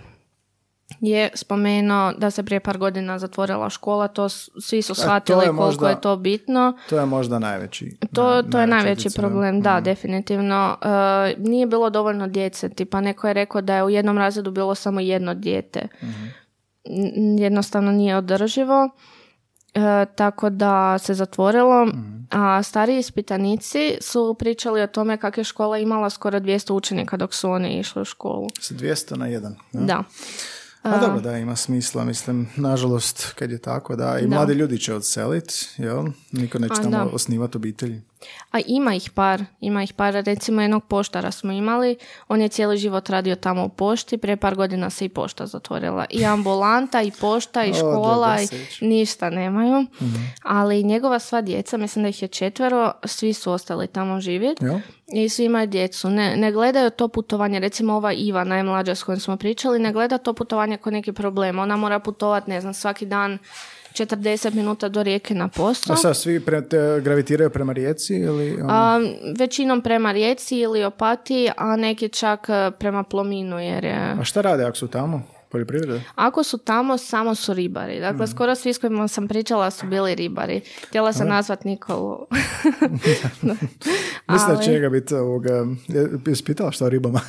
je 1.00 1.30
spomenuo 1.34 2.12
da 2.12 2.30
se 2.30 2.42
prije 2.42 2.60
par 2.60 2.78
godina 2.78 3.18
zatvorila 3.18 3.70
škola, 3.70 4.08
to 4.08 4.28
svi 4.28 4.82
su 4.82 4.94
shvatili 4.94 5.38
je 5.38 5.46
koliko 5.46 5.62
možda- 5.62 5.88
je 5.88 6.00
to 6.00 6.16
bitno. 6.16 6.76
To 6.88 6.98
je 6.98 7.06
možda 7.06 7.38
najveći. 7.38 7.98
To, 8.12 8.22
na- 8.26 8.42
to 8.42 8.60
je 8.60 8.66
najveći 8.66 9.00
udica, 9.00 9.22
problem, 9.22 9.60
da, 9.62 9.80
definitivno. 9.80 10.76
E, 10.82 10.88
nije 11.38 11.66
bilo 11.66 11.90
dovoljno 11.90 12.26
djece, 12.26 12.68
tipa 12.68 13.00
neko 13.00 13.28
je 13.28 13.34
rekao 13.34 13.60
da 13.60 13.76
je 13.76 13.84
u 13.84 13.90
jednom 13.90 14.18
razredu 14.18 14.50
bilo 14.50 14.74
samo 14.74 15.00
jedno 15.00 15.34
dijete. 15.34 15.88
N- 16.84 17.38
Jednostavno 17.38 17.92
nije 17.92 18.16
održivo, 18.16 18.90
e, 19.74 20.06
tako 20.14 20.50
da 20.50 20.98
se 20.98 21.14
zatvorilo. 21.14 21.86
A 22.30 22.62
stariji 22.62 22.98
ispitanici 22.98 23.96
su 24.00 24.36
pričali 24.38 24.82
o 24.82 24.86
tome 24.86 25.16
kako 25.16 25.40
je 25.40 25.44
škola 25.44 25.78
imala 25.78 26.10
skoro 26.10 26.40
200 26.40 26.72
učenika 26.72 27.16
dok 27.16 27.34
su 27.34 27.50
oni 27.50 27.78
išli 27.78 28.02
u 28.02 28.04
školu. 28.04 28.48
S 28.60 28.70
200 28.72 29.16
na 29.16 29.26
jedan. 29.26 29.56
ja? 29.72 29.80
Da. 29.80 30.02
A 30.82 30.98
dobro, 30.98 31.20
da, 31.20 31.36
ima 31.38 31.56
smisla, 31.56 32.04
mislim, 32.04 32.48
nažalost, 32.56 33.32
kad 33.32 33.50
je 33.50 33.58
tako, 33.58 33.96
da, 33.96 34.18
i 34.18 34.22
Da. 34.22 34.36
mladi 34.36 34.52
ljudi 34.52 34.78
će 34.78 34.94
odselit, 34.94 35.52
jel? 35.76 36.04
Niko 36.32 36.58
neće 36.58 36.74
A, 36.78 36.82
tamo 36.82 36.90
da. 36.90 37.04
osnivati 37.04 37.56
obitelji. 37.56 38.02
A 38.50 38.58
ima 38.66 38.94
ih 38.94 39.10
par, 39.10 39.44
ima 39.60 39.82
ih 39.82 39.92
par, 39.92 40.14
recimo 40.14 40.62
jednog 40.62 40.84
poštara 40.84 41.30
smo 41.30 41.52
imali, 41.52 41.96
on 42.28 42.40
je 42.40 42.48
cijeli 42.48 42.76
život 42.76 43.10
radio 43.10 43.36
tamo 43.36 43.64
u 43.64 43.68
pošti, 43.68 44.18
prije 44.18 44.36
par 44.36 44.54
godina 44.54 44.90
se 44.90 45.04
i 45.04 45.08
pošta 45.08 45.46
zatvorila. 45.46 46.04
I 46.10 46.24
ambulanta, 46.24 47.02
i 47.02 47.10
pošta, 47.20 47.64
i 47.64 47.74
škola, 47.80 48.36
i 48.40 48.46
ništa 48.84 49.30
nemaju. 49.30 49.80
Mhm. 49.80 50.22
Ali 50.42 50.82
njegova 50.82 51.18
sva 51.18 51.40
djeca, 51.40 51.76
mislim 51.76 52.02
da 52.02 52.08
ih 52.08 52.22
je 52.22 52.28
četvero, 52.28 52.92
svi 53.04 53.32
su 53.32 53.52
ostali 53.52 53.86
tamo 53.86 54.20
živjeti. 54.20 54.64
I 55.12 55.28
svi 55.28 55.44
imaju 55.44 55.66
djecu. 55.66 56.10
Ne, 56.10 56.36
ne 56.36 56.52
gledaju 56.52 56.90
to 56.90 57.08
putovanje, 57.08 57.60
recimo 57.60 57.94
ova 57.94 58.12
Iva, 58.12 58.44
najmlađa 58.44 58.94
s 58.94 59.02
kojom 59.02 59.20
smo 59.20 59.36
pričali, 59.36 59.78
ne 59.78 59.92
gleda 59.92 60.18
to 60.18 60.32
putovanje 60.32 60.76
kao 60.76 60.90
neki 60.90 61.12
problem. 61.12 61.58
Ona 61.58 61.76
mora 61.76 61.98
putovati, 61.98 62.50
ne 62.50 62.60
znam, 62.60 62.74
svaki 62.74 63.06
dan 63.06 63.38
40 63.94 64.54
minuta 64.54 64.88
do 64.88 65.02
rijeke 65.02 65.34
na 65.34 65.48
posao. 65.48 65.94
A 65.94 65.96
sad 65.96 66.16
svi 66.16 66.40
pre, 66.40 66.68
te, 66.68 67.00
gravitiraju 67.04 67.50
prema 67.50 67.72
rijeci 67.72 68.14
ili? 68.14 68.58
A, 68.68 69.00
većinom 69.38 69.80
prema 69.80 70.12
rijeci 70.12 70.58
ili 70.58 70.84
opati, 70.84 71.50
a 71.56 71.76
neki 71.76 72.08
čak 72.08 72.48
e, 72.48 72.70
prema 72.78 73.02
plominu 73.02 73.60
jer 73.60 73.84
je... 73.84 74.16
A 74.20 74.24
šta 74.24 74.40
rade 74.40 74.64
ako 74.64 74.76
su 74.76 74.88
tamo? 74.88 75.22
poljoprivrede? 75.54 76.00
Ako 76.14 76.42
su 76.42 76.58
tamo, 76.58 76.98
samo 76.98 77.34
su 77.34 77.54
ribari. 77.54 78.00
Dakle, 78.00 78.24
mm. 78.24 78.28
skoro 78.28 78.54
svi 78.54 78.72
s 78.72 78.78
kojima 78.78 79.08
sam 79.08 79.28
pričala 79.28 79.70
su 79.70 79.86
bili 79.86 80.14
ribari. 80.14 80.60
Htjela 80.88 81.12
sam 81.12 81.28
nazvat 81.28 81.64
Nikolu. 81.64 82.18
Mislim 84.32 84.56
da 84.56 84.62
će 84.62 84.70
njega 84.70 84.88
biti 84.88 85.14
ovoga... 85.14 85.66
Jesi 86.26 86.44
pitala 86.44 86.72
šta 86.72 86.84
o 86.84 86.88
ribama? 86.88 87.20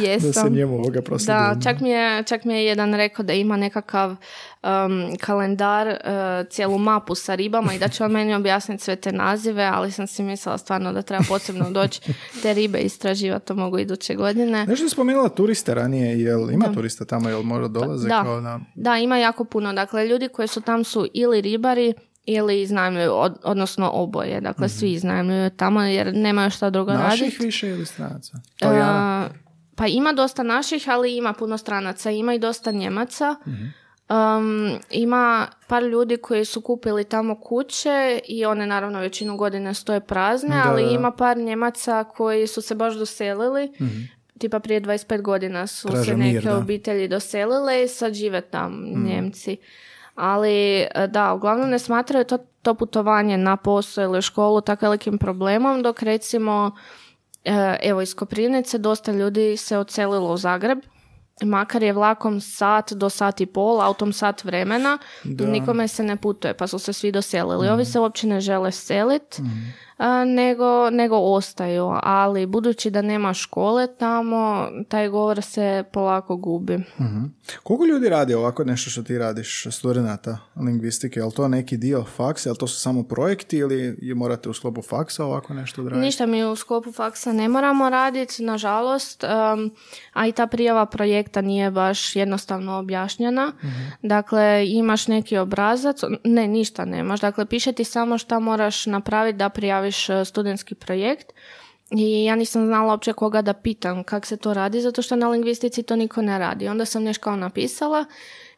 Jesam. 0.00 0.28
da 0.32 0.32
se 0.32 0.50
njemu 0.50 0.74
ovoga 0.74 1.00
Da, 1.26 1.56
čak 1.62 1.80
mi, 1.80 1.90
je, 1.90 2.22
čak 2.22 2.44
mi 2.44 2.54
je 2.54 2.64
jedan 2.64 2.94
rekao 2.94 3.24
da 3.24 3.32
ima 3.32 3.56
nekakav 3.56 4.10
um, 4.10 5.16
kalendar, 5.20 5.88
uh, 5.88 6.48
cijelu 6.50 6.78
mapu 6.78 7.14
sa 7.14 7.34
ribama 7.34 7.74
i 7.74 7.78
da 7.78 7.88
će 7.88 8.04
on 8.04 8.12
meni 8.12 8.34
objasniti 8.34 8.84
sve 8.84 8.96
te 8.96 9.12
nazive, 9.12 9.64
ali 9.64 9.92
sam 9.92 10.06
si 10.06 10.22
mislila 10.22 10.58
stvarno 10.58 10.92
da 10.92 11.02
treba 11.02 11.24
posebno 11.28 11.70
doći 11.70 12.00
te 12.42 12.54
ribe 12.54 12.78
istraživati, 12.78 13.46
to 13.46 13.54
mogu 13.54 13.78
iduće 13.78 14.14
godine. 14.14 14.66
Nešto 14.66 14.84
je 14.84 14.90
spomenula 14.90 15.28
turiste 15.28 15.74
ranije, 15.74 16.20
jel 16.20 16.50
ima 16.50 16.72
turista 16.74 17.04
tamo, 17.04 17.28
jel 17.28 17.42
možda 17.42 17.68
dolaze 17.68 18.08
da. 18.08 18.22
kao 18.22 18.40
na... 18.40 18.60
Da, 18.74 18.96
ima 18.96 19.18
jako 19.18 19.44
puno. 19.44 19.72
Dakle, 19.72 20.06
ljudi 20.06 20.28
koji 20.28 20.48
su 20.48 20.60
tam 20.60 20.84
su 20.84 21.06
ili 21.14 21.40
ribari, 21.40 21.94
ili 22.26 22.62
iznajmljuju, 22.62 23.12
odnosno 23.42 23.90
oboje. 23.94 24.40
Dakle, 24.40 24.68
svi 24.68 24.86
mhm. 24.86 24.94
iznajmljuju 24.94 25.50
tamo 25.50 25.82
jer 25.82 26.14
nemaju 26.14 26.50
šta 26.50 26.70
drugo 26.70 26.92
raditi. 26.92 27.24
Naših 27.24 27.40
više 27.40 27.68
ili 27.68 27.86
stranaca? 27.86 28.38
pa 29.76 29.86
ima 29.86 30.12
dosta 30.12 30.42
naših, 30.42 30.88
ali 30.88 31.16
ima 31.16 31.32
puno 31.32 31.58
stranaca. 31.58 32.10
Ima 32.10 32.34
i 32.34 32.38
dosta 32.38 32.70
Njemaca. 32.70 33.36
Mhm. 33.46 33.64
Um, 34.08 34.78
ima 34.90 35.46
par 35.66 35.82
ljudi 35.82 36.16
koji 36.16 36.44
su 36.44 36.60
kupili 36.60 37.04
tamo 37.04 37.40
kuće 37.40 38.20
i 38.28 38.44
one 38.44 38.66
naravno 38.66 39.00
većinu 39.00 39.36
godine 39.36 39.74
stoje 39.74 40.00
prazne, 40.00 40.62
ali 40.64 40.94
ima 40.94 41.10
par 41.10 41.36
Njemaca 41.36 42.04
koji 42.04 42.46
su 42.46 42.62
se 42.62 42.74
baš 42.74 42.94
doselili. 42.94 43.72
mm 43.80 44.14
Tipa 44.38 44.60
prije 44.60 44.80
25 44.80 45.22
godina 45.22 45.66
su 45.66 45.88
se 46.04 46.16
neke 46.16 46.50
obitelji 46.50 47.08
doselile 47.08 47.84
i 47.84 47.88
sad 47.88 48.14
žive 48.14 48.40
tam 48.40 48.72
mhm. 48.72 49.06
Njemci. 49.06 49.56
Ali 50.14 50.80
e, 50.80 51.06
da, 51.08 51.32
uglavnom 51.34 51.70
ne 51.70 51.78
smatraju 51.78 52.24
to, 52.24 52.38
to 52.62 52.74
putovanje 52.74 53.36
na 53.36 53.56
posao 53.56 54.04
ili 54.04 54.22
školu 54.22 54.60
tako 54.60 54.84
velikim 54.84 55.18
problemom, 55.18 55.82
dok 55.82 56.02
recimo 56.02 56.70
e, 57.44 57.76
evo 57.82 58.00
iz 58.00 58.14
Koprivnice 58.14 58.78
dosta 58.78 59.12
ljudi 59.12 59.56
se 59.56 59.78
odselilo 59.78 60.32
u 60.32 60.36
Zagreb. 60.36 60.78
Makar 61.42 61.82
je 61.82 61.92
vlakom 61.92 62.40
sat 62.40 62.92
do 62.92 63.10
sat 63.10 63.40
i 63.40 63.46
pol, 63.46 63.80
autom 63.82 64.12
sat 64.12 64.44
vremena, 64.44 64.98
nikome 65.24 65.88
se 65.88 66.02
ne 66.02 66.16
putuje, 66.16 66.54
pa 66.54 66.66
su 66.66 66.78
se 66.78 66.92
svi 66.92 67.12
doselili. 67.12 67.68
Ovi 67.68 67.84
se 67.84 67.98
uopće 68.00 68.26
ne 68.26 68.40
žele 68.40 68.72
seliti, 68.72 69.42
mm 69.42 69.83
nego, 70.26 70.90
nego 70.90 71.16
ostaju. 71.16 71.90
Ali 72.02 72.46
budući 72.46 72.90
da 72.90 73.02
nema 73.02 73.34
škole 73.34 73.86
tamo, 73.98 74.68
taj 74.88 75.08
govor 75.08 75.42
se 75.42 75.84
polako 75.92 76.36
gubi. 76.36 76.76
mm 76.76 77.24
Koliko 77.62 77.84
ljudi 77.84 78.08
radi 78.08 78.34
ovako 78.34 78.64
nešto 78.64 78.90
što 78.90 79.02
ti 79.02 79.18
radiš, 79.18 79.66
studenata 79.70 80.38
lingvistike? 80.56 81.20
Je 81.20 81.24
li 81.24 81.32
to 81.32 81.48
neki 81.48 81.76
dio 81.76 82.04
faksa? 82.04 82.48
Je 82.48 82.52
li 82.52 82.58
to 82.58 82.66
su 82.66 82.80
samo 82.80 83.02
projekti 83.02 83.56
ili 83.56 83.96
morate 84.14 84.48
u 84.48 84.52
sklopu 84.52 84.82
faksa 84.82 85.24
ovako 85.24 85.54
nešto 85.54 85.80
odraditi? 85.80 86.04
Ništa 86.06 86.26
mi 86.26 86.44
u 86.44 86.56
sklopu 86.56 86.92
faksa 86.92 87.32
ne 87.32 87.48
moramo 87.48 87.90
raditi, 87.90 88.42
nažalost. 88.42 89.24
a 90.12 90.26
i 90.26 90.32
ta 90.32 90.46
prijava 90.46 90.86
projekta 90.86 91.40
nije 91.40 91.70
baš 91.70 92.16
jednostavno 92.16 92.78
objašnjena. 92.78 93.52
Mhm. 93.64 93.68
Dakle, 94.02 94.64
imaš 94.68 95.08
neki 95.08 95.36
obrazac, 95.36 96.00
ne, 96.24 96.48
ništa 96.48 96.84
nemaš. 96.84 97.20
Dakle, 97.20 97.46
piše 97.46 97.72
ti 97.72 97.84
samo 97.84 98.18
šta 98.18 98.38
moraš 98.38 98.86
napraviti 98.86 99.38
da 99.38 99.48
prijaviš 99.48 99.83
napraviš 99.84 100.08
e, 100.08 100.24
studentski 100.24 100.74
projekt 100.74 101.32
i 101.90 102.24
ja 102.24 102.36
nisam 102.36 102.66
znala 102.66 102.92
uopće 102.92 103.12
koga 103.12 103.42
da 103.42 103.52
pitam 103.52 104.04
kako 104.04 104.26
se 104.26 104.36
to 104.36 104.54
radi, 104.54 104.80
zato 104.80 105.02
što 105.02 105.16
na 105.16 105.28
lingvistici 105.28 105.82
to 105.82 105.96
niko 105.96 106.22
ne 106.22 106.38
radi. 106.38 106.68
Onda 106.68 106.84
sam 106.84 107.02
nešto 107.02 107.22
kao 107.22 107.36
napisala 107.36 108.04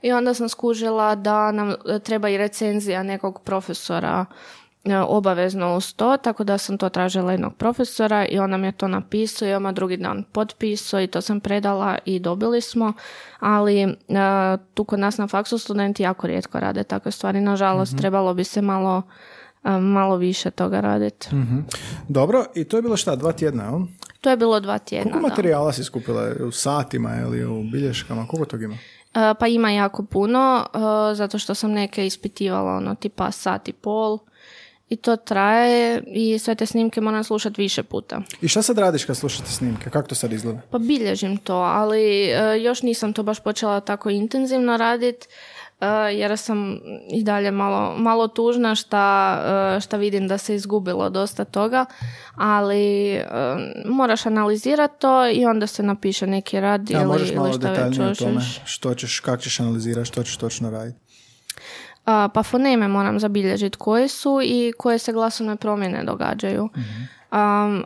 i 0.03 0.13
onda 0.13 0.35
sam 0.35 0.49
skužila 0.49 1.15
da 1.15 1.53
nam 1.53 1.71
e, 1.71 1.99
treba 1.99 2.29
i 2.29 2.37
recenzija 2.37 3.03
nekog 3.03 3.43
profesora 3.43 4.27
e, 4.85 4.99
obavezno 4.99 5.77
uz 5.77 5.95
to, 5.95 6.17
tako 6.17 6.45
da 6.45 6.59
sam 6.59 6.79
to 6.79 6.89
tražila 6.89 7.33
jednog 7.33 7.57
profesora 7.57 8.27
i 8.27 8.39
on 8.39 8.51
nam 8.51 8.65
je 8.65 8.73
to 8.73 8.89
napisao 8.89 9.49
i 9.49 9.55
on 9.55 9.75
drugi 9.75 9.97
dan 9.97 10.25
potpisao 10.33 11.01
i 11.01 11.07
to 11.07 11.21
sam 11.21 11.41
predala 11.41 11.99
i 12.05 12.19
dobili 12.19 12.61
smo, 12.61 12.93
ali 13.41 13.97
tu 14.75 14.85
kod 14.85 14.99
nas 14.99 15.19
na 15.19 15.27
faksu 15.27 15.59
studenti 15.59 16.03
jako 16.03 16.27
rijetko 16.27 16.61
rade 16.61 16.85
takve 16.85 17.13
stvari, 17.13 17.41
nažalost 17.41 17.93
mhm. 17.93 18.01
trebalo 18.01 18.35
bi 18.35 18.45
se 18.45 18.63
malo 18.63 19.03
malo 19.81 20.17
više 20.17 20.51
toga 20.51 20.81
raditi. 20.81 21.35
mm 21.35 21.67
Dobro, 22.09 22.45
i 22.55 22.65
to 22.65 22.77
je 22.77 22.83
bilo 22.83 22.97
šta, 22.97 23.17
dva 23.17 23.33
tjedna, 23.33 23.65
jel? 23.65 23.81
To 24.21 24.31
je 24.31 24.37
bilo 24.37 24.61
dva 24.61 24.79
tjedna, 24.79 25.13
Koliko 25.13 25.29
materijala 25.29 25.73
si 25.73 25.85
skupila? 25.85 26.31
U 26.47 26.51
satima 26.51 27.17
ili 27.21 27.45
u 27.45 27.63
bilješkama? 27.63 28.27
Koliko 28.27 28.47
toga 28.51 28.65
ima? 28.65 28.79
Pa 29.39 29.47
ima 29.47 29.71
jako 29.71 30.03
puno, 30.05 30.67
zato 31.15 31.39
što 31.39 31.55
sam 31.55 31.71
neke 31.73 32.07
ispitivala, 32.07 32.73
ono, 32.73 32.95
tipa 32.95 33.31
sat 33.31 33.69
i 33.69 33.73
pol. 33.73 34.19
I 34.89 34.97
to 34.97 35.17
traje 35.17 36.03
i 36.07 36.39
sve 36.39 36.55
te 36.55 36.67
snimke 36.67 37.01
moram 37.01 37.25
slušati 37.25 37.61
više 37.61 37.83
puta. 37.83 38.21
I 38.41 38.49
šta 38.49 38.63
sad 38.63 38.79
radiš 38.79 39.05
kad 39.05 39.17
slušate 39.17 39.51
snimke? 39.51 39.91
Kako 39.91 40.09
to 40.09 40.15
sad 40.15 40.33
izgleda? 40.33 40.61
Pa 40.71 40.79
bilježim 40.79 41.37
to, 41.37 41.55
ali 41.55 42.25
e, 42.25 42.61
još 42.63 42.83
nisam 42.83 43.13
to 43.13 43.23
baš 43.23 43.41
počela 43.41 43.81
tako 43.81 44.11
intenzivno 44.11 44.77
raditi. 44.77 45.27
E, 45.81 45.87
jer 46.15 46.39
sam 46.39 46.79
i 47.11 47.25
dalje 47.25 47.51
malo, 47.51 47.99
malo 47.99 48.29
tužna 48.29 48.75
šta, 48.75 49.39
e, 49.77 49.81
šta 49.81 49.97
vidim 49.97 50.29
da 50.29 50.39
se 50.39 50.55
izgubilo 50.55 51.11
dosta 51.11 51.45
toga, 51.45 51.85
ali 52.35 53.15
e, 53.15 53.25
moraš 53.85 54.27
analizirati 54.27 54.95
to 54.99 55.29
i 55.29 55.47
onda 55.47 55.67
se 55.67 55.83
napiše 55.83 56.27
neki 56.27 56.61
rad 56.61 56.91
ja, 56.91 57.03
ili, 57.03 57.11
ili 57.11 57.27
što 57.27 57.71
već 57.71 57.99
hoćeš. 57.99 58.61
Što 58.65 58.95
ćeš, 58.95 59.21
kako 59.21 59.43
ćeš 59.43 59.61
analizirati, 59.61 60.09
što 60.09 60.23
ćeš 60.23 60.37
točno 60.37 60.71
raditi? 60.71 60.99
pa 62.35 62.43
foneme 62.43 62.89
moram 62.89 63.21
zabilježiti 63.21 63.79
koje 63.79 64.09
su 64.09 64.41
i 64.43 64.73
koje 64.79 64.99
se 64.99 65.13
glasovne 65.13 65.57
promjene 65.57 66.05
događaju. 66.05 66.69
Mhm. 66.77 67.03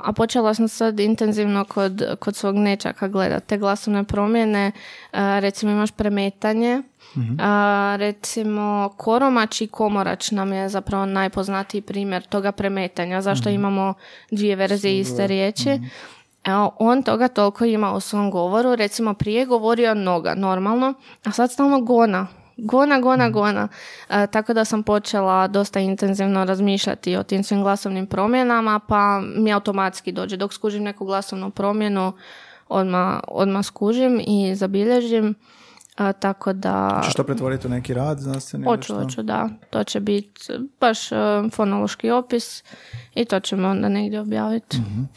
a 0.02 0.12
počela 0.16 0.54
sam 0.54 0.68
sad 0.68 1.00
intenzivno 1.00 1.64
kod, 1.64 2.16
kod 2.18 2.36
svog 2.36 2.56
nečaka 2.56 3.08
gledati 3.08 3.46
te 3.46 3.58
glasovne 3.58 4.04
promjene. 4.04 4.72
recimo 5.12 5.72
imaš 5.72 5.90
premetanje, 5.90 6.82
a, 7.38 7.96
recimo, 7.98 8.92
koromač 8.96 9.60
i 9.60 9.66
komorač 9.66 10.30
nam 10.30 10.52
je 10.52 10.68
zapravo 10.68 11.06
najpoznatiji 11.06 11.80
primjer 11.80 12.22
toga 12.22 12.52
premetanja, 12.52 13.22
zašto 13.22 13.48
mhm. 13.48 13.54
imamo 13.54 13.94
dvije 14.30 14.56
verzije 14.56 14.98
iste 14.98 15.26
riječi. 15.26 15.70
mm 15.70 15.90
Evo, 16.44 16.76
on 16.78 17.02
toga 17.02 17.28
toliko 17.28 17.64
ima 17.64 17.92
u 17.92 18.00
svom 18.00 18.30
govoru, 18.30 18.74
recimo 18.74 19.14
prije 19.14 19.46
govorio 19.46 19.94
noga, 19.94 20.34
normalno, 20.34 20.94
a 21.24 21.32
sad 21.32 21.52
stalno 21.52 21.80
gona, 21.80 22.26
gona, 22.56 23.00
gona, 23.00 23.30
gona. 23.30 23.68
tako 24.08 24.52
da 24.52 24.64
sam 24.64 24.82
počela 24.82 25.48
dosta 25.48 25.80
intenzivno 25.80 26.44
razmišljati 26.44 27.16
o 27.16 27.22
tim 27.22 27.44
svim 27.44 27.62
glasovnim 27.62 28.06
promjenama, 28.06 28.78
pa 28.88 29.20
mi 29.36 29.52
automatski 29.52 30.12
dođe. 30.12 30.36
Dok 30.36 30.52
skužim 30.52 30.82
neku 30.82 31.04
glasovnu 31.04 31.50
promjenu, 31.50 32.12
odmah, 32.68 33.20
odmah 33.28 33.64
skužim 33.64 34.20
i 34.26 34.54
zabilježim. 34.54 35.34
A, 35.96 36.12
tako 36.12 36.52
da... 36.52 37.02
Češ 37.04 37.14
to 37.14 37.24
pretvoriti 37.24 37.66
u 37.66 37.70
neki 37.70 37.94
rad 37.94 38.18
znanstveni? 38.18 38.64
Hoću, 38.64 38.94
hoću, 38.94 39.22
da. 39.22 39.48
To 39.70 39.84
će 39.84 40.00
biti 40.00 40.40
baš 40.80 41.12
uh, 41.12 41.18
fonološki 41.52 42.10
opis 42.10 42.64
i 43.14 43.24
to 43.24 43.40
ćemo 43.40 43.68
onda 43.68 43.88
negdje 43.88 44.20
objaviti. 44.20 44.78
mm 44.78 45.08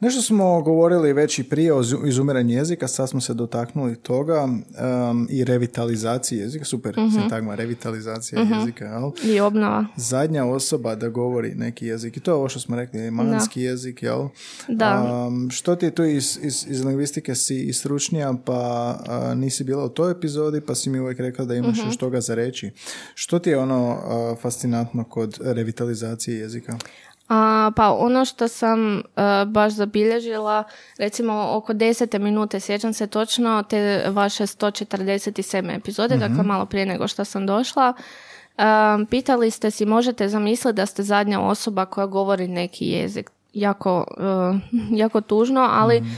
Nešto 0.00 0.22
smo 0.22 0.62
govorili 0.62 1.12
već 1.12 1.38
i 1.38 1.44
prije 1.44 1.74
o 1.74 1.82
izumiranju 2.06 2.54
jezika, 2.54 2.88
sad 2.88 3.08
smo 3.08 3.20
se 3.20 3.34
dotaknuli 3.34 3.96
toga 3.96 4.44
um, 4.44 5.26
i 5.30 5.44
revitalizaciji 5.44 6.38
jezika, 6.38 6.64
super 6.64 6.98
mm 6.98 7.10
sintagma, 7.10 7.54
revitalizacija 7.54 8.44
mm 8.44 8.52
jezika. 8.52 8.84
Jel? 8.84 9.10
I 9.24 9.40
obnova. 9.40 9.86
Zadnja 9.96 10.44
osoba 10.44 10.94
da 10.94 11.08
govori 11.08 11.54
neki 11.54 11.86
jezik 11.86 12.16
i 12.16 12.20
to 12.20 12.30
je 12.30 12.34
ovo 12.34 12.48
što 12.48 12.60
smo 12.60 12.76
rekli, 12.76 13.10
manski 13.10 13.62
jezik, 13.62 14.02
jel? 14.02 14.28
Da. 14.68 15.24
Um, 15.26 15.50
što 15.50 15.76
ti 15.76 15.86
je 15.86 15.90
tu 15.90 16.04
iz, 16.04 16.38
iz, 16.42 16.66
iz 16.68 16.84
lingvistike 16.84 17.34
si 17.34 17.62
i 17.62 17.72
stručnija, 17.72 18.34
pa 18.44 18.98
nisi 19.36 19.64
bila 19.64 19.84
u 19.84 19.88
toj 19.88 20.17
epizodi, 20.18 20.60
pa 20.60 20.74
si 20.74 20.90
mi 20.90 21.00
uvijek 21.00 21.18
rekla 21.18 21.44
da 21.44 21.54
imaš 21.54 21.78
uh 21.78 21.86
još 21.86 21.96
toga 21.96 22.20
za 22.20 22.34
reći. 22.34 22.70
Što 23.14 23.38
ti 23.38 23.50
je 23.50 23.58
ono 23.58 23.98
fascinantno 24.42 25.04
kod 25.04 25.38
revitalizacije 25.40 26.38
jezika? 26.38 26.78
A, 27.28 27.70
pa 27.76 27.92
ono 27.92 28.24
što 28.24 28.48
sam 28.48 29.02
baš 29.46 29.72
zabilježila, 29.72 30.64
recimo 30.98 31.48
oko 31.52 31.72
desete 31.72 32.18
minute, 32.18 32.60
sjećam 32.60 32.92
se 32.92 33.06
točno 33.06 33.64
te 33.70 34.04
vaše 34.08 34.46
147. 34.46 35.76
epizode, 35.76 36.16
dakle 36.16 36.36
mhm. 36.36 36.46
malo 36.46 36.66
prije 36.66 36.86
nego 36.86 37.08
što 37.08 37.24
sam 37.24 37.46
došla, 37.46 37.92
pitali 39.10 39.50
ste 39.50 39.70
si 39.70 39.86
možete 39.86 40.28
zamisliti 40.28 40.76
da 40.76 40.86
ste 40.86 41.02
zadnja 41.02 41.40
osoba 41.40 41.86
koja 41.86 42.06
govori 42.06 42.48
neki 42.48 42.86
jezik. 42.86 43.30
Jako, 43.52 44.04
jako 44.90 45.20
tužno, 45.20 45.60
ali 45.70 46.00
mhm. 46.00 46.10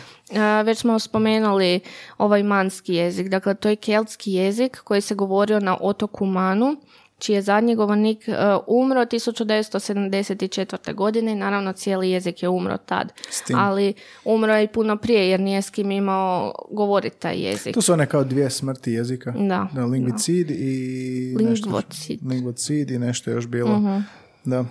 već 0.65 0.79
smo 0.79 0.99
spomenuli 0.99 1.81
ovaj 2.19 2.43
manski 2.43 2.95
jezik. 2.95 3.29
Dakle, 3.29 3.55
to 3.55 3.69
je 3.69 3.77
keltski 3.77 4.33
jezik 4.33 4.81
koji 4.85 5.01
se 5.01 5.15
govorio 5.15 5.61
na 5.61 5.77
otoku 5.81 6.27
Manu 6.27 6.77
čiji 7.21 7.35
je 7.35 7.43
zadnji 7.43 7.75
govornik 7.75 8.19
uh, 8.29 8.35
umro 8.67 9.01
1974. 9.01 10.95
godine 10.95 11.33
i 11.33 11.35
naravno 11.35 11.73
cijeli 11.73 12.11
jezik 12.11 12.43
je 12.43 12.49
umro 12.49 12.77
tad. 12.77 13.13
Ali 13.55 13.95
umro 14.25 14.55
je 14.55 14.65
i 14.65 14.69
puno 14.69 14.97
prije 14.97 15.29
jer 15.31 15.41
nije 15.41 15.63
s 15.63 15.71
kim 15.71 15.91
imao 15.91 16.55
govoriti 16.71 17.17
taj 17.19 17.37
jezik. 17.37 17.75
To 17.75 17.83
su 17.83 17.93
one 17.93 18.07
kao 18.07 18.25
dvije 18.25 18.51
smrti 18.51 18.93
jezika. 18.93 19.31
Da. 19.31 19.69
da 19.73 19.85
lingvicid 19.85 20.51
i 20.51 21.35
lingvocid. 21.39 22.23
Nešto, 22.23 22.95
i 22.95 22.99
nešto 22.99 23.31
još 23.31 23.47
bilo. 23.47 23.77
uh 23.77 24.03
Da. 24.45 24.65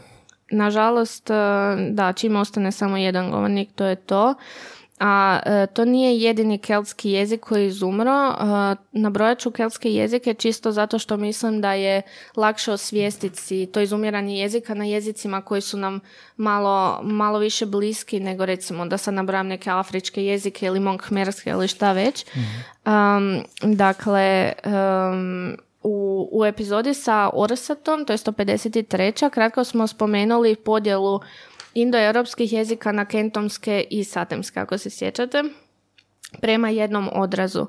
Nažalost, 0.51 1.29
e, 1.29 1.33
da, 1.89 2.13
čim 2.13 2.35
ostane 2.35 2.71
samo 2.71 2.97
jedan 2.97 3.31
govornik, 3.31 3.69
to 3.75 3.85
je 3.85 3.95
to 3.95 4.35
a 4.99 5.39
e, 5.45 5.67
to 5.67 5.85
nije 5.85 6.17
jedini 6.17 6.57
keltski 6.57 7.11
jezik 7.11 7.41
koji 7.41 7.61
je 7.61 7.67
izumro. 7.67 8.29
E, 8.29 8.35
nabrojat 8.91 9.39
ću 9.39 9.51
keltske 9.51 9.93
jezike 9.93 10.33
čisto 10.33 10.71
zato 10.71 10.99
što 10.99 11.17
mislim 11.17 11.61
da 11.61 11.73
je 11.73 12.01
lakše 12.35 12.71
osvijestiti 12.71 13.65
to 13.65 13.81
izumiranje 13.81 14.39
jezika 14.39 14.73
na 14.73 14.85
jezicima 14.85 15.41
koji 15.41 15.61
su 15.61 15.77
nam 15.77 15.99
malo, 16.37 16.99
malo 17.03 17.39
više 17.39 17.65
bliski 17.65 18.19
nego 18.19 18.45
recimo 18.45 18.85
da 18.85 18.97
sad 18.97 19.13
nabrojam 19.13 19.47
neke 19.47 19.69
afričke 19.69 20.25
jezike 20.25 20.65
ili 20.65 20.79
monkmerske 20.79 21.49
ili 21.49 21.67
šta 21.67 21.91
već. 21.91 22.25
Um, 22.85 23.43
dakle, 23.75 24.53
u, 25.83 26.29
u 26.31 26.45
epizodi 26.45 26.93
sa 26.93 27.29
Orsatom, 27.33 28.05
to 28.05 28.13
je 28.13 28.17
153. 28.17 29.29
kratko 29.29 29.63
smo 29.63 29.87
spomenuli 29.87 30.55
podjelu 30.55 31.19
indoeuropskih 31.73 32.53
jezika 32.53 32.91
na 32.91 33.05
kentomske 33.05 33.85
i 33.89 34.03
satemske, 34.03 34.59
ako 34.59 34.77
se 34.77 34.89
sjećate 34.89 35.43
prema 36.41 36.69
jednom 36.69 37.09
odrazu. 37.13 37.65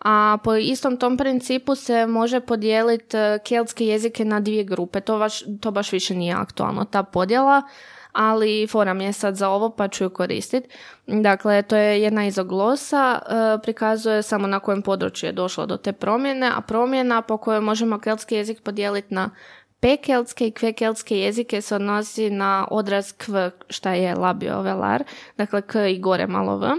A 0.00 0.38
po 0.44 0.54
istom 0.54 0.96
tom 0.96 1.16
principu 1.16 1.74
se 1.74 2.06
može 2.06 2.40
podijeliti 2.40 3.16
e, 3.16 3.38
keltske 3.44 3.86
jezike 3.86 4.24
na 4.24 4.40
dvije 4.40 4.64
grupe. 4.64 5.00
To 5.00 5.18
baš, 5.18 5.42
to 5.60 5.70
baš 5.70 5.92
više 5.92 6.14
nije 6.14 6.34
aktualno, 6.34 6.84
ta 6.84 7.02
podjela, 7.02 7.62
ali 8.14 8.66
foram 8.66 9.00
je 9.00 9.12
sad 9.12 9.36
za 9.36 9.48
ovo 9.48 9.70
pa 9.70 9.88
ću 9.88 10.04
ju 10.04 10.10
koristiti. 10.10 10.68
Dakle, 11.06 11.62
to 11.62 11.76
je 11.76 12.02
jedna 12.02 12.26
izoglosa, 12.26 13.18
e, 13.18 13.62
prikazuje 13.62 14.22
samo 14.22 14.46
na 14.46 14.60
kojem 14.60 14.82
području 14.82 15.28
je 15.28 15.32
došlo 15.32 15.66
do 15.66 15.76
te 15.76 15.92
promjene, 15.92 16.50
a 16.56 16.60
promjena 16.60 17.22
po 17.22 17.36
kojoj 17.36 17.60
možemo 17.60 17.98
keltski 17.98 18.34
jezik 18.34 18.62
podijeliti 18.62 19.14
na 19.14 19.30
Pekeltske 19.84 20.46
i 20.46 20.50
kvekeltske 20.50 21.18
jezike 21.18 21.60
se 21.60 21.74
odnosi 21.74 22.30
na 22.30 22.68
odraz 22.70 23.12
kv, 23.12 23.36
šta 23.68 23.92
je 23.92 24.14
labio 24.14 24.62
velar, 24.62 25.04
dakle 25.36 25.62
k 25.62 25.88
i 25.90 25.98
gore 25.98 26.26
malo 26.26 26.56
v. 26.56 26.66
E, 26.66 26.74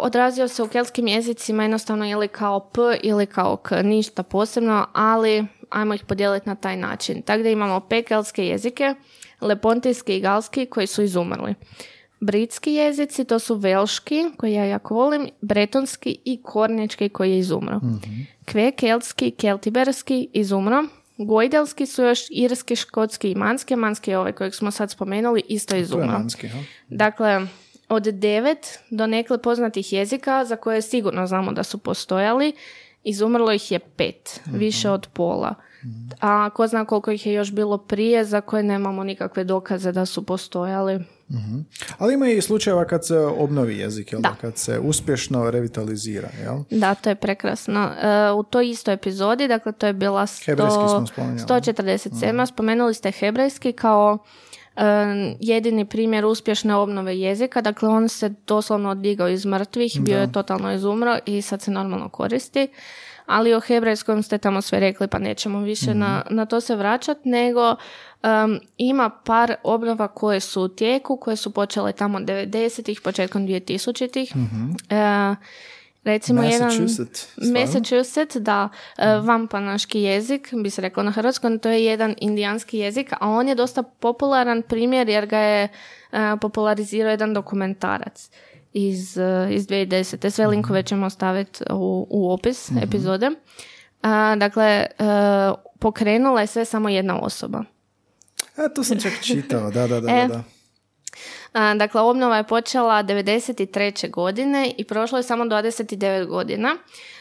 odrazio 0.00 0.48
se 0.48 0.62
u 0.62 0.68
keltskim 0.68 1.08
jezicima 1.08 1.62
jednostavno 1.62 2.06
ili 2.06 2.28
kao 2.28 2.60
p 2.60 2.80
ili 3.02 3.26
kao 3.26 3.56
k, 3.56 3.82
ništa 3.82 4.22
posebno, 4.22 4.86
ali 4.92 5.46
ajmo 5.70 5.94
ih 5.94 6.04
podijeliti 6.04 6.48
na 6.48 6.54
taj 6.54 6.76
način. 6.76 7.22
Tako 7.22 7.42
da 7.42 7.48
imamo 7.48 7.80
pekeltske 7.80 8.46
jezike, 8.46 8.94
lepontijski 9.40 10.16
i 10.16 10.20
galski 10.20 10.66
koji 10.66 10.86
su 10.86 11.02
izumrli. 11.02 11.54
Britski 12.20 12.72
jezici, 12.72 13.24
to 13.24 13.38
su 13.38 13.54
velški, 13.54 14.24
koji 14.36 14.52
ja 14.52 14.64
jako 14.64 14.94
volim, 14.94 15.28
bretonski 15.40 16.18
i 16.24 16.42
kornički 16.42 17.08
koji 17.08 17.30
je 17.30 17.38
izumro. 17.38 17.76
Mm-hmm. 17.76 18.26
Kve, 18.44 18.72
keltski, 18.72 19.30
keltiberski 19.30 20.28
izumro, 20.32 20.84
Gojdelski 21.18 21.86
su 21.86 22.02
još 22.02 22.20
irski, 22.30 22.76
škotski 22.76 23.30
i 23.30 23.34
manski. 23.34 23.76
Manski 23.76 24.10
je 24.10 24.18
ovaj 24.18 24.32
kojeg 24.32 24.54
smo 24.54 24.70
sad 24.70 24.90
spomenuli, 24.90 25.42
isto 25.48 25.76
iz 25.76 25.92
Uma. 25.92 26.24
Dakle, 26.88 27.46
od 27.88 28.02
devet 28.02 28.78
do 28.90 29.06
nekle 29.06 29.42
poznatih 29.42 29.92
jezika 29.92 30.44
za 30.44 30.56
koje 30.56 30.82
sigurno 30.82 31.26
znamo 31.26 31.52
da 31.52 31.62
su 31.62 31.78
postojali, 31.78 32.52
izumrlo 33.04 33.52
ih 33.52 33.72
je 33.72 33.78
pet, 33.78 34.40
mhm. 34.46 34.58
više 34.58 34.90
od 34.90 35.08
pola. 35.12 35.54
A 36.20 36.50
ko 36.50 36.66
zna 36.66 36.84
koliko 36.84 37.10
ih 37.10 37.26
je 37.26 37.32
još 37.32 37.52
bilo 37.52 37.78
prije 37.78 38.24
za 38.24 38.40
koje 38.40 38.62
nemamo 38.62 39.04
nikakve 39.04 39.44
dokaze 39.44 39.92
da 39.92 40.06
su 40.06 40.26
postojali. 40.26 40.98
mm 41.28 41.60
Ali 41.98 42.14
ima 42.14 42.28
i 42.28 42.40
slučajeva 42.40 42.84
kad 42.84 43.06
se 43.06 43.18
obnovi 43.18 43.78
jezik, 43.78 44.12
jel 44.12 44.20
da. 44.20 44.34
kad 44.40 44.56
se 44.56 44.78
uspješno 44.78 45.50
revitalizira. 45.50 46.28
Jel? 46.42 46.56
Da, 46.70 46.94
to 46.94 47.08
je 47.08 47.14
prekrasno. 47.14 47.90
E, 48.02 48.32
u 48.32 48.42
toj 48.42 48.70
istoj 48.70 48.94
epizodi, 48.94 49.48
dakle 49.48 49.72
to 49.72 49.86
je 49.86 49.92
bila 49.92 50.22
100, 50.22 51.06
147. 51.46 52.32
mm 52.32 52.46
Spomenuli 52.46 52.94
ste 52.94 53.10
hebrejski 53.10 53.72
kao 53.72 54.18
e, 54.76 54.82
jedini 55.40 55.84
primjer 55.84 56.24
uspješne 56.24 56.74
obnove 56.74 57.18
jezika. 57.18 57.60
Dakle, 57.60 57.88
on 57.88 58.08
se 58.08 58.34
doslovno 58.46 58.90
odigao 58.90 59.28
iz 59.28 59.46
mrtvih, 59.46 60.00
bio 60.00 60.18
je 60.18 60.32
totalno 60.32 60.72
izumro 60.72 61.18
i 61.26 61.42
sad 61.42 61.62
se 61.62 61.70
normalno 61.70 62.08
koristi 62.08 62.68
ali 63.28 63.54
o 63.54 63.60
hebrajskom 63.60 64.22
ste 64.22 64.38
tamo 64.38 64.62
sve 64.62 64.80
rekli 64.80 65.08
pa 65.08 65.18
nećemo 65.18 65.60
više 65.60 65.94
na, 65.94 66.22
mhm. 66.26 66.36
na 66.36 66.46
to 66.46 66.60
se 66.60 66.76
vraćati, 66.76 67.28
nego 67.28 67.70
um, 67.70 68.60
ima 68.76 69.10
par 69.10 69.54
obnova 69.62 70.08
koje 70.08 70.40
su 70.40 70.62
u 70.62 70.68
tijeku, 70.68 71.16
koje 71.16 71.36
su 71.36 71.50
počele 71.54 71.92
tamo 71.92 72.18
90-ih, 72.18 73.00
početkom 73.00 73.46
2000-ih. 73.46 74.36
Mm-hmm. 74.36 74.70
Uh, 74.70 75.36
recimo 76.04 76.42
Massachusetts, 76.42 77.28
jedan 77.36 77.60
Massachusetts, 77.60 78.36
da, 78.36 78.68
uh, 78.98 79.04
vampanaški 79.26 80.02
jezik, 80.02 80.54
bi 80.62 80.70
se 80.70 80.82
rekao 80.82 81.04
na 81.04 81.10
hrvatskom, 81.10 81.58
to 81.58 81.68
je 81.68 81.84
jedan 81.84 82.14
indijanski 82.20 82.78
jezik, 82.78 83.12
a 83.20 83.28
on 83.28 83.48
je 83.48 83.54
dosta 83.54 83.82
popularan 83.82 84.62
primjer 84.62 85.08
jer 85.08 85.26
ga 85.26 85.38
je 85.38 85.68
uh, 86.12 86.18
popularizirao 86.40 87.10
jedan 87.10 87.34
dokumentarac 87.34 88.30
iz, 88.72 89.16
uh, 89.16 89.52
iz 89.54 89.66
2010. 89.66 90.30
Sve 90.30 90.44
mhm. 90.44 90.50
linkove 90.50 90.82
ćemo 90.82 91.10
staviti 91.10 91.64
u, 91.70 92.06
u 92.10 92.32
opis 92.32 92.70
mm 92.70 92.78
epizode. 92.78 93.30
dakle, 94.36 94.86
uh, 94.98 95.58
pokrenula 95.78 96.40
je 96.40 96.46
sve 96.46 96.64
samo 96.64 96.88
jedna 96.88 97.20
osoba. 97.20 97.64
E, 98.56 98.74
to 98.74 98.84
sam 98.84 99.00
čak 99.00 99.12
čitao, 99.22 99.70
da, 99.70 99.86
da, 99.86 100.00
da. 100.00 100.10
E, 100.16 100.28
da. 100.28 100.44
Dakle, 101.74 102.00
obnova 102.00 102.36
je 102.36 102.44
počela 102.44 103.04
93. 103.04 104.10
godine 104.10 104.74
i 104.78 104.84
prošlo 104.84 105.18
je 105.18 105.22
samo 105.22 105.44
29 105.44 106.26
godina. 106.26 106.76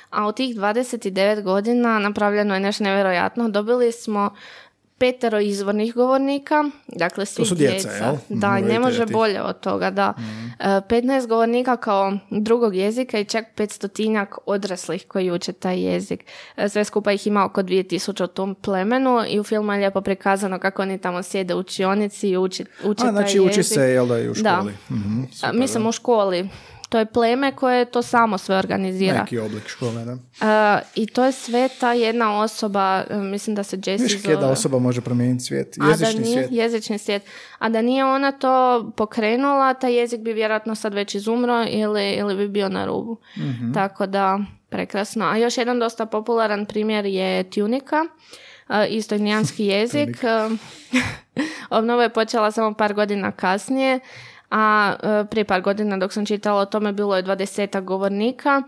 A 0.09 0.27
u 0.27 0.31
tih 0.31 0.55
29 0.55 1.41
godina 1.41 1.99
napravljeno 1.99 2.53
je 2.53 2.59
nešto 2.59 2.83
nevjerojatno. 2.83 3.49
Dobili 3.49 3.91
smo 3.91 4.35
petero 4.97 5.39
izvornih 5.39 5.93
govornika, 5.93 6.63
dakle 6.87 7.25
svi 7.25 7.43
to 7.43 7.45
su 7.45 7.55
djeca. 7.55 7.89
djeca 7.89 8.17
Da, 8.29 8.59
ne 8.59 8.79
može 8.79 9.05
bolje 9.05 9.41
od 9.41 9.59
toga, 9.59 9.91
da. 9.91 10.13
Mm. 10.17 10.57
15 10.59 11.27
govornika 11.27 11.77
kao 11.77 12.17
drugog 12.29 12.75
jezika 12.75 13.19
i 13.19 13.25
čak 13.25 13.45
500 13.55 14.25
odraslih 14.45 15.05
koji 15.07 15.31
uče 15.31 15.53
taj 15.53 15.81
jezik. 15.81 16.25
E, 16.57 16.69
sve 16.69 16.83
skupa 16.83 17.11
ih 17.11 17.27
ima 17.27 17.45
oko 17.45 17.63
2000 17.63 18.23
u 18.23 18.27
tom 18.27 18.55
plemenu 18.55 19.23
i 19.29 19.39
u 19.39 19.43
filmu 19.43 19.73
je 19.73 19.77
lijepo 19.77 20.01
prikazano 20.01 20.59
kako 20.59 20.81
oni 20.81 20.97
tamo 20.97 21.23
sjede 21.23 21.55
u 21.55 21.59
učionici 21.59 22.29
i 22.29 22.37
uči, 22.37 22.65
uče 22.83 23.03
A, 23.07 23.11
znači, 23.11 23.39
uči 23.39 23.63
se, 23.63 23.81
jel 23.81 24.07
da, 24.07 24.19
i 24.19 24.29
u 24.29 24.33
školi. 24.33 24.73
Da. 24.89 24.95
mm 24.95 25.27
Mislim, 25.53 25.87
u 25.87 25.91
školi 25.91 26.49
to 26.89 26.97
je 26.99 27.05
pleme 27.05 27.55
koje 27.55 27.85
to 27.85 28.01
samo 28.01 28.37
sve 28.37 28.57
organizira. 28.57 29.19
Neki 29.19 29.39
oblik 29.39 29.67
škole, 29.67 30.05
da. 30.05 30.13
Uh, 30.13 30.81
I 30.95 31.05
to 31.05 31.25
je 31.25 31.31
sve 31.31 31.69
ta 31.79 31.93
jedna 31.93 32.39
osoba, 32.39 33.03
e, 33.09 33.17
mislim 33.17 33.55
da 33.55 33.63
se 33.63 33.77
Jessie 33.85 34.03
Viš, 34.03 34.21
zove. 34.21 34.35
da 34.35 34.47
osoba 34.47 34.79
može 34.79 35.01
promijeniti 35.01 35.43
svijet, 35.43 35.77
jezični 35.77 36.07
A 36.07 36.13
da 36.13 36.19
nije, 36.19 36.33
svijet. 36.33 36.51
Jezični 36.51 36.97
svijet. 36.97 37.23
A 37.59 37.69
da 37.69 37.81
nije 37.81 38.05
ona 38.05 38.31
to 38.31 38.91
pokrenula, 38.97 39.73
taj 39.73 39.93
jezik 39.93 40.21
bi 40.21 40.33
vjerojatno 40.33 40.75
sad 40.75 40.93
već 40.93 41.15
izumro 41.15 41.65
ili, 41.69 42.11
ili 42.11 42.35
bi 42.35 42.47
bio 42.47 42.69
na 42.69 42.85
rubu. 42.85 43.17
mm 43.37 43.73
Tako 43.73 44.05
da, 44.05 44.39
prekrasno. 44.69 45.25
A 45.25 45.37
još 45.37 45.57
jedan 45.57 45.79
dosta 45.79 46.05
popularan 46.05 46.65
primjer 46.65 47.05
je 47.05 47.49
tunika. 47.49 48.05
Uh, 48.69 48.75
isto 48.89 49.15
jezik. 49.57 50.17
Obnova 51.69 52.03
je 52.03 52.09
počela 52.09 52.51
samo 52.51 52.73
par 52.73 52.93
godina 52.93 53.31
kasnije 53.31 53.99
a 54.49 54.95
e, 55.03 55.25
prije 55.29 55.45
par 55.45 55.61
godina 55.61 55.97
dok 55.97 56.13
sam 56.13 56.25
čitala 56.25 56.61
o 56.61 56.65
tome 56.65 56.93
bilo 56.93 57.15
je 57.15 57.21
dvadesetak 57.21 57.83
govornika, 57.83 58.63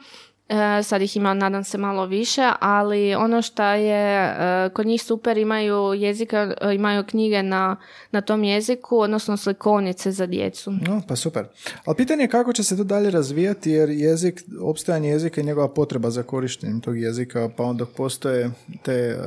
e, 0.50 0.84
sad 0.84 1.02
ih 1.02 1.18
ima 1.18 1.34
nadam 1.34 1.64
se 1.64 1.78
malo 1.78 2.06
više, 2.06 2.52
ali 2.60 3.16
ono 3.16 3.42
što 3.42 3.64
je 3.64 4.26
e, 4.26 4.70
kod 4.74 4.86
njih 4.86 5.04
super 5.04 5.38
imaju 5.38 5.94
jezika, 5.94 6.54
imaju 6.76 7.04
knjige 7.04 7.44
na, 7.44 7.76
na 8.12 8.22
tom 8.22 8.44
jeziku, 8.44 9.00
odnosno 9.00 9.38
slikovnice 9.38 10.12
za 10.12 10.26
djecu. 10.26 10.72
No, 10.72 11.02
pa 11.08 11.16
super. 11.16 11.46
Ali 11.86 11.98
pitanje 11.98 12.24
je 12.24 12.30
kako 12.30 12.54
će 12.54 12.64
se 12.64 12.78
to 12.78 12.84
dalje 12.84 13.12
razvijati 13.12 13.72
jer 13.72 13.90
jezik, 13.90 14.44
opstajanje 14.62 15.10
jezika 15.10 15.42
i 15.42 15.44
njegova 15.44 15.74
potreba 15.74 16.10
za 16.10 16.24
korištenjem 16.24 16.82
tog 16.82 17.00
jezika, 17.00 17.50
pa 17.58 17.64
onda 17.64 17.80
dok 17.80 17.90
postoje 17.90 18.52
te, 18.84 19.18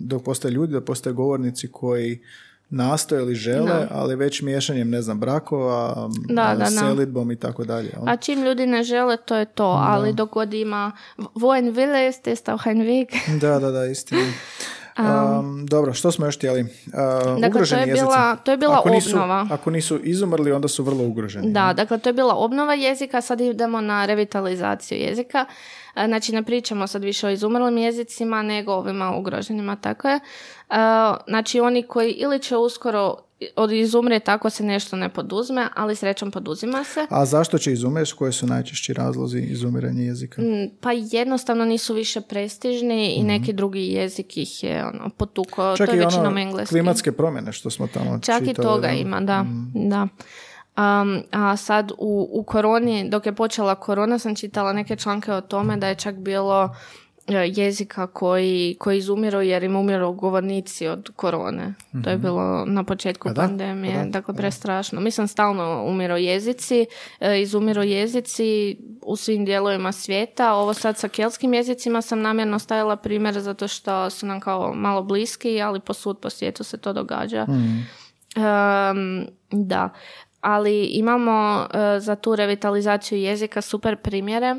dok 0.00 0.24
postoje 0.24 0.52
ljudi, 0.52 0.72
dok 0.72 0.84
postoje 0.84 1.14
govornici 1.14 1.68
koji 1.72 2.20
nastoje 2.70 3.22
ili 3.22 3.34
žele, 3.34 3.88
ali 3.90 4.16
već 4.16 4.42
miješanjem, 4.42 4.90
ne 4.90 5.02
znam, 5.02 5.20
brakova, 5.20 6.08
Da, 6.28 6.54
da, 6.54 6.54
da. 6.54 6.66
selidbom 6.66 7.30
i 7.30 7.36
tako 7.36 7.64
dalje. 7.64 7.90
A 8.06 8.16
čim 8.16 8.42
ljudi 8.42 8.66
ne 8.66 8.82
žele, 8.82 9.16
to 9.16 9.36
je 9.36 9.44
to. 9.44 9.64
Ali 9.64 10.12
dok 10.12 10.30
god 10.30 10.54
ima 10.54 10.92
vojen 11.34 11.70
vile, 11.70 12.12
ste. 12.12 12.36
Da, 13.40 13.58
da, 13.58 13.70
da, 13.70 13.84
istina. 13.84 14.20
Um, 14.98 15.66
dobro, 15.66 15.94
što 15.94 16.12
smo 16.12 16.26
još 16.26 16.36
htjeli? 16.36 16.60
Uh, 16.60 16.68
to 17.40 17.46
ugroženi 17.48 17.82
je 17.82 17.88
jezici. 17.88 18.04
bila- 18.04 18.36
to 18.36 18.50
je 18.50 18.56
bila 18.56 18.78
ako 18.78 18.88
nisu, 18.90 19.10
obnova. 19.10 19.46
Ako 19.50 19.70
nisu 19.70 19.98
izumrli, 20.00 20.52
onda 20.52 20.68
su 20.68 20.84
vrlo 20.84 21.04
ugroženi. 21.04 21.52
Da, 21.52 21.72
dakle 21.72 21.98
to 21.98 22.08
je 22.08 22.12
bila 22.12 22.34
obnova 22.34 22.74
jezika, 22.74 23.20
sad 23.20 23.40
idemo 23.40 23.80
na 23.80 24.06
revitalizaciju 24.06 24.98
jezika. 24.98 25.44
E, 25.96 26.06
Znači 26.06 26.32
ne 26.32 26.42
pričamo 26.42 26.86
sad 26.86 27.04
više 27.04 27.26
o 27.26 27.30
izumrlim 27.30 27.78
jezicima 27.78 28.42
nego 28.42 28.72
ovima 28.72 29.16
ugroženima, 29.16 29.76
tako 29.76 30.08
je. 30.08 30.14
E, 30.14 30.20
Znači 31.28 31.60
oni 31.60 31.82
koji 31.82 32.10
ili 32.10 32.38
će 32.38 32.56
uskoro 32.56 33.14
od 33.56 33.72
izumre 33.72 34.20
tako 34.20 34.50
se 34.50 34.64
nešto 34.64 34.96
ne 34.96 35.08
poduzme, 35.08 35.68
ali 35.76 35.96
srećom 35.96 36.30
poduzima 36.30 36.84
se. 36.84 37.06
A 37.10 37.26
zašto 37.26 37.58
će 37.58 37.72
izumreti? 37.72 38.12
Koji 38.18 38.32
su 38.32 38.46
najčešći 38.46 38.92
razlozi 38.92 39.38
izumiranja 39.38 40.02
jezika? 40.02 40.42
Mm, 40.42 40.70
Pa 40.80 40.92
jednostavno 40.92 41.64
nisu 41.64 41.94
više 41.94 42.20
prestižni 42.20 43.14
i 43.14 43.22
neki 43.22 43.52
drugi 43.52 43.86
jezik 43.86 44.36
ih 44.36 44.64
je 44.64 44.84
ono, 44.86 45.10
potuko. 45.16 45.76
Čak 45.76 45.86
to 45.86 45.92
je 45.92 45.96
i 45.96 46.04
većinom 46.04 46.26
ono 46.26 46.40
engleski. 46.40 46.72
klimatske 46.72 47.12
promjene 47.12 47.52
što 47.52 47.70
smo 47.70 47.86
tamo 47.86 48.18
Čak 48.22 48.42
i 48.42 48.46
čitali, 48.46 48.66
toga 48.66 48.88
da. 48.88 48.92
ima, 48.92 49.20
da. 49.20 49.44
da. 49.74 50.08
Um, 50.78 51.22
a 51.30 51.56
sad 51.56 51.92
u, 51.98 52.28
u 52.32 52.42
koroni, 52.42 53.08
dok 53.08 53.26
je 53.26 53.34
počela 53.34 53.74
korona, 53.74 54.18
sam 54.18 54.34
čitala 54.34 54.72
neke 54.72 54.96
članke 54.96 55.32
o 55.32 55.40
tome 55.40 55.76
da 55.76 55.88
je 55.88 55.94
čak 55.94 56.14
bilo 56.14 56.74
jezika 57.28 58.06
koji, 58.06 58.76
koji 58.78 58.98
izumiru 58.98 59.42
jer 59.42 59.62
im 59.62 59.76
umiru 59.76 60.12
govornici 60.12 60.86
od 60.86 61.10
korone. 61.16 61.74
To 62.04 62.10
je 62.10 62.16
bilo 62.16 62.64
na 62.66 62.84
početku 62.84 63.28
A 63.28 63.32
da? 63.32 63.42
pandemije, 63.42 64.00
A 64.00 64.04
da, 64.04 64.10
dakle 64.10 64.34
prestrašno. 64.34 65.00
Mislim, 65.00 65.28
stalno 65.28 65.84
umiru 65.84 66.16
jezici, 66.16 66.86
e, 67.20 67.40
izumiru 67.40 67.82
jezici 67.82 68.76
u 69.02 69.16
svim 69.16 69.44
dijelovima 69.44 69.92
svijeta. 69.92 70.54
Ovo 70.54 70.74
sad 70.74 70.96
sa 70.96 71.08
kelskim 71.08 71.54
jezicima 71.54 72.02
sam 72.02 72.20
namjerno 72.20 72.58
stavila 72.58 72.96
primjer 72.96 73.40
zato 73.40 73.68
što 73.68 74.10
su 74.10 74.26
nam 74.26 74.40
kao 74.40 74.74
malo 74.74 75.02
bliski, 75.02 75.62
ali 75.62 75.80
posud 75.80 76.18
po 76.18 76.30
svijetu 76.30 76.64
se 76.64 76.78
to 76.78 76.92
događa. 76.92 77.46
Em, 78.36 79.26
da, 79.50 79.90
ali 80.40 80.84
imamo 80.84 81.66
e, 81.74 82.00
za 82.00 82.16
tu 82.16 82.36
revitalizaciju 82.36 83.18
jezika 83.18 83.60
super 83.60 83.96
primjere 83.96 84.56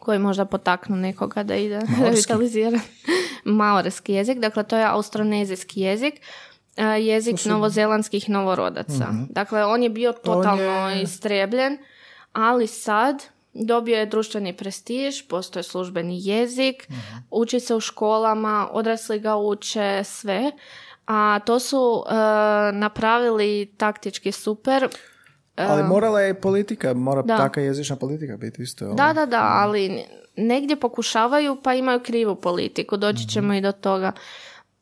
koji 0.00 0.18
možda 0.18 0.44
potaknu 0.44 0.96
nekoga 0.96 1.42
da 1.42 1.56
ide 1.56 1.80
revitalizirati. 2.04 2.84
Maorski 3.44 4.12
jezik, 4.12 4.38
dakle 4.38 4.62
to 4.62 4.76
je 4.76 4.84
austronezijski 4.84 5.80
jezik, 5.80 6.14
e, 6.76 6.84
jezik 6.84 7.44
novozelandskih 7.44 8.28
novorodaca. 8.28 9.06
Dakle, 9.30 9.64
on 9.64 9.82
je 9.82 9.88
bio 9.88 10.12
totalno 10.12 10.62
je- 10.90 11.02
istrebljen, 11.02 11.78
ali 12.32 12.66
sad 12.66 13.24
dobio 13.54 13.98
je 13.98 14.06
društveni 14.06 14.52
prestiž, 14.52 15.22
postoje 15.28 15.62
službeni 15.62 16.18
jezik, 16.20 16.88
uči 17.30 17.60
se 17.60 17.74
u 17.74 17.80
školama, 17.80 18.68
odrasli 18.72 19.18
ga 19.20 19.36
uče, 19.36 20.02
sve. 20.04 20.50
A 21.06 21.38
to 21.46 21.58
su 21.58 22.04
e, 22.06 22.12
napravili 22.72 23.72
taktički 23.76 24.32
super. 24.32 24.88
Ali 25.68 25.82
morala 25.82 26.20
je 26.20 26.34
politika, 26.34 26.94
mora 26.94 27.22
Da. 27.22 27.36
taka 27.36 27.60
jezična 27.60 27.96
politika 27.96 28.36
biti 28.36 28.62
isto. 28.62 28.94
Da, 28.94 29.12
da, 29.12 29.26
da, 29.26 29.42
ali 29.42 30.04
negdje 30.36 30.76
pokušavaju 30.76 31.56
pa 31.62 31.74
imaju 31.74 32.00
krivu 32.00 32.34
politiku, 32.34 32.96
doći 32.96 33.28
ćemo 33.28 33.54
i 33.54 33.60
do 33.60 33.72
toga. 33.72 34.12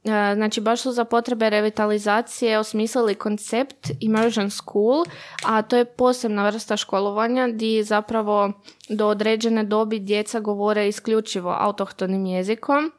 E, 0.04 0.34
Znači, 0.34 0.60
baš 0.60 0.80
su 0.80 0.92
za 0.92 1.04
potrebe 1.04 1.50
revitalizacije 1.50 2.58
osmislili 2.58 3.14
koncept 3.14 3.90
Immersion 4.00 4.50
School, 4.50 5.04
a 5.44 5.62
to 5.62 5.76
je 5.76 5.84
posebna 5.84 6.48
vrsta 6.48 6.76
školovanja 6.76 7.48
gdje 7.48 7.84
zapravo 7.84 8.52
do 8.88 9.06
određene 9.08 9.64
dobi 9.64 9.98
djeca 9.98 10.40
govore 10.40 10.88
isključivo 10.88 11.56
autohtonim 11.60 12.26
jezikom. 12.26 12.92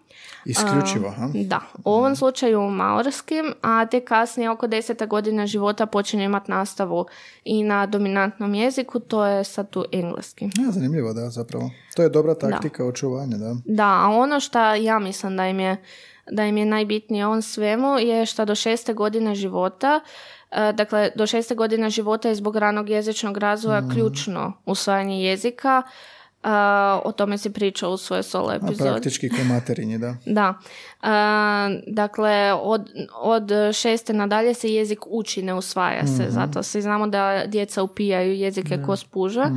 Isključivo, 0.46 1.10
ha? 1.10 1.30
Da, 1.34 1.62
u 1.86 1.92
ovom 1.92 2.16
slučaju 2.16 2.62
maorskim, 2.62 3.54
a 3.62 3.86
te 3.86 4.00
kasnije 4.00 4.50
oko 4.50 4.68
deseta 4.68 5.06
godina 5.06 5.48
života 5.48 5.86
počinju 5.86 6.24
imati 6.24 6.52
nastavu 6.52 7.06
i 7.44 7.64
na 7.64 7.86
dominantnom 7.86 8.56
jeziku, 8.56 9.00
to 9.00 9.26
je 9.26 9.44
sad 9.44 9.70
tu 9.70 9.86
engleski. 9.92 10.46
Ja, 10.46 10.72
zanimljivo, 10.72 11.14
da, 11.14 11.30
zapravo. 11.30 11.72
To 11.96 12.04
je 12.04 12.10
dobra 12.10 12.36
taktika 12.36 12.86
očuvanja, 12.86 13.38
da. 13.38 13.56
Da, 13.66 14.02
a 14.04 14.08
ono 14.10 14.40
što 14.40 14.60
ja 14.74 15.00
mislim 15.00 15.38
da 15.38 15.48
im 15.48 15.60
je, 15.60 15.78
da 16.32 16.46
im 16.46 16.58
je 16.58 16.66
najbitnije 16.66 17.26
ovom 17.26 17.42
svemu 17.42 18.00
je 18.00 18.26
što 18.26 18.46
do 18.46 18.56
šeste 18.56 18.94
godine 18.94 19.36
života, 19.36 20.00
e, 20.52 20.74
dakle 20.74 21.12
do 21.16 21.28
šeste 21.28 21.56
godine 21.56 21.90
života 21.90 22.30
je 22.30 22.36
zbog 22.36 22.56
ranog 22.56 22.90
jezičnog 22.90 23.38
razvoja 23.38 23.82
ključno 23.94 24.54
usvajanje 24.66 25.24
jezika, 25.24 25.84
e, 26.44 26.50
o 27.04 27.12
tome 27.12 27.38
si 27.38 27.54
pričao 27.54 27.92
u 27.92 27.98
svojoj 27.98 28.24
solo 28.24 28.50
A 28.50 28.56
epizodi. 28.56 28.90
praktički 28.90 29.30
ko 29.30 29.44
materinji, 29.44 29.98
da. 29.98 30.16
Da. 30.26 30.54
E, 31.04 31.08
dakle, 31.88 32.54
od, 32.54 32.90
od 33.16 33.52
šeste 33.74 34.14
nadalje 34.14 34.54
se 34.54 34.74
jezik 34.74 35.00
uči, 35.08 35.42
ne 35.42 35.54
usvaja 35.54 36.08
se. 36.08 36.26
Zato 36.30 36.64
svi 36.64 36.82
znamo 36.82 37.08
da 37.08 37.44
djeca 37.46 37.84
upijaju 37.84 38.34
jezike 38.34 38.82
ko 38.86 38.96
spuža. 38.96 39.52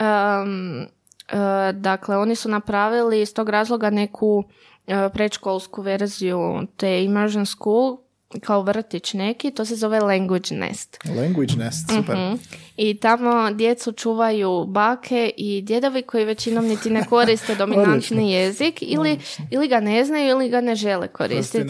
Em, 0.00 0.82
e, 1.28 1.72
dakle, 1.72 2.16
oni 2.16 2.34
su 2.36 2.48
napravili 2.48 3.20
iz 3.20 3.34
tog 3.34 3.48
razloga 3.48 3.90
neku 3.90 4.44
predškolsku 4.86 5.82
verziju 5.82 6.66
te 6.76 7.04
immersion 7.04 7.46
school 7.46 7.98
kao 8.40 8.62
vrtić 8.62 9.14
neki, 9.14 9.50
to 9.50 9.64
se 9.64 9.76
zove 9.76 10.00
Language 10.00 10.54
Nest. 10.54 10.98
Language 11.16 11.56
nest, 11.56 11.90
super. 11.90 12.16
Mhm. 12.16 12.34
I 12.82 12.94
tamo 12.94 13.50
djecu 13.50 13.92
čuvaju 13.92 14.64
bake 14.68 15.30
i 15.36 15.62
djedovi 15.62 16.02
koji 16.02 16.24
većinom 16.24 16.64
niti 16.64 16.90
ne 16.90 17.06
koriste 17.06 17.54
dominantni 17.54 18.32
jezik 18.32 18.78
ili, 18.82 19.18
ili 19.50 19.68
ga 19.68 19.80
ne 19.80 20.04
znaju 20.04 20.28
ili 20.28 20.48
ga 20.48 20.60
ne 20.60 20.74
žele 20.74 21.08
koristiti. 21.08 21.68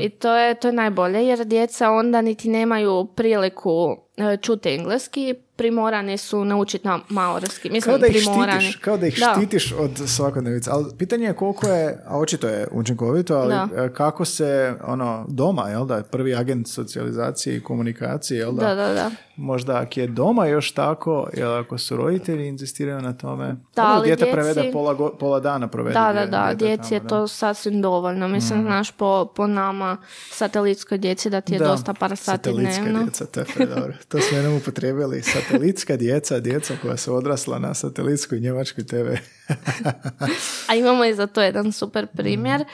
I 0.00 0.08
to 0.08 0.34
je, 0.36 0.54
to 0.54 0.68
je 0.68 0.72
najbolje 0.72 1.26
jer 1.26 1.44
djeca 1.44 1.90
onda 1.90 2.22
niti 2.22 2.48
nemaju 2.48 3.04
priliku 3.06 3.96
e, 4.16 4.36
čuti 4.36 4.68
engleski, 4.68 5.34
primorani 5.56 6.18
su 6.18 6.44
naučiti 6.44 6.88
na 6.88 6.98
maorski. 7.08 7.70
Mislim, 7.70 7.92
Kao 7.92 7.98
da 7.98 8.06
ih 8.06 8.12
primorani. 8.16 8.60
štitiš, 8.60 8.76
kao 8.76 8.96
da 8.96 9.06
ih 9.06 9.18
Da. 9.20 9.34
štitiš 9.36 9.72
od 9.72 10.02
svakodnevice. 10.06 10.70
Ali 10.70 10.84
pitanje 10.98 11.26
je 11.26 11.32
koliko 11.34 11.66
je, 11.66 11.98
a 12.06 12.18
očito 12.18 12.48
je 12.48 12.68
učinkovito, 12.72 13.34
ali 13.34 13.48
Da. 13.50 13.68
e, 13.76 13.92
kako 13.92 14.24
se 14.24 14.74
ono 14.84 15.24
doma, 15.28 15.68
jel 15.68 15.86
da, 15.86 16.02
prvi 16.02 16.34
agent 16.34 16.68
socijalizacije 16.68 17.56
i 17.56 17.62
komunikacije, 17.62 18.38
jel 18.38 18.52
da, 18.52 18.66
Da, 18.66 18.74
da, 18.74 18.92
da. 18.94 19.10
Možda 19.36 19.76
ako 19.76 20.00
je 20.00 20.06
doma 20.06 20.46
još 20.46 20.72
tako, 20.72 21.28
jel 21.32 21.54
ako 21.54 21.78
su 21.78 21.96
roditelji 21.96 22.46
inzistiraju 22.46 23.00
na 23.00 23.12
tome, 23.12 23.46
Da, 23.46 23.82
onda 23.82 23.82
ali 23.88 24.04
dijete 24.04 24.24
djeci- 24.24 24.32
prevede 24.32 24.70
pola, 24.72 24.94
go- 24.94 25.10
pola 25.10 25.40
dana 25.40 25.68
provede. 25.68 25.94
Da, 25.94 26.12
da, 26.14 26.26
da, 26.26 26.54
djeci 26.56 26.94
je 26.94 27.00
tamo, 27.00 27.08
to 27.10 27.28
sasvim 27.28 27.82
dovoljno. 27.82 28.28
Mislim, 28.28 28.62
znaš, 28.62 28.90
po, 28.90 29.26
po 29.26 29.46
nama 29.46 29.96
satelitskoj 30.30 30.98
djeci 30.98 31.30
da 31.30 31.40
ti 31.40 31.52
je 31.52 31.58
Da, 31.58 31.64
dosta 31.66 31.94
par 31.94 32.16
sati 32.16 32.52
dnevno. 32.52 33.02
djeca, 33.02 33.26
to 33.26 33.40
je 33.40 33.46
predobro. 33.46 33.92
To 34.08 34.20
smo 34.20 34.36
jednom 34.36 34.56
upotrijebili. 34.56 35.22
Satelitska 35.22 35.96
djeca, 35.96 36.40
djeca 36.40 36.74
koja 36.82 36.96
su 36.96 37.14
odrasla 37.14 37.58
na 37.58 37.74
satelitskoj 37.74 38.40
njemačkoj 38.40 38.86
TV. 38.86 39.06
A 40.68 40.74
imamo 40.74 41.04
i 41.04 41.14
za 41.14 41.26
to 41.26 41.42
jedan 41.42 41.72
super 41.72 42.06
primjer. 42.08 42.64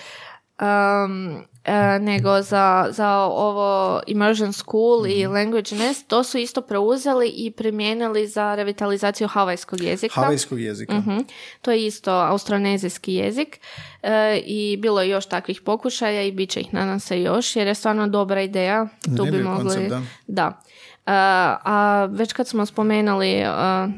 Um, 0.61 1.44
e, 1.64 1.98
nego 1.98 2.42
za, 2.42 2.88
za 2.90 3.16
ovo 3.18 4.00
Immersion 4.06 4.52
School 4.52 5.06
i 5.06 5.26
Language 5.26 5.76
Nest, 5.76 6.08
to 6.08 6.24
su 6.24 6.38
isto 6.38 6.61
preuzeli 6.61 7.28
i 7.28 7.50
primijenili 7.50 8.26
za 8.26 8.54
revitalizaciju 8.54 9.28
havajskog 9.28 9.80
jezika. 9.80 10.20
Havajskog 10.20 10.61
jezika. 10.61 10.94
Mhm. 10.94 11.18
To 11.62 11.70
je 11.70 11.86
isto 11.86 12.11
austronezijski 12.11 13.14
jezik 13.14 13.61
e, 14.02 14.38
i 14.44 14.76
bilo 14.76 15.02
je 15.02 15.08
još 15.08 15.26
takvih 15.26 15.61
pokušaja 15.61 16.22
i 16.22 16.32
bit 16.32 16.50
će 16.50 16.61
ih 16.61 16.74
nadam 16.74 17.00
se 17.00 17.22
još 17.22 17.56
jer 17.56 17.66
je 17.66 17.74
stvarno 17.74 18.08
dobra 18.08 18.42
ideja. 18.42 18.88
Tu 19.16 19.24
bi 19.24 19.42
mogli... 19.42 19.64
koncept, 19.64 19.88
da. 19.88 20.02
Da. 20.26 20.62
E, 21.11 21.12
a 21.64 22.08
već 22.11 22.32
kad 22.32 22.48
smo 22.48 22.66
spomenuli 22.66 23.28
e, 23.30 23.46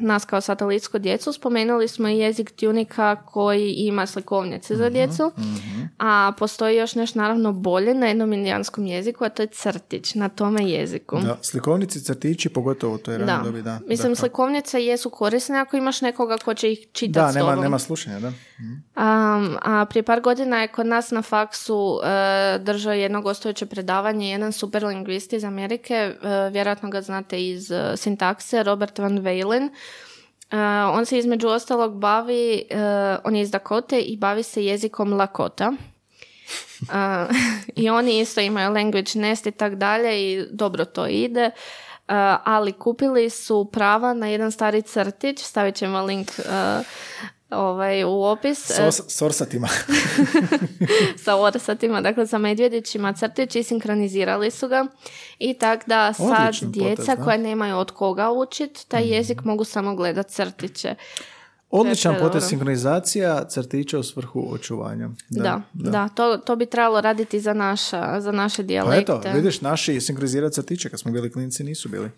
nas 0.00 0.24
kao 0.24 0.40
satelitsku 0.40 0.98
djecu, 0.98 1.32
spomenuli 1.32 1.88
smo 1.88 2.08
i 2.08 2.18
jezik 2.18 2.50
tunika 2.50 3.16
koji 3.16 3.70
ima 3.70 4.06
slikovnice 4.06 4.74
Mhm, 4.74 4.82
za 4.82 4.90
djecu, 4.90 5.32
a 5.98 6.32
postoji 6.38 6.76
još 6.76 6.94
nešto 6.94 7.18
naravno 7.18 7.52
bolje 7.52 7.94
na 7.94 8.06
jednom 8.06 8.32
indijanskom 8.32 8.86
jeziku, 8.86 9.24
a 9.24 9.28
to 9.28 9.42
je 9.42 9.46
crtić 9.46 10.14
na 10.14 10.28
tome 10.28 10.64
jeziku. 10.64 11.18
Da, 11.18 11.38
slikovnici, 11.42 12.00
crtići, 12.00 12.48
pogotovo 12.48 12.94
u 12.94 12.98
toj 12.98 13.18
ranoj 13.18 13.36
Da. 13.36 13.42
dobi, 13.44 13.62
da. 13.62 13.80
Mislim, 13.86 14.12
da. 14.12 14.16
slikovnice 14.16 14.84
jesu 14.84 15.10
korisne 15.10 15.58
ako 15.58 15.76
imaš 15.76 16.00
nekoga 16.00 16.36
ko 16.38 16.54
će 16.54 16.72
ih 16.72 16.78
čitati 16.92 17.12
Da, 17.26 17.32
s 17.32 17.34
nema, 17.34 17.48
tobom. 17.48 17.62
nema 17.62 17.78
slušanja, 17.78 18.20
da. 18.20 18.32
Um, 18.62 19.58
a 19.62 19.86
prije 19.90 20.02
par 20.02 20.20
godina 20.20 20.60
je 20.60 20.68
kod 20.68 20.86
nas 20.86 21.10
na 21.10 21.22
faksu 21.22 22.00
e, 22.04 22.58
držao 22.58 22.92
jedno 22.92 23.22
gostujuće 23.22 23.66
predavanje, 23.66 24.30
jedan 24.30 24.52
super 24.52 24.84
lingvist 24.84 25.32
iz 25.32 25.44
Amerike, 25.44 25.94
e, 25.94 26.14
vjerojatno 26.50 26.90
ga 26.90 27.00
znate 27.00 27.48
iz 27.48 27.70
e, 27.70 27.96
sintakse, 27.96 28.62
Robert 28.62 28.98
Van. 28.98 29.18
E, 29.18 29.70
on 30.92 31.06
se 31.06 31.18
između 31.18 31.48
ostalog 31.48 31.98
bavi, 31.98 32.64
on 33.24 33.36
je 33.36 33.42
iz 33.42 33.50
Dakote 33.50 34.00
i 34.00 34.16
bavi 34.16 34.42
se 34.42 34.64
jezikom 34.64 35.12
Lakota. 35.12 35.72
I 37.76 37.90
oni 37.90 38.20
isto 38.20 38.40
imaju 38.40 38.72
language 38.72 39.10
nest 39.14 39.46
i 39.46 39.50
tak 39.50 39.74
dalje 39.74 40.32
i 40.32 40.46
dobro 40.50 40.84
to 40.84 41.06
ide. 41.06 41.50
ali 42.44 42.72
kupili 42.72 43.30
su 43.30 43.70
prava 43.72 44.14
na 44.14 44.26
jedan 44.26 44.52
stari 44.52 44.82
crtić, 44.82 45.38
stavit 45.42 45.74
ćemo 45.74 46.02
link 46.02 46.30
ovaj, 47.53 48.05
u 48.05 48.22
opis. 48.22 48.70
s 49.09 49.22
orsatima. 49.22 49.68
sa 51.24 51.36
orsatima, 51.36 52.00
dakle 52.00 52.26
sa 52.26 52.38
medvjedićima 52.38 53.12
crtići 53.12 53.59
i 53.61 53.62
sinkronizirali 53.62 54.50
su 54.50 54.68
ga. 54.68 54.86
I 55.38 55.55
tak 55.55 55.88
da 55.88 56.12
sad 56.12 56.55
djeca 56.62 57.16
koja 57.16 57.36
nemaju 57.36 57.76
od 57.76 57.90
koga 57.90 58.30
učit, 58.30 58.84
taj 58.88 59.03
mhm. 59.03 59.12
jezik 59.12 59.44
mogu 59.44 59.64
samo 59.64 59.96
gledat 59.96 60.28
crtiće. 60.28 60.94
Odličan 61.70 62.16
potez 62.20 62.44
sinkronizacija 62.48 63.44
crtića 63.48 63.98
u 63.98 64.03
svrhu 64.03 64.48
očuvanja. 64.50 65.09
Da, 65.30 65.62
da, 65.72 65.90
da. 65.90 66.09
To, 66.09 66.36
to, 66.36 66.57
bi 66.57 66.66
trebalo 66.66 67.00
raditi 67.00 67.40
za, 67.40 67.55
naša, 67.55 68.20
za 68.20 68.32
naše 68.32 68.62
dijalekte. 68.62 69.12
Pa 69.12 69.18
eto, 69.18 69.36
vidiš, 69.36 69.61
naši 69.61 70.00
sinkronizirati 70.00 70.55
crtiće 70.55 70.90
kad 70.90 71.00
smo 71.00 71.12
bili 71.12 71.32
klinici 71.32 71.64
nisu 71.64 71.88
bili. 71.88 72.11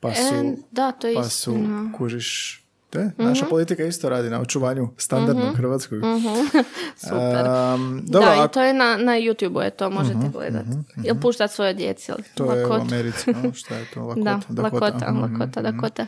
Pa 0.00 0.14
su, 0.14 0.34
e, 0.34 0.56
da, 0.70 0.92
to 0.92 1.06
je 1.06 1.14
pa 1.14 1.24
su, 1.24 1.56
kužiš, 1.98 2.61
te? 2.92 3.10
Naša 3.18 3.44
mhm. 3.44 3.50
politika 3.50 3.84
isto 3.84 4.08
radi 4.08 4.30
na 4.30 4.40
očuvanju 4.40 4.88
standardnog 4.96 5.52
mm 5.52 5.56
hrvatskog. 5.56 5.98
mm 5.98 6.22
Super. 7.08 7.44
dobro, 8.02 8.28
da, 8.28 8.44
i 8.44 8.52
to 8.52 8.62
je 8.62 8.72
na, 8.72 8.96
na 8.96 9.12
YouTube-u, 9.12 9.60
je 9.60 9.70
to 9.70 9.90
možete 9.90 10.26
uh 10.26 10.32
gledati. 10.32 10.68
Ili 11.04 11.20
puštati 11.20 11.54
svoje 11.54 11.74
djeci. 11.74 12.12
To 12.34 12.44
lakota. 12.44 12.60
je 12.60 12.66
u 12.66 12.72
Americi, 12.72 13.30
no? 13.30 13.52
šta 13.52 13.74
je 13.74 13.86
to? 13.94 14.00
Lakota, 14.00 14.40
da, 14.48 14.62
lakota, 14.62 14.86
lakota, 14.86 15.12
lakota, 15.12 15.62
dakota. 15.62 16.06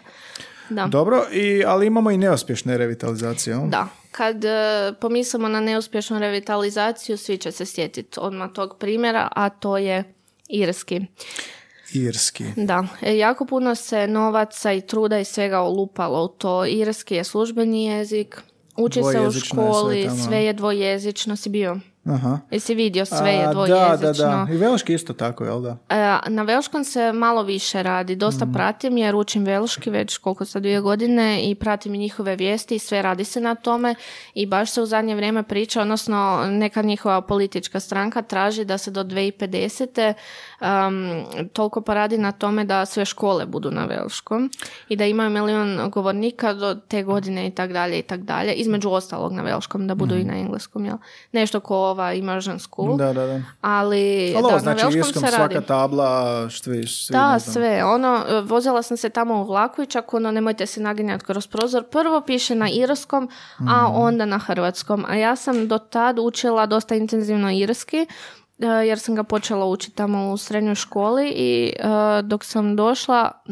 Da. 0.71 0.87
Dobro, 0.87 1.25
i, 1.33 1.65
ali 1.67 1.87
imamo 1.87 2.11
i 2.11 2.19
neuspješne 2.19 2.79
revitalizacije. 2.79 3.57
Da, 3.67 3.89
kad 4.13 4.45
e, 4.45 4.93
pomislimo 5.01 5.49
na 5.49 5.61
neuspješnu 5.61 6.19
revitalizaciju, 6.19 7.17
svi 7.17 7.39
će 7.39 7.53
se 7.53 7.67
sjetiti 7.67 8.21
odmah 8.21 8.51
tog 8.53 8.77
primjera, 8.79 9.29
a 9.37 9.49
to 9.49 9.79
je 9.79 10.05
irski. 10.49 11.01
Irski. 11.95 12.45
Da, 12.57 12.87
e, 13.03 13.17
jako 13.17 13.45
puno 13.45 13.75
se 13.75 14.07
novaca 14.07 14.73
i 14.73 14.81
truda 14.81 15.19
i 15.19 15.25
svega 15.25 15.61
olupalo 15.61 16.25
u 16.25 16.29
to. 16.29 16.67
Irski 16.67 17.15
je 17.15 17.25
službeni 17.25 17.85
jezik, 17.85 18.43
uči 18.77 19.01
se 19.13 19.21
u 19.21 19.33
školi, 19.33 20.11
sve 20.25 20.45
je 20.45 20.53
dvojezično. 20.53 21.37
Si 21.37 21.49
bio? 21.49 21.77
Aha. 22.07 22.39
Jesi 22.51 22.75
vidio 22.75 23.05
sve 23.05 23.31
je 23.33 23.49
dvojezično. 23.53 23.97
Da, 23.97 24.13
da, 24.13 24.47
da. 24.47 24.53
I 24.53 24.57
velški 24.57 24.95
isto 24.95 25.13
tako, 25.13 25.45
jel 25.45 25.61
da? 25.61 25.77
E, 25.89 26.31
na 26.31 26.43
velškom 26.43 26.85
se 26.85 27.13
malo 27.13 27.43
više 27.43 27.83
radi. 27.83 28.17
Dosta 28.17 28.45
mm. 28.45 28.53
pratim 28.53 28.97
jer 28.99 29.17
učim 29.17 29.45
velški 29.45 29.91
već 29.91 30.17
koliko 30.17 30.45
sa 30.45 30.61
dvije 30.61 30.81
godine 30.81 31.51
i 31.51 31.55
pratim 31.55 31.93
njihove 31.93 32.37
vijesti 32.37 32.75
i 32.75 32.79
sve 32.79 33.03
radi 33.03 33.25
se 33.25 33.41
na 33.41 33.55
tome 33.55 33.95
i 34.35 34.47
baš 34.47 34.71
se 34.71 34.83
u 34.83 34.87
zadnje 34.87 35.15
vrijeme 35.15 35.43
priča, 35.43 35.83
odnosno 35.83 36.45
neka 36.51 36.83
njihova 36.83 37.21
politička 37.21 37.81
stranka 37.81 38.23
traži 38.23 38.65
da 38.65 38.79
se 38.79 38.91
do 38.91 39.05
2050. 39.05 40.15
Um, 40.65 41.25
toliko 41.53 41.81
poradi 41.81 42.19
na 42.19 42.33
tome 42.33 42.65
da 42.65 42.87
sve 42.87 43.05
škole 43.05 43.47
budu 43.47 43.71
na 43.71 43.85
velškom 43.85 44.51
i 44.89 44.97
da 44.97 45.05
imaju 45.05 45.31
milijun 45.31 45.91
govornika 45.91 46.53
do 46.53 46.75
te 46.75 47.03
godine 47.03 47.47
i 47.47 47.51
tak 47.51 47.73
dalje 47.73 47.99
i 47.99 48.03
tak 48.03 48.21
dalje. 48.21 48.53
Između 48.53 48.91
ostalog 48.91 49.33
na 49.33 49.43
velškom, 49.43 49.87
da 49.87 49.95
budu 49.95 50.15
i 50.15 50.19
mhm. 50.19 50.29
na 50.29 50.35
engleskom, 50.35 50.85
jel? 50.85 50.97
Nešto 51.33 51.61
ko 51.61 51.77
ova 51.77 52.13
immersion 52.13 52.59
school. 52.59 52.97
Da, 52.97 53.13
da, 53.13 53.27
da. 53.27 53.43
Ali, 53.61 54.35
Ali 54.37 54.53
da, 54.53 54.59
znači, 54.59 54.99
na 54.99 55.05
se 55.05 55.13
svaka 55.13 55.61
tabla, 55.61 56.49
štvi, 56.51 56.87
svi, 56.87 57.13
Da, 57.13 57.39
sve. 57.39 57.85
Ono, 57.85 58.25
vozila 58.43 58.83
sam 58.83 58.97
se 58.97 59.09
tamo 59.09 59.35
u 59.35 59.45
vlaku 59.45 59.83
i 59.83 59.87
čak 59.87 60.15
ono, 60.15 60.31
nemojte 60.31 60.67
se 60.67 60.81
naginjati 60.81 61.25
kroz 61.25 61.47
prozor. 61.47 61.85
Prvo 61.85 62.21
piše 62.21 62.55
na 62.55 62.69
irskom, 62.71 63.29
a 63.59 63.89
mhm. 63.89 63.97
onda 63.97 64.25
na 64.25 64.39
hrvatskom. 64.39 65.05
A 65.09 65.17
ja 65.17 65.37
sam 65.37 65.69
do 65.69 65.79
tad 65.79 66.19
učila 66.19 66.67
dosta 66.67 66.95
intenzivno 66.95 67.51
irski, 67.51 68.07
jer 68.59 68.99
sam 68.99 69.15
ga 69.15 69.23
počela 69.23 69.67
učiti 69.67 69.97
tamo 69.97 70.31
u 70.31 70.37
srednjoj 70.37 70.75
školi 70.75 71.29
i 71.29 71.73
e, 71.79 72.23
dok 72.23 72.45
sam 72.45 72.77
došla 72.77 73.43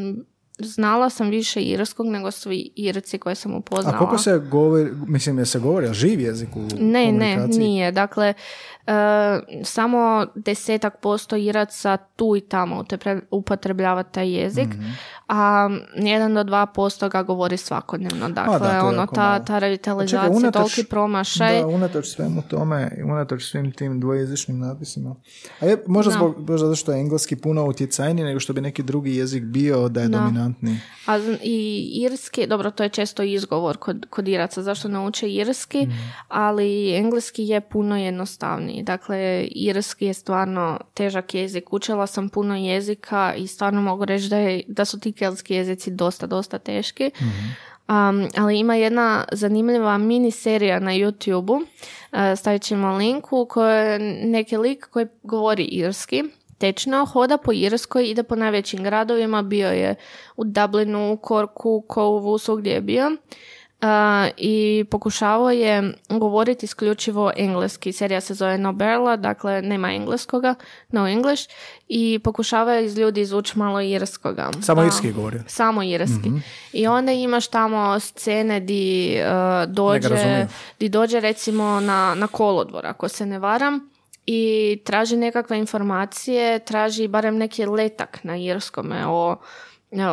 znala 0.64 1.10
sam 1.10 1.28
više 1.28 1.60
irskog 1.60 2.06
nego 2.06 2.30
svi 2.30 2.72
irci 2.76 3.18
koje 3.18 3.34
sam 3.34 3.54
upoznala. 3.54 3.96
A 3.96 3.98
koliko 3.98 4.18
se 4.18 4.38
govori, 4.38 4.90
mislim 5.06 5.38
je 5.38 5.46
se 5.46 5.58
govori, 5.58 5.94
živ 5.94 6.20
jezik 6.20 6.48
u 6.56 6.68
Ne, 6.78 7.12
ne, 7.12 7.46
nije. 7.46 7.92
Dakle, 7.92 8.34
E, 8.86 9.62
samo 9.64 10.26
desetak 10.34 11.00
posto 11.00 11.36
Iraca 11.36 11.96
tu 11.96 12.36
i 12.36 12.40
tamo 12.40 12.84
upotrebljava 13.30 14.02
taj 14.02 14.30
jezik, 14.30 14.68
mm-hmm. 14.68 14.96
a 15.28 15.68
jedan 15.94 16.34
do 16.34 16.44
dva 16.44 16.66
posto 16.66 17.08
ga 17.08 17.22
govori 17.22 17.56
svakodnevno. 17.56 18.28
Dakle, 18.28 18.58
da, 18.58 18.84
ono, 18.84 19.06
ta, 19.06 19.44
ta 19.44 19.58
revitalizacija, 19.58 20.30
unatoč, 20.30 20.52
toliki 20.52 20.90
promašaj. 20.90 21.60
Da, 21.60 21.66
unatoč 21.66 22.06
svemu 22.06 22.42
tome 22.42 23.02
unatoč 23.04 23.50
svim 23.50 23.72
tim 23.72 24.00
dvojezičnim 24.00 24.58
napisima. 24.58 25.16
A 25.60 25.66
je, 25.66 25.84
možda, 25.86 26.12
zbog, 26.12 26.50
možda 26.50 26.66
zato 26.66 26.76
što 26.76 26.92
je 26.92 27.00
engleski 27.00 27.36
puno 27.36 27.64
utjecajniji 27.64 28.24
nego 28.24 28.40
što 28.40 28.52
bi 28.52 28.60
neki 28.60 28.82
drugi 28.82 29.16
jezik 29.16 29.44
bio 29.44 29.88
da 29.88 30.00
je 30.00 30.08
da. 30.08 30.50
Dominantni. 30.60 30.80
A 31.06 31.18
i 31.42 31.90
irski, 32.02 32.46
dobro, 32.46 32.70
to 32.70 32.82
je 32.82 32.88
često 32.88 33.22
izgovor 33.22 33.76
kod, 33.76 34.06
kod 34.10 34.28
Iraca, 34.28 34.62
zašto 34.62 34.88
ne 34.88 35.00
uče 35.00 35.30
irski, 35.30 35.86
mm. 35.86 36.12
ali 36.28 36.94
engleski 36.94 37.42
je 37.42 37.60
puno 37.60 37.96
jednostavniji 37.96 38.82
Dakle, 38.82 39.48
irski 39.50 40.06
je 40.06 40.14
stvarno 40.14 40.80
težak 40.94 41.34
jezik. 41.34 41.72
Učila 41.72 42.06
sam 42.06 42.28
puno 42.28 42.56
jezika 42.56 43.34
i 43.36 43.46
stvarno 43.46 43.82
mogu 43.82 44.04
reći 44.04 44.28
da, 44.28 44.36
je, 44.36 44.62
da 44.68 44.84
su 44.84 45.00
ti 45.00 45.12
keltski 45.12 45.54
jezici 45.54 45.90
dosta, 45.90 46.26
dosta 46.26 46.58
teški. 46.58 47.10
Um, 47.88 48.28
ali 48.36 48.58
ima 48.58 48.74
jedna 48.74 49.24
zanimljiva 49.32 49.98
mini 49.98 50.30
serija 50.30 50.80
na 50.80 50.90
YouTube-u, 50.90 51.54
uh, 51.54 52.38
stavit 52.38 52.62
ćemo 52.62 52.96
linku, 52.96 53.40
u 53.40 53.46
kojoj 53.46 53.98
neki 54.24 54.56
lik 54.56 54.88
koji 54.90 55.06
govori 55.22 55.64
irski, 55.64 56.24
tečno, 56.62 57.06
hoda 57.06 57.38
po 57.38 57.52
Irskoj, 57.52 58.10
ide 58.10 58.22
po 58.22 58.36
najvećim 58.36 58.82
gradovima, 58.82 59.42
bio 59.42 59.68
je 59.68 59.94
u 60.36 60.44
Dublinu, 60.44 61.18
Korku, 61.22 61.84
Kovu, 61.88 62.38
svugdje 62.38 62.72
je 62.72 62.80
bio 62.80 63.10
i 64.36 64.84
pokušavao 64.90 65.50
je 65.50 65.94
govoriti 66.08 66.66
isključivo 66.66 67.32
engleski. 67.36 67.92
Serija 67.92 68.20
se 68.20 68.34
zove 68.34 68.58
Nobela, 68.58 69.16
dakle 69.16 69.62
nema 69.62 69.92
engleskoga, 69.92 70.54
no 70.88 71.08
English, 71.08 71.48
i 71.88 72.20
pokušavao 72.24 72.74
je 72.74 72.84
iz 72.84 72.98
ljudi 72.98 73.20
izvući 73.20 73.58
malo 73.58 73.80
irskoga. 73.80 74.50
Samo 74.60 74.84
irski 74.84 75.12
govori. 75.12 75.38
Samo 75.46 75.82
irski. 75.82 76.28
mm 76.28 76.42
I 76.72 76.86
onda 76.86 77.12
imaš 77.12 77.48
tamo 77.48 78.00
scene 78.00 78.60
di, 78.60 79.16
uh, 79.20 79.72
dođe, 79.72 80.46
di 80.80 80.88
dođe 80.88 81.20
recimo 81.20 81.80
na, 81.80 82.14
na 82.14 82.26
kolodvor, 82.26 82.86
ako 82.86 83.08
se 83.08 83.26
ne 83.26 83.38
varam, 83.38 83.91
i 84.26 84.80
traži 84.84 85.16
nekakve 85.16 85.58
informacije, 85.58 86.58
traži 86.58 87.08
barem 87.08 87.36
neki 87.36 87.66
letak 87.66 88.24
na 88.24 88.36
irskome 88.36 89.06
o 89.06 89.36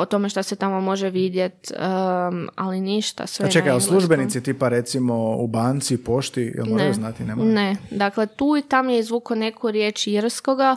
o 0.01 0.05
tome 0.05 0.29
što 0.29 0.43
se 0.43 0.55
tamo 0.55 0.81
može 0.81 1.09
vidjeti, 1.09 1.73
um, 1.73 2.49
ali 2.55 2.81
ništa, 2.81 3.27
sve 3.27 3.45
A 3.45 3.49
čekaj, 3.49 3.79
službenici 3.79 4.43
tipa 4.43 4.69
recimo 4.69 5.35
u 5.37 5.47
banci, 5.47 6.03
pošti, 6.03 6.53
jel 6.55 6.65
moraju 6.65 6.93
znati? 6.93 7.23
Ne, 7.23 7.35
ne, 7.35 7.77
dakle 7.91 8.27
tu 8.27 8.57
i 8.57 8.61
tam 8.61 8.89
je 8.89 8.99
izvuko 8.99 9.35
neku 9.35 9.71
riječ 9.71 10.07
irskoga, 10.07 10.75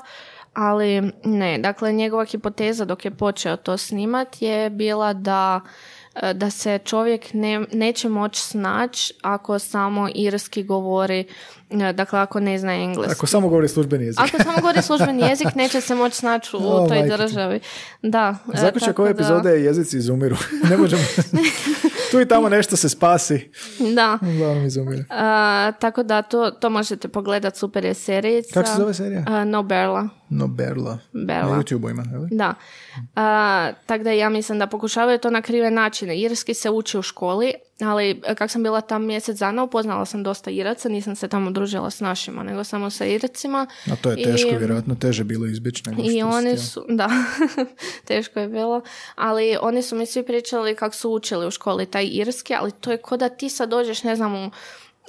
ali 0.54 1.12
ne, 1.24 1.58
dakle 1.58 1.92
njegova 1.92 2.24
hipoteza 2.24 2.84
dok 2.84 3.04
je 3.04 3.10
počeo 3.10 3.56
to 3.56 3.76
snimat 3.76 4.42
je 4.42 4.70
bila 4.70 5.12
da 5.12 5.60
E, 5.60 6.01
da 6.34 6.50
se 6.50 6.78
čovjek 6.84 7.34
ne, 7.34 7.60
neće 7.72 8.08
moći 8.08 8.40
snaći 8.40 9.14
ako 9.22 9.58
samo 9.58 10.08
irski 10.14 10.62
govori, 10.62 11.24
e, 11.70 11.92
dakle 11.92 12.18
ako 12.18 12.40
ne 12.40 12.58
zna 12.58 12.74
engleski. 12.74 13.12
Ako 13.12 13.26
samo 13.26 13.48
govori 13.48 13.68
službeni 13.68 14.04
jezik. 14.04 14.20
Ako 14.20 14.42
samo 14.42 14.60
govori 14.60 14.82
službeni 14.82 15.22
jezik, 15.22 15.54
neće 15.62 15.80
se 15.80 15.94
moći 15.94 16.16
snaći 16.16 16.56
u 16.56 16.60
oh, 16.62 16.88
toj 16.88 17.08
državi. 17.08 17.60
Da. 18.02 18.36
E, 18.54 18.58
Zaključak 18.60 18.98
ove 18.98 19.10
epizode 19.10 19.50
je 19.50 19.64
jezici 19.64 19.96
izumiru. 19.96 20.36
ne 20.70 20.76
možemo... 20.76 21.02
tu 22.10 22.20
i 22.20 22.28
tamo 22.28 22.48
nešto 22.48 22.76
se 22.76 22.88
spasi. 22.88 23.50
Da. 23.94 24.18
tako 25.80 26.02
da 26.02 26.22
to, 26.22 26.50
to 26.50 26.70
možete 26.70 27.08
pogledati, 27.08 27.58
super 27.58 27.84
je 27.84 27.94
serijica. 27.94 28.54
Kako 28.54 28.68
se 28.68 28.76
zove 28.76 28.94
serija? 28.94 29.20
Uh, 29.20 29.48
no 29.48 29.62
Berla. 29.62 30.08
No 30.34 30.46
Berla. 30.46 30.98
Berla. 31.12 31.56
Na 31.56 31.62
YouTube 31.62 31.90
ima, 31.90 32.04
Da. 32.30 32.54
tako 33.86 34.04
da 34.04 34.10
ja 34.10 34.28
mislim 34.28 34.58
da 34.58 34.66
pokušavaju 34.66 35.18
to 35.18 35.30
na 35.30 35.42
krive 35.42 35.70
načine. 35.70 36.20
Irski 36.20 36.54
se 36.54 36.70
uči 36.70 36.98
u 36.98 37.02
školi, 37.02 37.52
ali 37.80 38.22
kak 38.34 38.50
sam 38.50 38.62
bila 38.62 38.80
tam 38.80 39.04
mjesec 39.04 39.38
dana, 39.38 39.62
upoznala 39.62 40.04
sam 40.04 40.22
dosta 40.22 40.50
Iraca, 40.50 40.88
nisam 40.88 41.16
se 41.16 41.28
tamo 41.28 41.50
družila 41.50 41.90
s 41.90 42.00
našima, 42.00 42.42
nego 42.42 42.64
samo 42.64 42.90
sa 42.90 43.04
Iracima. 43.04 43.66
A 43.92 43.96
to 43.96 44.10
je 44.10 44.22
teško, 44.24 44.48
I, 44.48 44.58
vjerojatno 44.58 44.94
teže 44.94 45.24
bilo 45.24 45.46
izbjeći 45.46 45.82
nego 45.86 46.02
I 46.04 46.22
oni 46.22 46.58
su, 46.58 46.84
da, 46.98 47.10
teško 48.08 48.40
je 48.40 48.48
bilo, 48.48 48.82
ali 49.14 49.56
oni 49.60 49.82
su 49.82 49.96
mi 49.96 50.06
svi 50.06 50.22
pričali 50.22 50.76
kako 50.76 50.94
su 50.94 51.10
učili 51.10 51.46
u 51.46 51.50
školi 51.50 51.86
taj 51.86 52.06
irski, 52.06 52.54
ali 52.54 52.72
to 52.72 52.90
je 52.90 52.96
ko 52.96 53.16
da 53.16 53.28
ti 53.28 53.48
sad 53.48 53.68
dođeš, 53.68 54.02
ne 54.02 54.16
znam, 54.16 54.34
u 54.34 54.50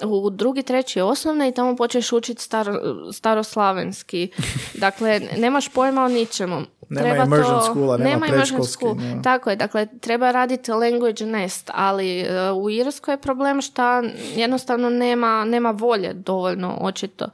u 0.06 0.30
drugi, 0.30 0.62
treći 0.62 1.00
osnovne 1.00 1.48
i 1.48 1.52
tamo 1.52 1.76
počneš 1.76 2.12
učiti 2.12 2.42
staro, 2.42 2.80
staroslavenski. 3.12 4.28
Dakle, 4.74 5.20
nemaš 5.38 5.68
pojma 5.68 6.04
o 6.04 6.08
ničemu. 6.08 6.60
Nema 6.88 7.08
treba 7.08 7.24
immersion 7.24 7.58
to, 7.58 7.64
schoola, 7.64 7.96
nema 7.96 8.26
predškolski, 8.26 8.72
school. 8.72 8.96
nema. 8.96 9.22
Tako 9.22 9.50
je, 9.50 9.56
dakle, 9.56 9.86
treba 10.00 10.30
raditi 10.30 10.70
language 10.70 11.26
nest, 11.26 11.70
ali 11.74 12.20
e, 12.20 12.50
u 12.50 12.70
Irskoj 12.70 13.14
je 13.14 13.20
problem 13.20 13.62
što 13.62 14.02
jednostavno 14.36 14.90
nema, 14.90 15.44
nema 15.44 15.70
volje 15.70 16.12
dovoljno 16.12 16.78
očito. 16.80 17.26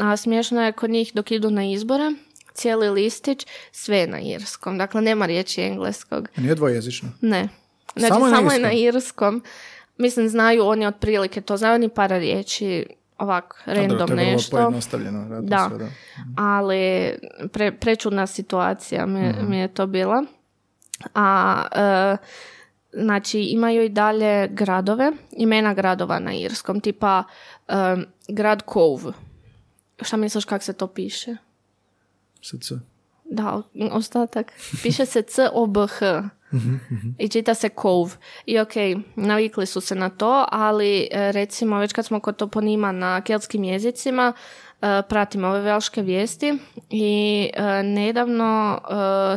A 0.00 0.16
smiješno 0.16 0.64
je 0.64 0.72
kod 0.72 0.90
njih 0.90 1.10
dok 1.14 1.30
idu 1.30 1.50
na 1.50 1.64
izbore, 1.64 2.12
cijeli 2.54 2.90
listić, 2.90 3.46
sve 3.72 4.06
na 4.06 4.20
irskom. 4.20 4.78
Dakle, 4.78 5.00
nema 5.00 5.26
riječi 5.26 5.62
engleskog. 5.62 6.28
Nije 6.36 6.54
dvojezično. 6.54 7.08
Ne. 7.20 7.48
Znači, 7.96 8.12
Samo 8.12 8.28
samo, 8.28 8.52
je 8.52 8.58
na 8.58 8.68
je 8.68 8.74
na 8.74 8.80
irskom. 8.88 9.42
Mislim, 10.00 10.28
znaju 10.28 10.64
oni 10.64 10.86
otprilike 10.86 11.40
to, 11.40 11.56
znaju 11.56 11.74
oni 11.74 11.88
para 11.88 12.18
riječi, 12.18 12.86
ovak, 13.18 13.62
random 13.66 13.98
to 13.98 14.04
je 14.04 14.16
vrlo 14.16 14.32
nešto. 14.32 14.56
pojednostavljeno. 14.56 15.28
Da, 15.28 15.40
Da. 15.40 15.68
sve, 15.68 15.78
da. 15.78 15.88
ali 16.36 17.12
pre, 17.52 17.72
prečudna 17.72 18.26
situacija 18.26 19.06
mi, 19.06 19.32
mi 19.48 19.58
je 19.58 19.68
to 19.68 19.86
bila. 19.86 20.24
A, 21.14 21.62
e, 21.72 22.16
znači, 22.92 23.40
imaju 23.40 23.82
i 23.84 23.88
dalje 23.88 24.48
gradove, 24.48 25.12
imena 25.32 25.74
gradova 25.74 26.18
na 26.18 26.32
irskom, 26.32 26.80
tipa 26.80 27.24
e, 27.68 27.72
grad 28.28 28.62
Cove. 28.72 29.12
Šta 30.02 30.16
misliš 30.16 30.44
kako 30.44 30.64
se 30.64 30.72
to 30.72 30.86
piše? 30.86 31.36
Se- 32.42 32.80
Da, 33.30 33.62
ostatak. 33.92 34.52
Piše 34.82 35.06
se 35.06 35.22
C-O-B-H. 35.22 36.30
I 37.18 37.28
čita 37.28 37.54
se 37.54 37.68
Cove. 37.82 38.10
I 38.46 38.58
ok, 38.58 38.72
navikli 39.16 39.66
su 39.66 39.80
se 39.80 39.94
na 39.94 40.08
to, 40.08 40.46
ali 40.50 41.08
e, 41.10 41.32
recimo 41.32 41.78
već 41.78 41.92
kad 41.92 42.06
smo 42.06 42.20
kod 42.20 42.36
toponima 42.36 42.92
na 42.92 43.20
keltskim 43.20 43.64
jezicima, 43.64 44.32
e, 44.82 45.02
pratim 45.08 45.44
ove 45.44 45.60
velške 45.60 46.02
vijesti 46.02 46.58
i 46.90 47.50
e, 47.54 47.82
nedavno 47.82 48.80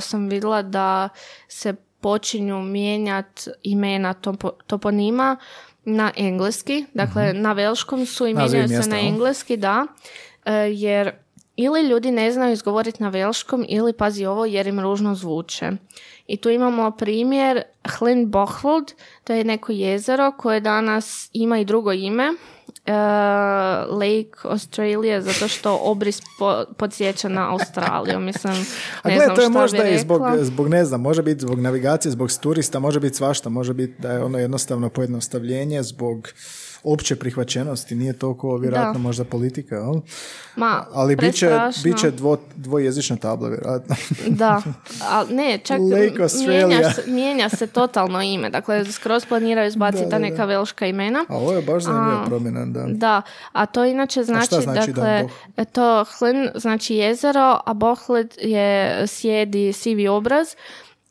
sam 0.01 0.29
vidjela 0.29 0.61
da 0.61 1.09
se 1.47 1.73
počinju 2.01 2.61
mijenjati 2.61 3.49
imena 3.63 4.13
topo- 4.13 4.63
toponima 4.67 5.37
na 5.85 6.11
engleski, 6.15 6.85
dakle 6.93 7.33
na 7.33 7.53
velškom 7.53 8.05
su 8.05 8.27
i 8.27 8.33
mijenjaju 8.33 8.67
se 8.67 8.89
na 8.89 8.99
engleski, 8.99 9.57
da, 9.57 9.87
jer 10.71 11.22
ili 11.55 11.87
ljudi 11.87 12.11
ne 12.11 12.31
znaju 12.31 12.53
izgovoriti 12.53 13.03
na 13.03 13.09
velškom 13.09 13.65
ili 13.69 13.93
pazi 13.93 14.25
ovo 14.25 14.45
jer 14.45 14.67
im 14.67 14.79
ružno 14.79 15.15
zvuče. 15.15 15.71
I 16.27 16.37
tu 16.37 16.49
imamo 16.49 16.91
primjer 16.91 17.61
Hlin 17.97 18.31
Bochvold, 18.31 18.91
to 19.23 19.33
je 19.33 19.43
neko 19.43 19.71
jezero 19.71 20.31
koje 20.37 20.59
danas 20.59 21.29
ima 21.33 21.59
i 21.59 21.65
drugo 21.65 21.91
ime, 21.91 22.23
e, 22.85 22.93
Lake 23.89 24.31
Australia, 24.43 25.21
zato 25.21 25.47
što 25.47 25.79
obris 25.83 26.21
po, 26.39 26.63
podsjeća 26.77 27.29
na 27.29 27.51
Australiju. 27.51 28.19
Mislim, 28.19 28.53
A 29.01 29.09
ne 29.09 29.19
znam 29.19 29.35
to 29.35 29.41
je 29.41 29.45
šta 29.45 29.59
možda 29.59 29.87
i 29.87 29.99
zbog, 29.99 30.21
zbog, 30.41 30.67
ne 30.69 30.85
znam, 30.85 31.01
može 31.01 31.21
biti 31.21 31.41
zbog 31.41 31.59
navigacije, 31.59 32.11
zbog 32.11 32.29
turista, 32.41 32.79
može 32.79 32.99
biti 32.99 33.15
svašta, 33.15 33.49
može 33.49 33.73
biti 33.73 34.01
da 34.01 34.11
je 34.11 34.23
ono 34.23 34.39
jednostavno 34.39 34.89
pojednostavljenje 34.89 35.83
zbog 35.83 36.29
opće 36.83 37.15
prihvaćenosti, 37.15 37.95
nije 37.95 38.13
toliko 38.13 38.57
vjerojatno 38.57 38.93
Da. 38.93 38.99
možda 38.99 39.23
politika, 39.23 39.75
jel? 39.75 39.93
Ma, 40.55 40.85
ali 40.93 41.15
bit 41.15 41.35
će, 41.35 41.49
bit 41.83 41.97
će 41.97 42.11
dvo, 42.11 42.37
dvojezična 42.55 43.15
tabla, 43.15 43.49
vjerojatno. 43.49 43.95
Da, 44.27 44.61
ali 45.09 45.35
ne, 45.35 45.57
čak 45.57 45.79
mijenja 46.47 46.89
se, 46.89 47.03
mijenja 47.07 47.49
se 47.49 47.67
totalno 47.67 48.21
ime. 48.21 48.49
Dakle, 48.49 48.85
skroz 48.85 49.25
planiraju 49.25 49.67
izbaciti 49.67 50.09
ta 50.09 50.19
neka 50.19 50.45
velška 50.45 50.85
imena. 50.85 51.25
A 51.29 51.35
ovo 51.35 51.53
je 51.53 51.61
baš 51.61 51.83
zanimljiva 51.83 52.25
promjena, 52.25 52.65
da. 52.65 52.85
Da, 52.87 53.21
a 53.51 53.65
to 53.65 53.85
inače 53.85 54.23
znači, 54.23 54.55
znači 54.61 54.91
dakle, 54.91 55.29
Dan 55.57 55.65
to 55.65 56.05
Hlin 56.17 56.49
znači 56.55 56.95
jezero, 56.95 57.59
a 57.65 57.73
Bohled 57.73 58.33
je 58.41 59.03
sjedi 59.07 59.73
sivi 59.73 60.07
obraz. 60.07 60.47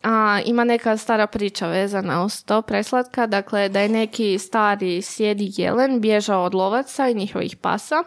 A, 0.03 0.41
ima 0.47 0.65
neka 0.65 0.97
stara 0.97 1.27
priča 1.27 1.67
vezana 1.67 2.25
uz 2.25 2.45
to 2.45 2.63
preslatka, 2.63 3.27
dakle 3.27 3.69
da 3.69 3.81
je 3.81 3.89
neki 3.89 4.39
stari 4.39 5.03
sjedi 5.03 5.53
jelen 5.57 6.01
bježao 6.01 6.45
od 6.45 6.55
lovaca 6.55 7.09
i 7.09 7.15
njihovih 7.15 7.57
pasa 7.57 8.05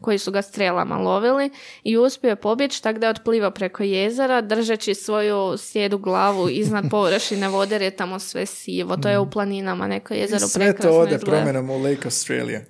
koji 0.00 0.18
su 0.18 0.30
ga 0.30 0.42
strelama 0.42 0.96
lovili 0.96 1.50
i 1.84 1.96
uspio 1.96 2.28
je 2.28 2.36
pobjeći 2.36 2.82
tako 2.82 2.98
da 2.98 3.06
je 3.06 3.10
otplivao 3.10 3.50
preko 3.50 3.82
jezera 3.82 4.40
držeći 4.40 4.94
svoju 4.94 5.54
sjedu 5.58 5.98
glavu 5.98 6.48
iznad 6.48 6.84
površine 6.90 7.48
vode 7.48 7.74
jer 7.74 7.82
je 7.82 7.90
tamo 7.90 8.18
sve 8.18 8.46
sivo. 8.46 8.96
To 8.96 9.08
je 9.08 9.18
u 9.18 9.30
planinama 9.30 9.86
neko 9.86 10.14
jezero 10.14 10.48
sve 10.48 10.76
to 10.76 10.90
ode 10.90 11.14
izgleda. 11.14 11.36
promjenom 11.36 11.70
u 11.70 11.78
Lake 11.78 12.04
Australia. 12.04 12.60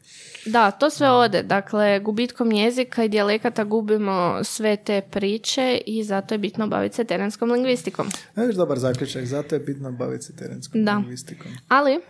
Da, 0.49 0.71
to 0.71 0.91
sve 0.91 1.11
ode. 1.11 1.43
Dakle, 1.43 1.99
gubitkom 1.99 2.53
jezika 2.53 3.05
i 3.05 3.09
dijalekata 3.09 3.65
gubimo 3.65 4.09
sve 4.45 4.77
te 4.77 5.01
priče 5.03 5.81
i 5.87 6.05
zato 6.05 6.35
je 6.35 6.39
bitno 6.39 6.67
baviti 6.67 6.97
se 6.97 7.05
terenskom 7.05 7.51
lingvistikom. 7.51 8.09
Znaš, 8.35 8.55
dobar 8.55 8.79
zaključak, 8.79 9.25
zato 9.25 9.55
je 9.55 9.61
bitno 9.61 9.93
baviti 9.93 10.25
se 10.25 10.37
terenskom 10.37 10.85
Da. 10.85 10.95
lingvistikom. 10.95 11.47
Ali, 11.69 11.93
e, 11.93 12.01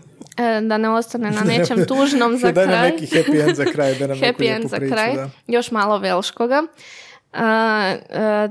da 0.60 0.78
ne 0.78 0.88
ostane 0.90 1.30
na 1.30 1.40
nečem 1.42 1.78
tužnom 1.88 2.38
za 2.38 2.52
Daj 2.52 2.66
nam 2.66 2.74
kraj. 2.74 2.90
neki 2.90 3.06
happy 3.06 3.42
end 3.42 3.56
za 3.56 3.64
kraj, 3.64 3.94
da 3.94 4.06
nam 4.06 4.18
Happy 4.24 4.54
end 4.54 4.70
za 4.70 4.76
priču, 4.76 4.92
kraj. 4.92 5.14
da. 5.14 5.30
Još 5.46 5.70
malo 5.70 5.98
velškoga. 5.98 6.62
E, 7.30 7.40
e, 7.40 7.98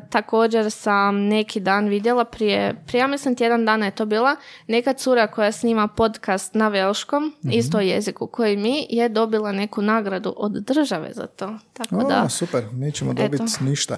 također 0.09 0.71
sam 0.71 1.17
neki 1.17 1.59
dan 1.59 1.87
vidjela 1.87 2.25
prije, 2.25 2.75
prije 2.87 2.99
ja 2.99 3.07
mislim 3.07 3.35
tjedan 3.35 3.65
dana 3.65 3.85
je 3.85 3.91
to 3.91 4.05
bila, 4.05 4.35
neka 4.67 4.93
cura 4.93 5.27
koja 5.27 5.51
snima 5.51 5.87
podcast 5.87 6.53
na 6.53 6.67
velškom, 6.67 7.33
Mhm. 7.39 7.51
isto 7.51 7.79
jeziku 7.79 8.27
koji 8.27 8.57
mi, 8.57 8.87
je 8.89 9.09
dobila 9.09 9.51
neku 9.51 9.81
nagradu 9.81 10.33
od 10.37 10.51
države 10.53 11.09
za 11.11 11.27
to. 11.27 11.53
Tako 11.73 11.95
O, 11.95 12.03
da, 12.03 12.29
super, 12.29 12.63
nećemo 12.73 13.13
dobiti 13.13 13.43
ništa. 13.61 13.97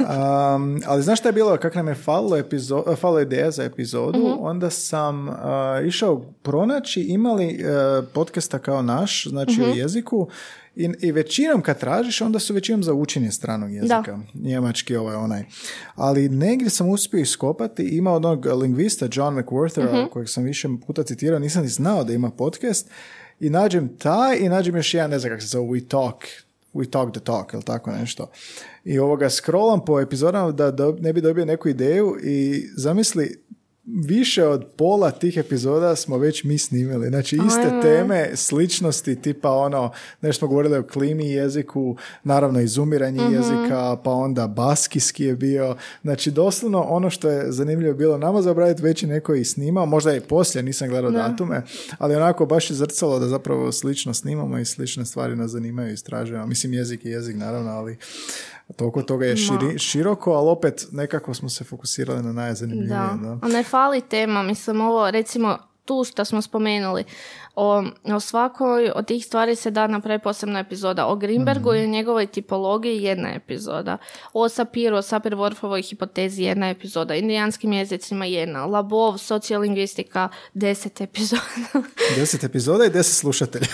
Um, 0.00 0.80
ali 0.86 1.02
znaš 1.02 1.18
šta 1.18 1.28
je 1.28 1.32
bilo, 1.32 1.56
kak 1.56 1.74
nam 1.74 1.88
je 1.88 1.94
falilo, 1.94 2.36
epizo- 2.36 2.96
falilo 2.96 3.20
ideja 3.20 3.50
za 3.50 3.64
epizodu, 3.64 4.18
Mhm. 4.20 4.32
onda 4.38 4.70
sam 4.70 5.28
uh, 5.28 5.34
išao 5.84 6.22
pronaći, 6.42 7.00
imali 7.02 7.46
uh, 7.56 8.04
podcasta 8.06 8.58
kao 8.58 8.82
naš, 8.82 9.24
znači 9.24 9.52
Mhm. 9.52 9.62
o 9.62 9.74
jeziku, 9.74 10.28
i, 10.78 10.90
i 11.00 11.12
većinom 11.12 11.62
kad 11.62 11.80
tražiš, 11.80 12.20
onda 12.20 12.38
su 12.38 12.54
većinom 12.54 12.82
za 12.82 12.92
učenje 12.94 13.30
stranog 13.30 13.72
jezika. 13.72 14.18
Njemački 14.34 14.96
ovaj 14.96 15.16
onaj. 15.16 15.44
Ali 15.94 16.28
negdje 16.28 16.70
sam 16.70 16.88
uspio 16.88 17.20
iskopati, 17.20 17.82
ima 17.84 18.12
onog 18.12 18.46
lingvista 18.46 19.08
John 19.12 19.34
McWhortera, 19.36 19.92
Mhm. 19.92 20.10
kojeg 20.10 20.28
sam 20.28 20.44
više 20.44 20.68
puta 20.86 21.02
citirao, 21.02 21.38
nisam 21.38 21.62
ni 21.62 21.68
znao 21.68 22.04
da 22.04 22.12
ima 22.12 22.30
podcast, 22.30 22.90
i 23.40 23.50
nađem 23.50 23.88
taj 23.88 24.36
i 24.36 24.48
nađem 24.48 24.76
još 24.76 24.94
jedan, 24.94 25.10
ne 25.10 25.18
znam 25.18 25.30
kako 25.30 25.40
se 25.40 25.46
zove, 25.48 25.66
We 25.66 25.88
Talk, 25.88 26.24
We 26.74 26.90
Talk 26.90 27.12
the 27.12 27.20
Talk, 27.20 27.52
ili 27.52 27.62
tako 27.62 27.90
nešto. 27.92 28.30
I 28.84 28.98
ovoga 28.98 29.30
scrollam 29.30 29.84
po 29.84 30.00
epizodama 30.00 30.52
da 30.52 30.72
dob- 30.72 31.00
ne 31.00 31.12
bi 31.12 31.20
dobio 31.20 31.44
neku 31.44 31.68
ideju 31.68 32.16
i 32.22 32.66
zamisli, 32.76 33.38
više 33.94 34.44
od 34.44 34.66
pola 34.76 35.10
tih 35.10 35.36
epizoda 35.36 35.96
smo 35.96 36.18
već 36.18 36.44
mi 36.44 36.58
snimili. 36.58 37.08
Znači, 37.08 37.38
iste 37.46 37.68
Ajme. 37.70 37.82
teme, 37.82 38.30
sličnosti, 38.34 39.22
tipa 39.22 39.50
ono, 39.50 39.90
nešto 40.20 40.38
smo 40.38 40.48
govorili 40.48 40.78
o 40.78 40.82
klimi 40.82 41.30
jeziku, 41.30 41.96
naravno 42.24 42.60
izumiranje 42.60 43.22
jezika, 43.22 43.96
pa 44.04 44.10
onda 44.10 44.46
baskijski 44.46 45.24
je 45.24 45.36
bio. 45.36 45.76
Znači, 46.02 46.30
doslovno 46.30 46.82
ono 46.82 47.10
što 47.10 47.30
je 47.30 47.52
zanimljivo 47.52 47.94
bilo 47.94 48.18
nama 48.18 48.42
za 48.42 48.50
obraditi, 48.50 48.82
već 48.82 49.02
je 49.02 49.08
neko 49.08 49.34
i 49.34 49.44
snimao, 49.44 49.86
možda 49.86 50.14
i 50.16 50.20
poslije, 50.20 50.62
nisam 50.62 50.88
gledao 50.88 51.10
datume, 51.10 51.62
ali 51.98 52.16
onako 52.16 52.46
baš 52.46 52.70
je 52.70 52.76
zrcalo 52.76 53.18
da 53.18 53.28
zapravo 53.28 53.72
slično 53.72 54.14
snimamo 54.14 54.58
i 54.58 54.64
slične 54.64 55.04
stvari 55.04 55.36
nas 55.36 55.50
zanimaju 55.50 55.90
i 55.90 55.94
istražujemo. 55.94 56.46
Mislim, 56.46 56.74
jezik 56.74 57.04
je 57.04 57.12
jezik, 57.12 57.36
naravno, 57.36 57.70
ali 57.70 57.98
toliko 58.76 59.02
toga 59.02 59.26
je 59.26 59.36
širi- 59.36 59.78
široko, 59.78 60.32
ali 60.32 60.50
opet 60.50 60.86
nekako 60.92 61.34
smo 61.34 61.48
se 61.48 61.64
fokusirali 61.64 62.22
na 62.22 62.32
najzanimljivije. 62.32 62.88
Da, 62.88 63.18
da. 63.22 63.38
a 63.42 63.48
ne 63.48 63.62
fali 63.62 64.00
tema, 64.00 64.42
mislim 64.42 64.80
ovo 64.80 65.10
recimo 65.10 65.58
tu 65.84 66.04
što 66.04 66.24
smo 66.24 66.42
spomenuli, 66.42 67.04
o, 67.56 67.84
o 68.04 68.20
svakoj 68.20 68.92
od 68.94 69.06
tih 69.06 69.24
stvari 69.26 69.56
se 69.56 69.70
da 69.70 69.86
napraviti 69.86 70.22
posebna 70.22 70.58
epizoda. 70.58 71.06
O 71.06 71.16
Grimbergu 71.16 71.74
i 71.74 71.78
o 71.78 71.86
njegovoj 71.86 72.26
tipologiji 72.26 73.02
jedna 73.02 73.34
epizoda. 73.34 73.96
O 74.32 74.48
Sapiru, 74.48 74.96
o 74.96 75.02
Sapir-Whorfovoj 75.02 75.88
hipotezi 75.88 76.42
jedna 76.42 76.68
epizoda. 76.68 77.14
Indijanskim 77.14 77.72
jezicima 77.72 78.24
jedna. 78.24 78.66
Labov, 78.66 79.18
sociolingvistika, 79.18 80.28
deset 80.54 81.00
epizoda. 81.00 81.42
Deset 82.16 82.44
epizoda 82.44 82.84
i 82.84 82.90
deset 82.90 83.14
slušatelja. 83.16 83.66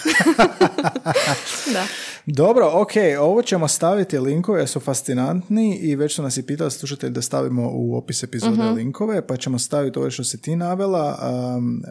da. 1.72 1.86
Dobro, 2.27 2.70
ok, 2.72 2.91
ovo 3.20 3.43
ćemo 3.43 3.68
staviti 3.68 4.18
linkove, 4.18 4.61
jer 4.61 4.68
su 4.68 4.81
fascinantni 4.81 5.77
i 5.77 5.97
već 5.97 6.14
su 6.14 6.22
nas 6.22 6.37
i 6.37 6.43
pitali 6.43 6.70
slušatelji 6.70 7.12
da 7.12 7.22
stavimo 7.22 7.70
u 7.72 7.97
opis 7.97 8.22
epizode 8.22 8.53
linkove, 8.66 9.27
pa 9.27 9.37
ćemo 9.37 9.59
staviti 9.59 9.99
ovo 9.99 10.11
što 10.11 10.25
si 10.25 10.41
ti 10.41 10.57
navela, 10.57 11.18
um, 11.57 11.83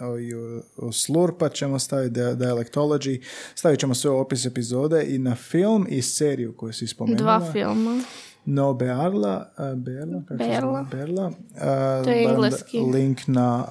o- 0.78 0.92
slur, 0.92 1.34
pa 1.40 1.50
ćemo 1.50 1.80
staviti 1.80 2.14
dia- 2.14 2.36
dialectology, 2.36 3.22
stavit 3.56 3.80
ćemo 3.80 3.94
sve 3.96 4.12
u 4.12 4.18
opis 4.18 4.46
epizode 4.46 5.06
i 5.06 5.18
na 5.18 5.36
film 5.36 5.86
i 5.90 6.02
seriju 6.02 6.54
koju 6.54 6.74
si 6.74 6.88
spomenula. 6.88 7.40
Dva 7.40 7.52
filma. 7.52 8.02
No 8.46 8.74
Bearla, 8.74 9.50
uh, 9.58 9.78
Berla, 9.78 10.22
kako 10.28 10.44
se 10.44 10.50
Berla. 10.50 10.86
Berla. 10.92 11.28
Uh, 11.28 12.04
To 12.04 12.10
je 12.10 12.24
engleski. 12.24 12.80
Link 12.80 13.20
na 13.28 13.66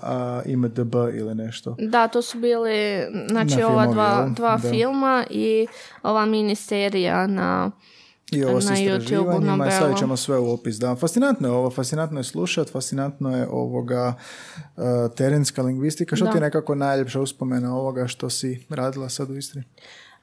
uh, 0.44 0.50
IMDb 0.52 0.94
ili 1.14 1.34
nešto. 1.34 1.76
Da, 1.80 2.08
to 2.08 2.22
su 2.22 2.38
bili 2.38 2.70
znači 3.28 3.56
Na 3.56 3.68
ova 3.68 3.82
filmovi, 3.82 3.94
dva, 3.94 4.28
dva 4.36 4.56
Da. 4.56 4.70
filma 4.70 5.24
i 5.30 5.66
ova 6.02 6.26
miniserija 6.26 7.26
na 7.26 7.70
I 8.32 8.44
ovo 8.44 8.54
na 8.54 8.60
YouTubeu, 8.60 9.76
stavit 9.76 9.98
ćemo 9.98 10.16
sve 10.16 10.38
u 10.38 10.50
opis. 10.52 10.76
Da, 10.76 10.96
fascinantno 10.96 11.48
je 11.48 11.52
ovo, 11.54 11.70
fascinantno 11.70 12.20
je 12.20 12.24
slušat, 12.24 12.70
fascinantno 12.70 13.36
je 13.36 13.48
ovoga 13.50 14.14
uh, 14.76 14.82
terenska 15.16 15.62
lingvistika. 15.62 16.16
Što 16.16 16.24
Da. 16.24 16.30
ti 16.30 16.36
je 16.36 16.42
nekako 16.42 16.74
najljepša 16.74 17.20
uspomena 17.20 17.76
ovoga 17.76 18.06
što 18.06 18.30
si 18.30 18.66
radila 18.70 19.08
sad 19.08 19.30
u 19.30 19.36
Istri? 19.36 19.62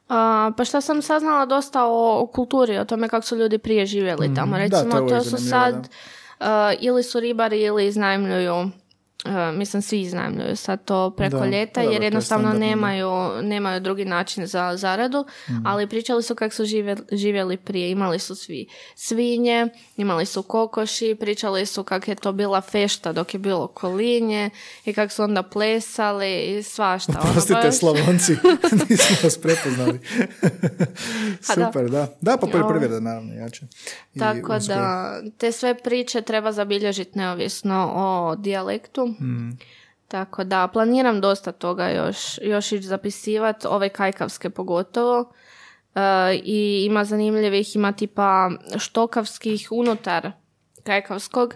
A, 0.10 0.52
pa 0.58 0.66
šta 0.66 0.82
sam 0.82 1.02
saznala 1.02 1.46
dosta 1.46 1.86
o, 1.86 2.20
o 2.22 2.28
kulturi, 2.28 2.78
o 2.78 2.86
tome 2.86 3.10
kako 3.10 3.26
su 3.26 3.36
ljudi 3.36 3.58
prije 3.58 3.86
živjeli 3.86 4.36
tamo. 4.36 4.58
Mhm. 4.58 4.70
Da, 4.70 4.70
to 4.70 4.84
Recimo, 4.84 4.96
je 4.96 5.00
to, 5.00 5.16
uvijek 5.16 5.24
su 5.24 5.50
sad, 5.50 5.90
a, 6.40 6.74
ili 6.80 7.04
su 7.04 7.20
ribari 7.20 7.62
ili 7.62 7.88
iznajmljuju 7.88 8.70
a, 9.26 9.52
mislim 9.52 9.82
svi 9.82 10.02
iznajmljuju 10.02 10.56
sad 10.56 10.86
to 10.86 11.12
preko 11.12 11.38
Da, 11.38 11.46
ljeta 11.48 11.74
pa 11.76 11.82
jer 11.82 11.94
je 11.94 12.06
jednostavno 12.06 12.50
da. 12.50 12.58
nemaju, 12.60 13.10
nemaju 13.42 13.80
drugi 13.80 14.06
način 14.06 14.46
za 14.46 14.74
zaradu, 14.76 15.26
Mhm. 15.50 15.68
ali 15.68 15.88
pričali 15.88 16.24
su 16.24 16.36
kako 16.36 16.56
su 16.56 16.66
žive- 16.66 16.96
živjeli 17.12 17.58
prije. 17.58 17.92
Imali 17.92 18.20
su 18.20 18.36
svi 18.36 18.68
svinje, 18.96 19.68
imali 19.98 20.26
su 20.26 20.44
kokoši, 20.44 21.16
pričali 21.16 21.66
su 21.66 21.84
kako 21.84 22.12
je 22.12 22.16
to 22.16 22.32
bila 22.32 22.62
fešta 22.62 23.14
dok 23.14 23.34
je 23.34 23.40
bilo 23.40 23.68
kolinje 23.70 24.50
i 24.86 24.94
kako 24.94 25.14
su 25.14 25.24
onda 25.24 25.44
plesali 25.44 26.20
i 26.38 26.64
svašta. 26.64 27.14
ono, 27.16 27.32
Prostite, 27.32 27.60
baš- 27.62 27.74
Slavonci, 27.74 28.34
nismo 28.90 29.16
vas 29.24 29.38
prepoznali. 29.38 30.00
Pa 31.48 31.56
da. 31.56 31.66
Super, 31.66 31.86
da. 31.86 32.08
Da, 32.22 32.38
pa 32.38 32.48
Ja. 32.48 32.52
poljoprivreda, 32.52 33.00
naravno, 33.00 33.34
jače. 33.36 33.66
I 34.16 34.20
Tako 34.20 34.56
uzgoj. 34.56 34.76
da, 34.76 35.10
te 35.38 35.52
sve 35.52 35.76
priče 35.76 36.22
treba 36.22 36.52
zabilježiti 36.52 37.12
neovisno 37.16 37.92
o 37.96 38.36
dijalektu. 38.36 39.09
Mm. 39.10 39.58
Tako 40.08 40.44
da, 40.44 40.68
planiram 40.68 41.22
dosta 41.22 41.52
toga 41.52 41.90
još, 41.90 42.40
još 42.42 42.72
ići 42.72 42.88
zapisivati, 42.88 43.68
ove 43.68 43.90
kajkavske 43.90 44.50
pogotovo. 44.50 45.32
E, 45.96 46.02
I 46.44 46.86
ima 46.86 47.06
zanimljivih, 47.06 47.76
ima 47.76 47.92
tipa 47.92 48.52
štokavskih 48.78 49.68
unutar 49.72 50.32
kajkavskog. 50.84 51.54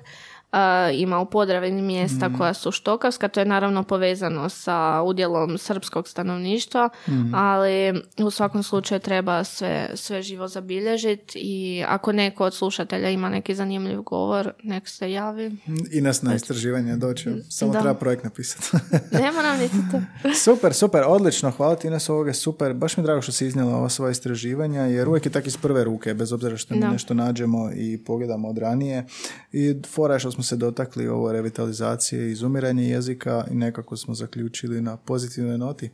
E, 0.54 0.58
ima 0.94 1.20
u 1.20 1.26
Podravini 1.26 1.82
mjesta 1.82 2.30
Mm. 2.30 2.38
koja 2.38 2.54
su 2.54 2.72
štokavska, 2.72 3.28
to 3.28 3.40
je 3.40 3.46
naravno 3.46 3.84
povezano 3.84 4.50
sa 4.50 4.74
udjelom 5.02 5.58
srpskog 5.58 6.08
stanovništva, 6.08 6.90
Mm. 7.08 7.36
ali 7.36 7.94
u 8.20 8.32
svakom 8.32 8.64
slučaju 8.64 9.00
treba 9.00 9.44
sve, 9.44 9.90
sve 9.96 10.22
živo 10.22 10.48
zabilježiti 10.48 11.40
i 11.40 11.84
ako 11.88 12.12
neko 12.12 12.46
od 12.46 12.54
slušatelja 12.54 13.10
ima 13.10 13.30
neki 13.30 13.56
zanimljiv 13.56 14.02
govor, 14.02 14.52
nek 14.64 14.88
se 14.88 15.12
javi. 15.12 15.52
I 15.92 16.02
nas 16.02 16.22
na 16.22 16.36
istraživanje 16.36 16.96
doći. 16.96 17.30
Samo 17.50 17.72
Da. 17.72 17.80
treba 17.82 17.96
projekt 17.96 18.24
napisati. 18.24 18.68
Ne 19.14 19.32
moram 19.32 19.60
niti 19.60 19.76
to. 19.92 20.02
super, 20.46 20.74
super, 20.74 21.04
odlično. 21.08 21.52
Hvala 21.52 21.76
ti 21.76 21.88
Ines, 21.88 22.10
ovoga 22.10 22.34
super. 22.34 22.74
Baš 22.74 22.98
mi 22.98 23.04
drago 23.04 23.22
što 23.22 23.32
si 23.32 23.48
iznijela 23.48 23.76
ova 23.76 23.90
svoja 23.90 24.12
istraživanja, 24.12 24.82
jer 24.82 25.08
uvijek 25.10 25.26
je 25.26 25.32
tak 25.32 25.48
iz 25.48 25.58
prve 25.58 25.84
ruke, 25.84 26.14
bez 26.14 26.32
obzira 26.34 26.58
što 26.58 26.76
mi 26.76 26.82
nešto 26.82 27.14
nađemo 27.14 27.70
i 27.72 27.98
pogledamo 27.98 28.48
od 28.48 28.58
ranije. 28.58 29.06
I 29.52 29.76
fora 29.88 30.14
je 30.14 30.20
što 30.20 30.32
smo 30.32 30.43
se 30.44 30.56
dotakli 30.56 31.08
ovo 31.08 31.32
revitalizacije 31.32 32.28
i 32.28 32.32
izumiranje 32.32 32.84
jezika 32.84 33.46
i 33.52 33.56
nekako 33.56 33.98
smo 33.98 34.14
zaključili 34.14 34.82
na 34.82 34.98
pozitivnoj 34.98 35.58
noti. 35.58 35.90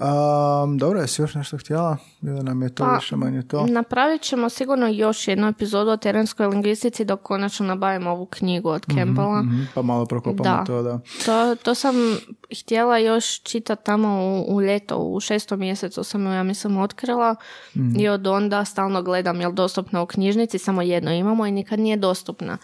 Um, 0.00 0.78
dobro, 0.78 1.00
jesi 1.00 1.22
još 1.22 1.34
nešto 1.34 1.58
htjela? 1.58 1.96
Ili 2.22 2.42
nam 2.42 2.62
je 2.62 2.74
to 2.74 2.84
Pa, 2.84 2.94
više 2.94 3.16
manje 3.16 3.42
to? 3.42 3.66
Napravit 3.66 4.22
ćemo 4.22 4.48
sigurno 4.48 4.88
još 4.88 5.28
jednu 5.28 5.48
epizodu 5.48 5.90
o 5.90 5.96
terenskoj 5.96 6.46
lingvistici 6.46 7.04
dok 7.04 7.22
konačno 7.22 7.66
nabavimo 7.66 8.10
ovu 8.10 8.26
knjigu 8.26 8.68
od 8.68 8.86
Campbella. 8.94 9.42
Mhm, 9.42 9.62
pa 9.74 9.82
malo 9.82 10.06
prokopamo 10.06 10.44
Da. 10.44 10.64
to, 10.66 10.82
da. 10.82 11.00
To, 11.26 11.56
to 11.62 11.74
sam 11.74 11.94
htjela 12.60 12.98
još 12.98 13.42
čitati 13.42 13.84
tamo 13.84 14.08
u, 14.08 14.56
u 14.56 14.62
ljeto, 14.62 14.96
u 14.96 15.20
šestom 15.20 15.58
mjesecu 15.58 16.04
sam 16.04 16.26
ju, 16.26 16.32
ja 16.32 16.42
mislim, 16.42 16.76
otkrila 16.78 17.36
i 17.98 18.08
od 18.08 18.26
onda 18.26 18.64
stalno 18.64 19.02
gledam 19.02 19.40
jel 19.40 19.52
dostupna 19.52 20.02
u 20.02 20.06
knjižnici, 20.06 20.58
samo 20.58 20.82
jedno 20.82 21.12
imamo 21.12 21.46
i 21.46 21.50
nikad 21.52 21.78
nije 21.78 21.96
dostupna. 21.96 22.58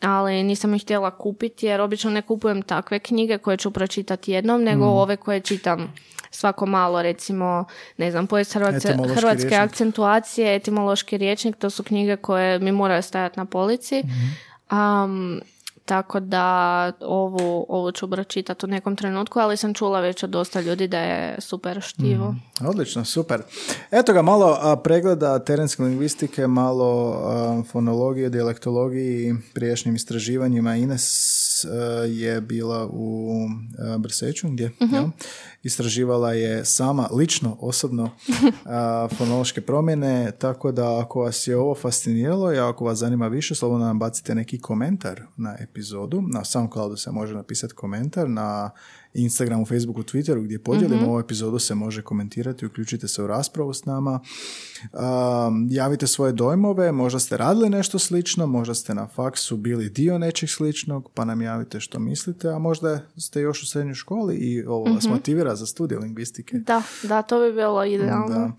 Ali 0.00 0.42
nisam 0.42 0.74
ih 0.74 0.82
htjela 0.82 1.18
kupiti 1.18 1.66
jer 1.66 1.80
obično 1.80 2.10
ne 2.10 2.22
kupujem 2.22 2.62
takve 2.62 2.98
knjige 2.98 3.38
koje 3.38 3.56
ću 3.56 3.70
pročitati 3.70 4.32
jednom, 4.32 4.62
nego 4.62 4.86
ove 4.86 5.16
koje 5.16 5.40
čitam 5.40 5.92
svako 6.30 6.66
malo, 6.66 7.02
recimo, 7.02 7.64
ne 7.96 8.10
znam, 8.10 8.26
povijest 8.26 8.52
Hrvatske, 8.52 8.88
hrvatske 8.92 9.48
rječnik. 9.48 9.52
akcentuacije, 9.60 10.56
etimološki 10.56 11.18
riječnik, 11.18 11.56
to 11.56 11.70
su 11.70 11.82
knjige 11.82 12.16
koje 12.16 12.58
mi 12.58 12.72
moraju 12.72 13.02
stajati 13.02 13.38
na 13.38 13.44
polici. 13.44 14.02
Am, 14.68 15.40
tako 15.84 16.20
da 16.20 16.92
ovu, 17.00 17.66
ovu 17.68 17.92
ću 17.92 18.10
pročitati 18.10 18.66
u 18.66 18.68
nekom 18.68 18.96
trenutku, 18.96 19.38
ali 19.38 19.56
sam 19.56 19.74
čula 19.74 20.00
već 20.00 20.22
od 20.22 20.30
dosta 20.30 20.60
ljudi 20.60 20.88
da 20.88 20.98
je 20.98 21.40
super 21.40 21.80
štivo. 21.80 22.34
Odlično, 22.60 23.04
super. 23.04 23.42
Eto 23.90 24.12
ga, 24.12 24.22
malo 24.22 24.58
a, 24.60 24.76
pregleda 24.76 25.38
terenske 25.38 25.82
lingvistike, 25.82 26.46
malo 26.46 27.20
a, 27.24 27.62
fonologije, 27.72 28.28
dijalektologije 28.28 29.28
i 29.28 29.34
prijašnjim 29.54 29.94
istraživanjima. 29.94 30.76
Ines 30.76 31.64
a, 31.64 31.68
je 32.08 32.40
bila 32.40 32.88
u 32.92 33.34
Brseću, 33.98 34.48
gdje 34.48 34.72
jel? 34.92 35.04
Istraživala 35.64 36.32
je 36.32 36.64
sama, 36.64 37.08
lično, 37.12 37.56
osobno, 37.60 38.10
fonološke 39.18 39.60
promjene, 39.60 40.32
tako 40.38 40.72
da 40.72 41.00
ako 41.00 41.20
vas 41.20 41.46
je 41.46 41.56
ovo 41.56 41.74
fasciniralo 41.74 42.52
i 42.52 42.58
ako 42.58 42.84
vas 42.84 42.98
zanima 42.98 43.28
više, 43.28 43.54
slobodno 43.54 43.86
nam 43.86 43.98
bacite 43.98 44.34
neki 44.34 44.60
komentar 44.60 45.22
na 45.36 45.56
epizodu. 45.60 46.22
Na 46.32 46.44
SoundCloudu 46.44 46.96
se 46.96 47.10
može 47.10 47.34
napisati 47.34 47.74
komentar, 47.74 48.28
na 48.28 48.70
Instagramu, 49.14 49.66
Facebooku, 49.66 50.02
Twitteru 50.02 50.44
gdje 50.44 50.58
podijelimo 50.58 51.06
ovu 51.06 51.20
epizodu 51.20 51.58
se 51.58 51.74
može 51.74 52.02
komentirati, 52.02 52.66
uključite 52.66 53.08
se 53.08 53.22
u 53.22 53.26
raspravu 53.26 53.74
s 53.74 53.84
nama. 53.84 54.20
Um, 54.92 55.68
javite 55.70 56.06
svoje 56.06 56.32
dojmove, 56.32 56.92
možda 56.92 57.18
ste 57.18 57.36
radili 57.36 57.70
nešto 57.70 57.98
slično, 57.98 58.46
možda 58.46 58.74
ste 58.74 58.94
na 58.94 59.08
faksu 59.08 59.56
bili 59.56 59.88
dio 59.88 60.18
nečeg 60.18 60.48
sličnog, 60.48 61.10
pa 61.14 61.24
nam 61.24 61.42
javite 61.42 61.80
što 61.80 61.98
mislite, 61.98 62.48
a 62.48 62.58
možda 62.58 63.00
ste 63.16 63.40
još 63.40 63.62
u 63.62 63.66
srednjoj 63.66 63.94
školi 63.94 64.36
i 64.36 64.64
ovo 64.64 64.94
vas 64.94 65.04
motivira 65.04 65.56
za 65.56 65.66
studij 65.66 65.98
lingvistike. 65.98 66.58
Da, 66.58 66.82
da, 67.02 67.22
to 67.22 67.40
bi 67.40 67.52
bilo 67.52 67.84
idealno. 67.84 68.28
Da. 68.28 68.52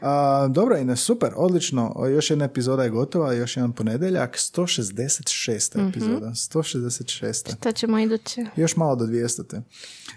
A, 0.00 0.48
dobro, 0.48 0.76
Ines, 0.76 1.00
super, 1.00 1.32
odlično. 1.36 2.06
Još 2.14 2.30
jedna 2.30 2.44
epizoda 2.44 2.82
je 2.82 2.90
gotova, 2.90 3.32
još 3.32 3.56
jedan 3.56 3.72
ponedjeljak, 3.72 4.36
166. 4.36 5.88
epizoda, 5.88 6.26
166. 6.26 7.56
Šta 7.56 7.72
ćemo 7.72 7.98
idući? 7.98 8.46
Još 8.56 8.76
malo 8.76 8.96
do 8.96 9.04
200. 9.04 9.60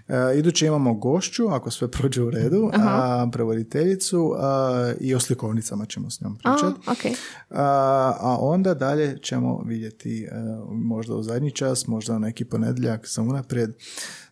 E, 0.08 0.38
iduće 0.38 0.66
imamo 0.66 0.94
gošću, 0.94 1.48
ako 1.48 1.72
sve 1.72 1.92
prođe 1.92 2.22
u 2.24 2.30
redu, 2.30 2.72
a, 2.74 3.28
prevoditeljicu 3.32 4.34
a, 4.38 4.94
i 5.00 5.16
o 5.16 5.20
slikovnicama 5.20 5.86
ćemo 5.86 6.10
s 6.10 6.22
njom 6.22 6.38
A, 6.44 6.56
pričati. 6.56 6.90
ok. 6.92 7.18
A, 7.50 7.64
a 8.20 8.38
onda 8.40 8.74
dalje 8.74 9.18
ćemo 9.22 9.64
vidjeti 9.66 10.24
e, 10.24 10.30
možda 10.72 11.16
u 11.16 11.24
zadnji 11.24 11.52
čas, 11.52 11.88
možda 11.88 12.20
neki 12.20 12.46
ponedjeljak 12.46 13.08
za 13.08 13.22
unaprijed. 13.22 13.74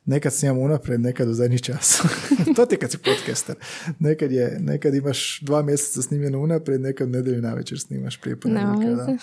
Nekad 0.06 0.34
snimamo 0.34 0.62
unaprijed, 0.62 1.02
nekad 1.02 1.30
u 1.30 1.34
zadnji 1.34 1.60
čas. 1.60 2.02
to 2.56 2.66
ti 2.66 2.78
kad 2.78 2.91
si 2.91 2.97
podcaster. 2.97 3.56
Nekad, 3.99 4.32
je, 4.32 4.58
nekad 4.60 4.95
imaš 4.95 5.39
dva 5.41 5.62
mjeseca 5.62 6.02
snimljeno 6.02 6.39
unaprijed, 6.39 6.82
nekad 6.82 7.08
u 7.08 7.12
nedjelju 7.12 7.41
navečer 7.41 7.80
snimaš 7.80 8.22
prije 8.22 8.39
ponedjeljka. 8.39 9.18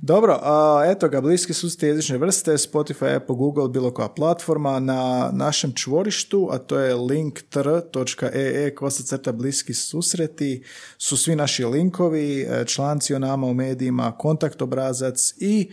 Dobro, 0.00 0.38
a, 0.42 0.82
eto 0.86 1.08
ga, 1.08 1.20
bliski 1.20 1.52
su 1.52 1.78
ti 1.78 1.86
jezične 1.86 2.18
vrste, 2.18 2.52
Spotify, 2.52 3.16
Apple, 3.16 3.36
Google, 3.36 3.68
bilo 3.68 3.90
koja 3.90 4.08
platforma. 4.08 4.80
Na 4.80 5.30
našem 5.32 5.72
čvorištu, 5.72 6.48
a 6.52 6.58
to 6.58 6.78
je 6.78 6.94
linktr.ee 6.94 8.72
crta 8.90 9.32
bliski 9.32 9.74
susreti, 9.74 10.62
su 10.98 11.16
svi 11.16 11.36
naši 11.36 11.64
linkovi, 11.64 12.40
e, 12.42 12.64
članci 12.66 13.14
o 13.14 13.18
nama 13.18 13.46
u 13.46 13.54
medijima, 13.54 14.12
kontakt 14.18 14.62
obrazac 14.62 15.34
i 15.36 15.70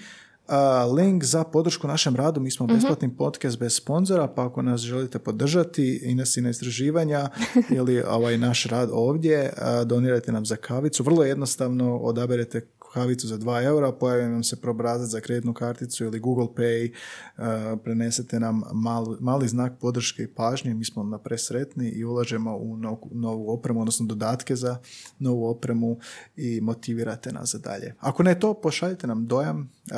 link 0.96 1.24
za 1.24 1.44
podršku 1.44 1.88
našem 1.88 2.16
radu. 2.16 2.42
Mi 2.42 2.52
smo 2.52 2.68
besplatni 2.68 3.16
podcast 3.18 3.60
bez 3.60 3.76
sponzora, 3.76 4.28
pa 4.28 4.46
ako 4.46 4.62
nas 4.62 4.82
želite 4.82 5.20
podržati 5.20 6.02
i 6.04 6.16
nas 6.16 6.38
i 6.38 6.42
na 6.42 6.50
istraživanja 6.50 7.30
ili 7.78 8.02
ovaj 8.02 8.38
naš 8.38 8.66
rad 8.66 8.90
ovdje, 8.92 9.54
donirajte 9.86 10.32
nam 10.32 10.46
za 10.46 10.56
kavicu. 10.56 11.04
Vrlo 11.04 11.24
jednostavno 11.24 11.98
odaberete 11.98 12.62
kavicu 12.96 13.28
za 13.28 13.38
2 13.38 13.64
eura, 13.64 13.92
pojavi 13.92 14.24
nam 14.24 14.44
se 14.44 14.56
probrazac 14.56 15.10
za 15.10 15.20
kreditnu 15.20 15.54
karticu 15.54 16.04
ili 16.04 16.20
Google 16.20 16.48
Pay, 16.48 16.92
uh, 17.38 17.44
prenesete 17.84 18.40
nam 18.40 18.62
mali, 18.74 19.18
mali 19.20 19.48
znak 19.48 19.74
podrške 19.76 20.24
i 20.24 20.28
pažnje, 20.30 20.74
mi 20.74 20.86
smo 20.86 21.04
na 21.04 21.18
presretni 21.18 21.90
i 21.90 22.06
ulažemo 22.06 22.58
u 22.58 22.78
novu, 22.78 23.10
novu 23.12 23.50
opremu, 23.50 23.80
odnosno 23.82 24.06
dodatke 24.06 24.56
za 24.56 24.78
novu 25.20 25.46
opremu 25.46 25.98
i 26.38 26.62
motivirate 26.62 27.32
nas 27.32 27.52
za 27.52 27.60
dalje. 27.60 27.94
Ako 28.00 28.24
ne 28.24 28.40
to, 28.40 28.54
pošaljite 28.56 29.08
nam 29.08 29.26
dojam, 29.26 29.60
uh, 29.60 29.96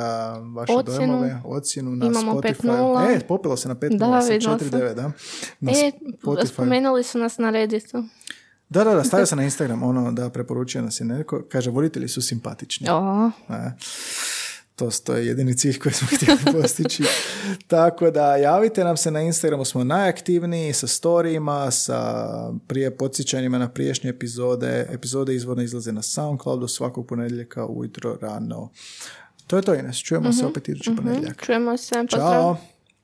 vaše 0.54 0.72
Ocjenu. 0.72 0.98
dojmove, 0.98 1.40
ocjenu 1.44 1.96
na 1.96 2.06
Imamo 2.06 2.32
Spotify. 2.32 2.62
5:0. 2.62 3.16
E, 3.16 3.20
popilo 3.20 3.56
se 3.56 3.68
na 3.68 3.74
5.0 3.74 3.98
Da, 3.98 4.20
sa 4.22 4.32
vidjela 4.32 4.58
sam. 4.58 4.68
4.9, 4.70 4.94
da. 4.94 5.12
Na 5.60 5.72
E, 5.72 5.92
Spotify. 6.22 6.46
spomenuli 6.46 7.04
su 7.04 7.18
nas 7.18 7.38
na 7.38 7.50
Redditu. 7.50 8.04
Da, 8.68 8.84
da, 8.84 8.94
da, 8.94 9.04
stavio 9.04 9.26
sam 9.26 9.38
na 9.38 9.44
Instagram, 9.44 9.82
ono, 9.82 10.12
da, 10.12 10.30
preporučio 10.30 10.82
nas 10.82 11.00
je 11.00 11.04
neko, 11.04 11.42
kaže, 11.48 11.70
voditelji 11.70 12.08
su 12.08 12.22
simpatični. 12.22 12.86
O, 12.90 13.30
E. 13.48 13.70
to, 14.76 14.90
to 15.04 15.14
je 15.16 15.26
jedini 15.26 15.56
cilj 15.56 15.78
koji 15.78 15.92
smo 15.92 16.08
htjeli 16.16 16.38
postići. 16.62 17.04
Tako 17.66 18.10
da 18.10 18.36
javite 18.36 18.84
nam 18.84 18.96
se 18.96 19.10
na 19.10 19.20
Instagramu, 19.20 19.64
smo 19.64 19.84
najaktivniji 19.84 20.72
sa 20.72 20.86
storijima, 20.86 21.70
sa 21.70 22.28
prije 22.66 22.96
podsjećanjima 22.96 23.58
na 23.58 23.68
priješnje 23.68 24.10
epizode. 24.10 24.86
Epizode 24.90 25.34
izvorno 25.34 25.62
izlaze 25.62 25.92
na 25.92 26.02
Soundcloudu 26.02 26.68
svakog 26.68 27.06
ponedjeljaka 27.06 27.66
ujutro 27.66 28.18
rano. 28.20 28.70
To 29.46 29.56
je 29.56 29.62
to, 29.62 29.74
Ines. 29.74 29.98
Čujemo 29.98 30.32
se 30.32 30.46
opet 30.46 30.68
idući 30.68 30.90
ponedjeljak. 30.96 31.44
Čujemo 31.44 31.76
se. 31.76 31.94
Ćao. 32.10 32.56